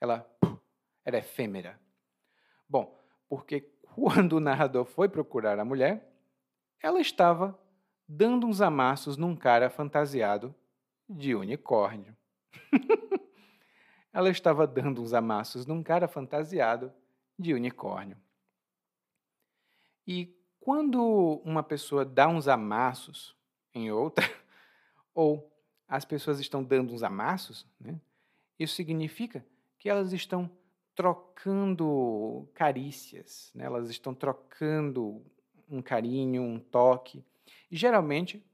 Ela 0.00 0.26
era 1.04 1.18
efêmera. 1.18 1.78
Bom, 2.66 2.98
porque 3.28 3.60
quando 3.94 4.38
o 4.38 4.40
narrador 4.40 4.86
foi 4.86 5.06
procurar 5.06 5.58
a 5.58 5.66
mulher, 5.66 6.10
ela 6.82 6.98
estava 6.98 7.60
dando 8.08 8.46
uns 8.46 8.62
amassos 8.62 9.18
num 9.18 9.36
cara 9.36 9.68
fantasiado 9.68 10.54
de 11.06 11.34
unicórnio. 11.34 12.16
ela 14.12 14.30
estava 14.30 14.66
dando 14.66 15.02
uns 15.02 15.14
amassos 15.14 15.66
num 15.66 15.82
cara 15.82 16.06
fantasiado 16.06 16.92
de 17.38 17.54
unicórnio. 17.54 18.16
E 20.06 20.34
quando 20.60 21.40
uma 21.44 21.62
pessoa 21.62 22.04
dá 22.04 22.28
uns 22.28 22.48
amassos 22.48 23.36
em 23.74 23.90
outra, 23.90 24.24
ou 25.14 25.50
as 25.88 26.04
pessoas 26.04 26.40
estão 26.40 26.62
dando 26.62 26.92
uns 26.92 27.02
amassos, 27.02 27.66
né, 27.80 28.00
isso 28.58 28.74
significa 28.74 29.44
que 29.78 29.88
elas 29.88 30.12
estão 30.12 30.50
trocando 30.94 32.48
carícias, 32.54 33.50
né, 33.54 33.64
elas 33.64 33.90
estão 33.90 34.14
trocando 34.14 35.24
um 35.68 35.80
carinho, 35.80 36.42
um 36.42 36.60
toque. 36.60 37.24
E 37.70 37.76
geralmente 37.76 38.44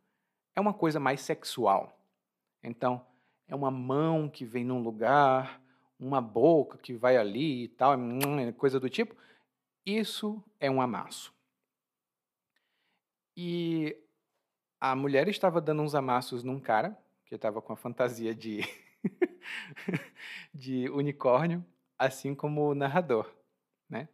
é 0.55 0.61
uma 0.61 0.73
coisa 0.73 1.01
mais 1.01 1.21
sexual. 1.21 1.99
Então, 2.63 3.05
é 3.49 3.55
uma 3.55 3.71
mão 3.71 4.29
que 4.29 4.45
vem 4.45 4.65
num 4.65 4.81
lugar, 4.81 5.61
uma 5.99 6.21
boca 6.21 6.79
que 6.79 6.95
vai 6.95 7.17
ali 7.17 7.65
e 7.65 7.69
tal, 7.69 7.95
coisa 8.57 8.79
do 8.79 8.89
tipo. 8.89 9.17
Isso 9.85 10.45
é 10.61 10.71
um 10.71 10.83
amasso. 10.83 11.35
E 13.35 13.97
a 14.81 14.95
mulher 14.95 15.29
estava 15.29 15.61
dando 15.61 15.83
uns 15.83 15.95
amassos 15.95 16.45
num 16.45 16.61
cara, 16.61 16.97
que 17.25 17.35
estava 17.35 17.61
com 17.63 17.73
a 17.73 17.77
fantasia 17.77 18.35
de, 18.35 18.61
de 20.53 20.89
unicórnio, 20.91 21.65
assim 21.99 22.35
como 22.35 22.69
o 22.69 22.75
narrador. 22.75 23.33
Né? 23.89 24.09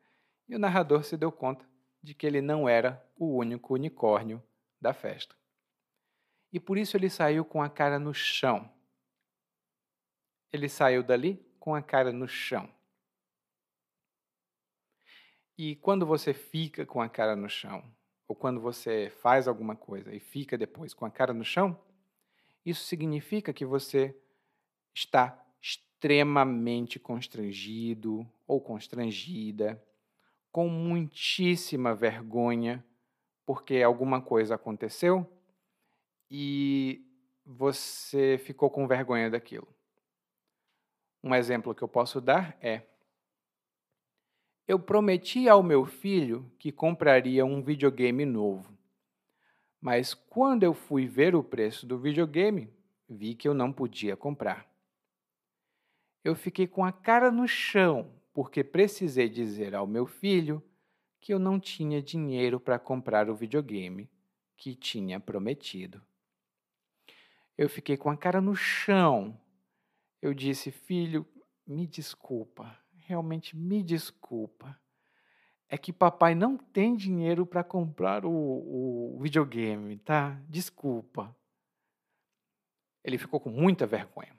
E 0.48 0.54
o 0.54 0.58
narrador 0.58 1.04
se 1.04 1.16
deu 1.16 1.32
conta 1.32 1.66
de 2.02 2.14
que 2.14 2.26
ele 2.26 2.40
não 2.40 2.68
era 2.68 3.04
o 3.16 3.36
único 3.36 3.74
unicórnio 3.74 4.42
da 4.80 4.92
festa. 4.92 5.34
E 6.52 6.60
por 6.60 6.78
isso 6.78 6.96
ele 6.96 7.10
saiu 7.10 7.44
com 7.44 7.62
a 7.62 7.68
cara 7.68 7.98
no 7.98 8.14
chão, 8.14 8.70
ele 10.54 10.68
saiu 10.68 11.02
dali 11.02 11.44
com 11.58 11.74
a 11.74 11.82
cara 11.82 12.12
no 12.12 12.28
chão. 12.28 12.70
E 15.58 15.74
quando 15.76 16.06
você 16.06 16.32
fica 16.32 16.86
com 16.86 17.02
a 17.02 17.08
cara 17.08 17.34
no 17.34 17.48
chão, 17.48 17.82
ou 18.28 18.36
quando 18.36 18.60
você 18.60 19.12
faz 19.20 19.48
alguma 19.48 19.74
coisa 19.74 20.14
e 20.14 20.20
fica 20.20 20.56
depois 20.56 20.94
com 20.94 21.04
a 21.04 21.10
cara 21.10 21.34
no 21.34 21.44
chão, 21.44 21.76
isso 22.64 22.84
significa 22.84 23.52
que 23.52 23.64
você 23.64 24.16
está 24.94 25.44
extremamente 25.60 27.00
constrangido 27.00 28.24
ou 28.46 28.60
constrangida, 28.60 29.82
com 30.52 30.68
muitíssima 30.68 31.96
vergonha, 31.96 32.84
porque 33.44 33.82
alguma 33.82 34.20
coisa 34.20 34.54
aconteceu 34.54 35.28
e 36.30 37.04
você 37.44 38.38
ficou 38.38 38.70
com 38.70 38.86
vergonha 38.86 39.28
daquilo. 39.28 39.73
Um 41.24 41.34
exemplo 41.34 41.74
que 41.74 41.82
eu 41.82 41.88
posso 41.88 42.20
dar 42.20 42.54
é: 42.60 42.82
eu 44.68 44.78
prometi 44.78 45.48
ao 45.48 45.62
meu 45.62 45.86
filho 45.86 46.52
que 46.58 46.70
compraria 46.70 47.46
um 47.46 47.62
videogame 47.62 48.26
novo. 48.26 48.76
Mas 49.80 50.12
quando 50.12 50.64
eu 50.64 50.74
fui 50.74 51.06
ver 51.06 51.34
o 51.34 51.42
preço 51.42 51.86
do 51.86 51.98
videogame, 51.98 52.70
vi 53.08 53.34
que 53.34 53.48
eu 53.48 53.54
não 53.54 53.72
podia 53.72 54.18
comprar. 54.18 54.70
Eu 56.22 56.34
fiquei 56.34 56.66
com 56.66 56.84
a 56.84 56.92
cara 56.92 57.30
no 57.30 57.48
chão 57.48 58.12
porque 58.34 58.62
precisei 58.62 59.28
dizer 59.28 59.74
ao 59.74 59.86
meu 59.86 60.04
filho 60.06 60.62
que 61.20 61.32
eu 61.32 61.38
não 61.38 61.58
tinha 61.58 62.02
dinheiro 62.02 62.60
para 62.60 62.78
comprar 62.78 63.30
o 63.30 63.34
videogame 63.34 64.10
que 64.58 64.74
tinha 64.74 65.18
prometido. 65.18 66.02
Eu 67.56 67.70
fiquei 67.70 67.96
com 67.96 68.10
a 68.10 68.16
cara 68.16 68.42
no 68.42 68.54
chão 68.54 69.40
eu 70.26 70.32
disse: 70.32 70.70
Filho, 70.70 71.26
me 71.66 71.86
desculpa, 71.86 72.78
realmente 72.94 73.54
me 73.54 73.82
desculpa. 73.82 74.78
É 75.68 75.76
que 75.76 75.92
papai 75.92 76.34
não 76.34 76.56
tem 76.56 76.96
dinheiro 76.96 77.44
para 77.44 77.62
comprar 77.62 78.24
o, 78.24 78.30
o 78.30 79.18
videogame, 79.20 79.98
tá? 79.98 80.40
Desculpa. 80.48 81.34
Ele 83.02 83.18
ficou 83.18 83.38
com 83.38 83.50
muita 83.50 83.86
vergonha. 83.86 84.34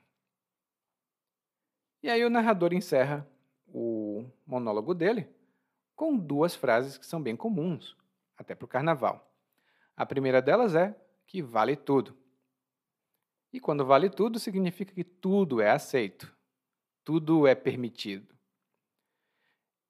E 2.02 2.08
aí 2.08 2.24
o 2.24 2.30
narrador 2.30 2.72
encerra 2.72 3.28
o 3.66 4.24
monólogo 4.46 4.94
dele 4.94 5.28
com 5.94 6.16
duas 6.16 6.54
frases 6.54 6.98
que 6.98 7.06
são 7.06 7.22
bem 7.22 7.36
comuns, 7.36 7.96
até 8.36 8.54
para 8.54 8.64
o 8.64 8.68
carnaval. 8.68 9.32
A 9.96 10.04
primeira 10.04 10.42
delas 10.42 10.74
é 10.74 10.96
que 11.26 11.40
vale 11.40 11.76
tudo. 11.76 12.16
E 13.56 13.58
quando 13.58 13.86
vale 13.86 14.10
tudo, 14.10 14.38
significa 14.38 14.92
que 14.92 15.02
tudo 15.02 15.62
é 15.62 15.70
aceito, 15.70 16.30
tudo 17.02 17.46
é 17.46 17.54
permitido. 17.54 18.36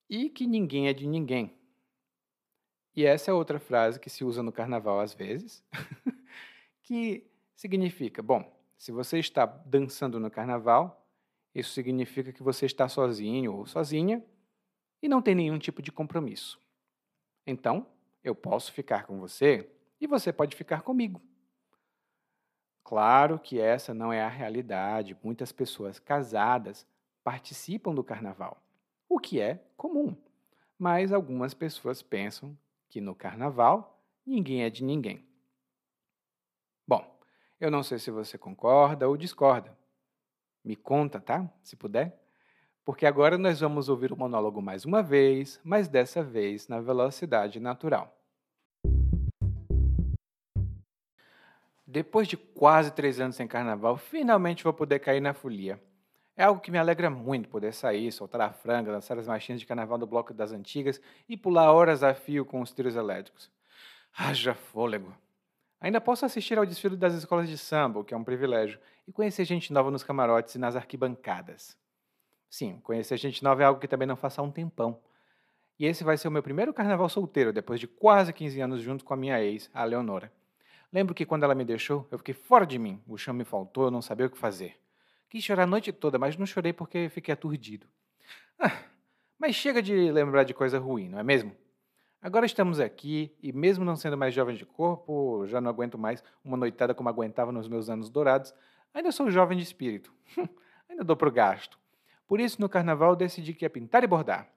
E 0.08 0.30
que 0.30 0.46
ninguém 0.46 0.86
é 0.86 0.92
de 0.92 1.04
ninguém. 1.04 1.52
E 2.94 3.04
essa 3.04 3.32
é 3.32 3.34
outra 3.34 3.58
frase 3.58 3.98
que 3.98 4.08
se 4.08 4.22
usa 4.22 4.40
no 4.40 4.52
carnaval 4.52 5.00
às 5.00 5.14
vezes, 5.14 5.64
que 6.80 7.28
significa: 7.56 8.22
bom, 8.22 8.56
se 8.78 8.92
você 8.92 9.18
está 9.18 9.44
dançando 9.44 10.20
no 10.20 10.30
carnaval, 10.30 11.04
isso 11.52 11.72
significa 11.72 12.32
que 12.32 12.44
você 12.44 12.66
está 12.66 12.88
sozinho 12.88 13.52
ou 13.52 13.66
sozinha 13.66 14.24
e 15.02 15.08
não 15.08 15.20
tem 15.20 15.34
nenhum 15.34 15.58
tipo 15.58 15.82
de 15.82 15.90
compromisso. 15.90 16.60
Então, 17.44 17.84
eu 18.22 18.32
posso 18.32 18.72
ficar 18.72 19.06
com 19.06 19.18
você 19.18 19.68
e 20.00 20.06
você 20.06 20.32
pode 20.32 20.54
ficar 20.54 20.82
comigo. 20.82 21.20
Claro 22.86 23.40
que 23.40 23.60
essa 23.60 23.92
não 23.92 24.12
é 24.12 24.22
a 24.22 24.28
realidade. 24.28 25.18
Muitas 25.20 25.50
pessoas 25.50 25.98
casadas 25.98 26.86
participam 27.24 27.92
do 27.92 28.04
carnaval, 28.04 28.62
o 29.08 29.18
que 29.18 29.40
é 29.40 29.60
comum. 29.76 30.16
Mas 30.78 31.12
algumas 31.12 31.52
pessoas 31.52 32.00
pensam 32.00 32.56
que 32.88 33.00
no 33.00 33.12
carnaval 33.12 34.00
ninguém 34.24 34.62
é 34.62 34.70
de 34.70 34.84
ninguém. 34.84 35.26
Bom, 36.86 37.18
eu 37.58 37.72
não 37.72 37.82
sei 37.82 37.98
se 37.98 38.12
você 38.12 38.38
concorda 38.38 39.08
ou 39.08 39.16
discorda. 39.16 39.76
Me 40.64 40.76
conta, 40.76 41.20
tá? 41.20 41.52
Se 41.64 41.74
puder. 41.74 42.16
Porque 42.84 43.04
agora 43.04 43.36
nós 43.36 43.58
vamos 43.58 43.88
ouvir 43.88 44.12
o 44.12 44.16
monólogo 44.16 44.62
mais 44.62 44.84
uma 44.84 45.02
vez, 45.02 45.60
mas 45.64 45.88
dessa 45.88 46.22
vez 46.22 46.68
na 46.68 46.80
velocidade 46.80 47.58
natural. 47.58 48.15
Depois 51.96 52.28
de 52.28 52.36
quase 52.36 52.90
três 52.90 53.18
anos 53.20 53.36
sem 53.36 53.48
carnaval, 53.48 53.96
finalmente 53.96 54.62
vou 54.62 54.74
poder 54.74 54.98
cair 54.98 55.18
na 55.18 55.32
folia. 55.32 55.82
É 56.36 56.44
algo 56.44 56.60
que 56.60 56.70
me 56.70 56.76
alegra 56.76 57.08
muito 57.08 57.48
poder 57.48 57.72
sair, 57.72 58.12
soltar 58.12 58.42
a 58.42 58.52
franga, 58.52 58.92
dançar 58.92 59.18
as 59.18 59.26
marchinhas 59.26 59.62
de 59.62 59.66
carnaval 59.66 59.96
do 59.96 60.06
Bloco 60.06 60.34
das 60.34 60.52
Antigas 60.52 61.00
e 61.26 61.38
pular 61.38 61.72
horas 61.72 62.02
a 62.02 62.12
fio 62.12 62.44
com 62.44 62.60
os 62.60 62.70
tiros 62.70 62.96
elétricos. 62.96 63.50
Haja 64.14 64.52
fôlego! 64.52 65.10
Ainda 65.80 65.98
posso 65.98 66.26
assistir 66.26 66.58
ao 66.58 66.66
desfile 66.66 66.98
das 66.98 67.14
escolas 67.14 67.48
de 67.48 67.56
samba, 67.56 68.00
o 68.00 68.04
que 68.04 68.12
é 68.12 68.16
um 68.18 68.24
privilégio, 68.24 68.78
e 69.08 69.10
conhecer 69.10 69.46
gente 69.46 69.72
nova 69.72 69.90
nos 69.90 70.04
camarotes 70.04 70.54
e 70.54 70.58
nas 70.58 70.76
arquibancadas. 70.76 71.78
Sim, 72.50 72.78
conhecer 72.80 73.16
gente 73.16 73.42
nova 73.42 73.62
é 73.62 73.64
algo 73.64 73.80
que 73.80 73.88
também 73.88 74.06
não 74.06 74.16
faça 74.16 74.42
há 74.42 74.44
um 74.44 74.50
tempão. 74.50 75.00
E 75.78 75.86
esse 75.86 76.04
vai 76.04 76.18
ser 76.18 76.28
o 76.28 76.30
meu 76.30 76.42
primeiro 76.42 76.74
carnaval 76.74 77.08
solteiro, 77.08 77.54
depois 77.54 77.80
de 77.80 77.86
quase 77.86 78.34
15 78.34 78.60
anos 78.60 78.82
junto 78.82 79.02
com 79.02 79.14
a 79.14 79.16
minha 79.16 79.42
ex, 79.42 79.70
a 79.72 79.82
Leonora. 79.82 80.30
Lembro 80.92 81.14
que 81.14 81.26
quando 81.26 81.44
ela 81.44 81.54
me 81.54 81.64
deixou, 81.64 82.06
eu 82.10 82.18
fiquei 82.18 82.34
fora 82.34 82.66
de 82.66 82.78
mim. 82.78 83.02
O 83.06 83.18
chão 83.18 83.34
me 83.34 83.44
faltou, 83.44 83.84
eu 83.84 83.90
não 83.90 84.00
sabia 84.00 84.26
o 84.26 84.30
que 84.30 84.38
fazer. 84.38 84.76
Quis 85.28 85.42
chorar 85.42 85.64
a 85.64 85.66
noite 85.66 85.92
toda, 85.92 86.18
mas 86.18 86.36
não 86.36 86.46
chorei 86.46 86.72
porque 86.72 87.08
fiquei 87.08 87.32
aturdido. 87.32 87.86
Ah, 88.58 88.72
mas 89.38 89.54
chega 89.54 89.82
de 89.82 90.10
lembrar 90.10 90.44
de 90.44 90.54
coisa 90.54 90.78
ruim, 90.78 91.08
não 91.08 91.18
é 91.18 91.22
mesmo? 91.22 91.54
Agora 92.22 92.46
estamos 92.46 92.80
aqui 92.80 93.34
e, 93.42 93.52
mesmo 93.52 93.84
não 93.84 93.94
sendo 93.94 94.16
mais 94.16 94.34
jovem 94.34 94.56
de 94.56 94.64
corpo, 94.64 95.46
já 95.46 95.60
não 95.60 95.70
aguento 95.70 95.98
mais 95.98 96.24
uma 96.42 96.56
noitada 96.56 96.94
como 96.94 97.08
aguentava 97.08 97.52
nos 97.52 97.68
meus 97.68 97.90
anos 97.90 98.08
dourados, 98.08 98.54
ainda 98.92 99.12
sou 99.12 99.30
jovem 99.30 99.58
de 99.58 99.64
espírito. 99.64 100.12
ainda 100.88 101.04
dou 101.04 101.16
pro 101.16 101.30
gasto. 101.30 101.78
Por 102.26 102.40
isso, 102.40 102.60
no 102.60 102.68
carnaval, 102.68 103.14
decidi 103.14 103.52
que 103.52 103.64
ia 103.64 103.70
pintar 103.70 104.02
e 104.02 104.06
bordar. 104.06 104.50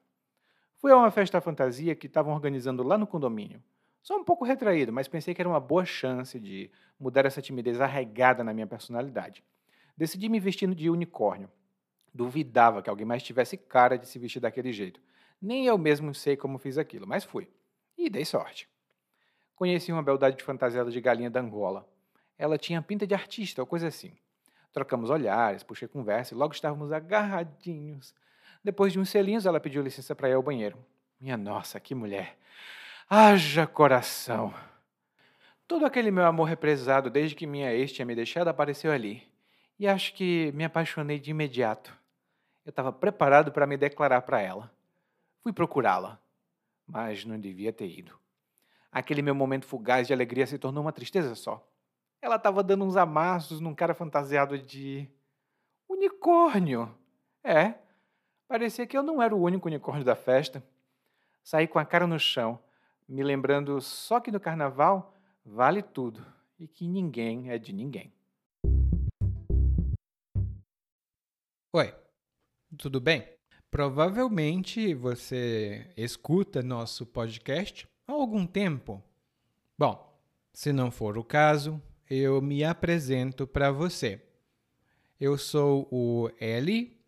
Fui 0.77 0.91
a 0.91 0.97
uma 0.97 1.11
festa 1.11 1.41
fantasia 1.41 1.95
que 1.95 2.07
estavam 2.07 2.33
organizando 2.33 2.81
lá 2.81 2.97
no 2.97 3.05
condomínio. 3.05 3.61
Sou 4.01 4.17
um 4.17 4.23
pouco 4.23 4.45
retraído, 4.45 4.93
mas 4.93 5.07
pensei 5.07 5.33
que 5.33 5.41
era 5.41 5.49
uma 5.49 5.59
boa 5.59 5.85
chance 5.85 6.39
de 6.39 6.71
mudar 6.99 7.25
essa 7.25 7.41
timidez 7.41 7.79
arraigada 7.79 8.43
na 8.43 8.53
minha 8.53 8.67
personalidade. 8.67 9.43
Decidi 9.95 10.29
me 10.29 10.39
vestir 10.39 10.73
de 10.73 10.89
unicórnio. 10.89 11.51
Duvidava 12.13 12.81
que 12.81 12.89
alguém 12.89 13.05
mais 13.05 13.21
tivesse 13.21 13.57
cara 13.57 13.97
de 13.97 14.07
se 14.07 14.17
vestir 14.17 14.39
daquele 14.39 14.71
jeito. 14.71 15.01
Nem 15.41 15.65
eu 15.65 15.77
mesmo 15.77 16.13
sei 16.13 16.35
como 16.35 16.57
fiz 16.57 16.77
aquilo, 16.77 17.05
mas 17.05 17.23
fui. 17.23 17.49
E 17.97 18.09
dei 18.09 18.25
sorte. 18.25 18.67
Conheci 19.55 19.91
uma 19.91 20.01
beldade 20.01 20.37
de 20.37 20.43
fantasiada 20.43 20.89
de 20.89 21.01
galinha 21.01 21.29
da 21.29 21.41
Angola. 21.41 21.87
Ela 22.37 22.57
tinha 22.57 22.81
pinta 22.81 23.05
de 23.05 23.13
artista 23.13 23.61
ou 23.61 23.67
coisa 23.67 23.87
assim. 23.87 24.13
Trocamos 24.71 25.09
olhares, 25.09 25.63
puxei 25.63 25.87
conversa 25.87 26.33
e 26.33 26.37
logo 26.37 26.53
estávamos 26.53 26.91
agarradinhos. 26.91 28.13
Depois 28.63 28.93
de 28.93 28.99
uns 28.99 29.09
selinhos, 29.09 29.45
ela 29.45 29.59
pediu 29.59 29.81
licença 29.81 30.15
para 30.15 30.29
ir 30.29 30.33
ao 30.33 30.43
banheiro. 30.43 30.77
Minha 31.19 31.35
nossa, 31.35 31.79
que 31.79 31.93
mulher! 31.93 32.37
Haja 33.11 33.65
coração! 33.65 34.53
Todo 35.67 35.83
aquele 35.83 36.11
meu 36.11 36.27
amor 36.27 36.43
represado 36.43 37.09
desde 37.09 37.35
que 37.35 37.47
minha 37.47 37.73
ex 37.73 37.91
tinha 37.91 38.05
me 38.05 38.13
deixado 38.13 38.49
apareceu 38.49 38.91
ali. 38.91 39.27
E 39.79 39.87
acho 39.87 40.13
que 40.13 40.51
me 40.51 40.63
apaixonei 40.63 41.19
de 41.19 41.31
imediato. 41.31 41.91
Eu 42.63 42.69
estava 42.69 42.93
preparado 42.93 43.51
para 43.51 43.65
me 43.65 43.77
declarar 43.77 44.21
para 44.21 44.39
ela. 44.39 44.71
Fui 45.41 45.51
procurá-la, 45.51 46.19
mas 46.85 47.25
não 47.25 47.39
devia 47.39 47.73
ter 47.73 47.87
ido. 47.87 48.15
Aquele 48.91 49.23
meu 49.23 49.33
momento 49.33 49.65
fugaz 49.65 50.05
de 50.05 50.13
alegria 50.13 50.45
se 50.45 50.59
tornou 50.59 50.83
uma 50.83 50.93
tristeza 50.93 51.33
só. 51.33 51.67
Ela 52.21 52.35
estava 52.35 52.61
dando 52.61 52.85
uns 52.85 52.95
amassos 52.95 53.59
num 53.59 53.73
cara 53.73 53.95
fantasiado 53.95 54.55
de. 54.55 55.09
unicórnio. 55.89 56.95
É, 57.43 57.73
parecia 58.47 58.85
que 58.85 58.95
eu 58.95 59.01
não 59.01 59.19
era 59.19 59.35
o 59.35 59.41
único 59.41 59.67
unicórnio 59.67 60.05
da 60.05 60.15
festa. 60.15 60.63
Saí 61.43 61.67
com 61.67 61.79
a 61.79 61.85
cara 61.85 62.05
no 62.05 62.19
chão 62.19 62.59
me 63.09 63.23
lembrando 63.23 63.81
só 63.81 64.19
que 64.19 64.31
no 64.31 64.39
carnaval 64.39 65.15
vale 65.43 65.81
tudo 65.81 66.23
e 66.59 66.67
que 66.67 66.87
ninguém 66.87 67.49
é 67.49 67.57
de 67.57 67.73
ninguém. 67.73 68.13
Oi, 71.73 71.93
tudo 72.77 73.01
bem? 73.01 73.27
Provavelmente 73.71 74.93
você 74.93 75.91
escuta 75.97 76.61
nosso 76.61 77.03
podcast 77.03 77.87
há 78.07 78.11
algum 78.11 78.45
tempo. 78.45 79.03
Bom, 79.75 80.19
se 80.53 80.71
não 80.71 80.91
for 80.91 81.17
o 81.17 81.23
caso, 81.23 81.81
eu 82.07 82.39
me 82.41 82.63
apresento 82.63 83.47
para 83.47 83.71
você. 83.71 84.23
Eu 85.19 85.35
sou 85.37 85.87
o 85.91 86.29
Eli, 86.39 86.99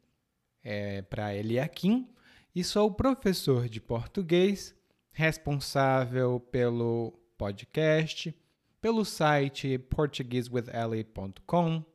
é, 0.63 1.03
para 1.03 1.35
Eliakim, 1.35 2.09
e 2.55 2.63
sou 2.63 2.91
professor 2.91 3.69
de 3.69 3.79
português 3.79 4.75
responsável 5.11 6.39
pelo 6.39 7.13
podcast, 7.37 8.33
pelo 8.81 9.05
site 9.05 9.77
portuguesewithellie.com, 9.77 11.85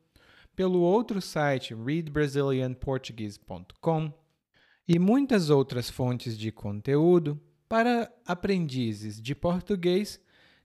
pelo 0.54 0.80
outro 0.80 1.20
site 1.20 1.74
readbrazilianportuguese.com 1.74 4.12
e 4.88 4.98
muitas 4.98 5.50
outras 5.50 5.90
fontes 5.90 6.38
de 6.38 6.50
conteúdo 6.52 7.40
para 7.68 8.10
aprendizes 8.24 9.20
de 9.20 9.34
português 9.34 10.20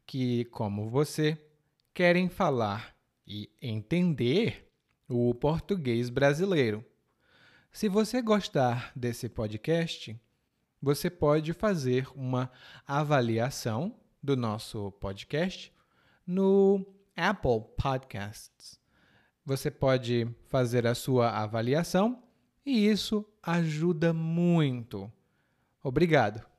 que, 0.05 0.45
como 0.45 0.89
você, 0.89 1.37
querem 1.93 2.29
falar 2.29 2.95
e 3.25 3.49
entender 3.61 4.67
o 5.07 5.33
português 5.33 6.09
brasileiro. 6.09 6.85
Se 7.71 7.87
você 7.87 8.21
gostar 8.21 8.91
desse 8.95 9.29
podcast, 9.29 10.19
você 10.81 11.09
pode 11.09 11.53
fazer 11.53 12.07
uma 12.15 12.51
avaliação 12.87 13.95
do 14.21 14.35
nosso 14.35 14.91
podcast 14.93 15.71
no 16.25 16.85
Apple 17.15 17.63
Podcasts. 17.77 18.79
Você 19.45 19.69
pode 19.69 20.27
fazer 20.47 20.87
a 20.87 20.95
sua 20.95 21.29
avaliação 21.29 22.23
e 22.65 22.87
isso 22.87 23.25
ajuda 23.43 24.13
muito. 24.13 25.11
Obrigado. 25.83 26.50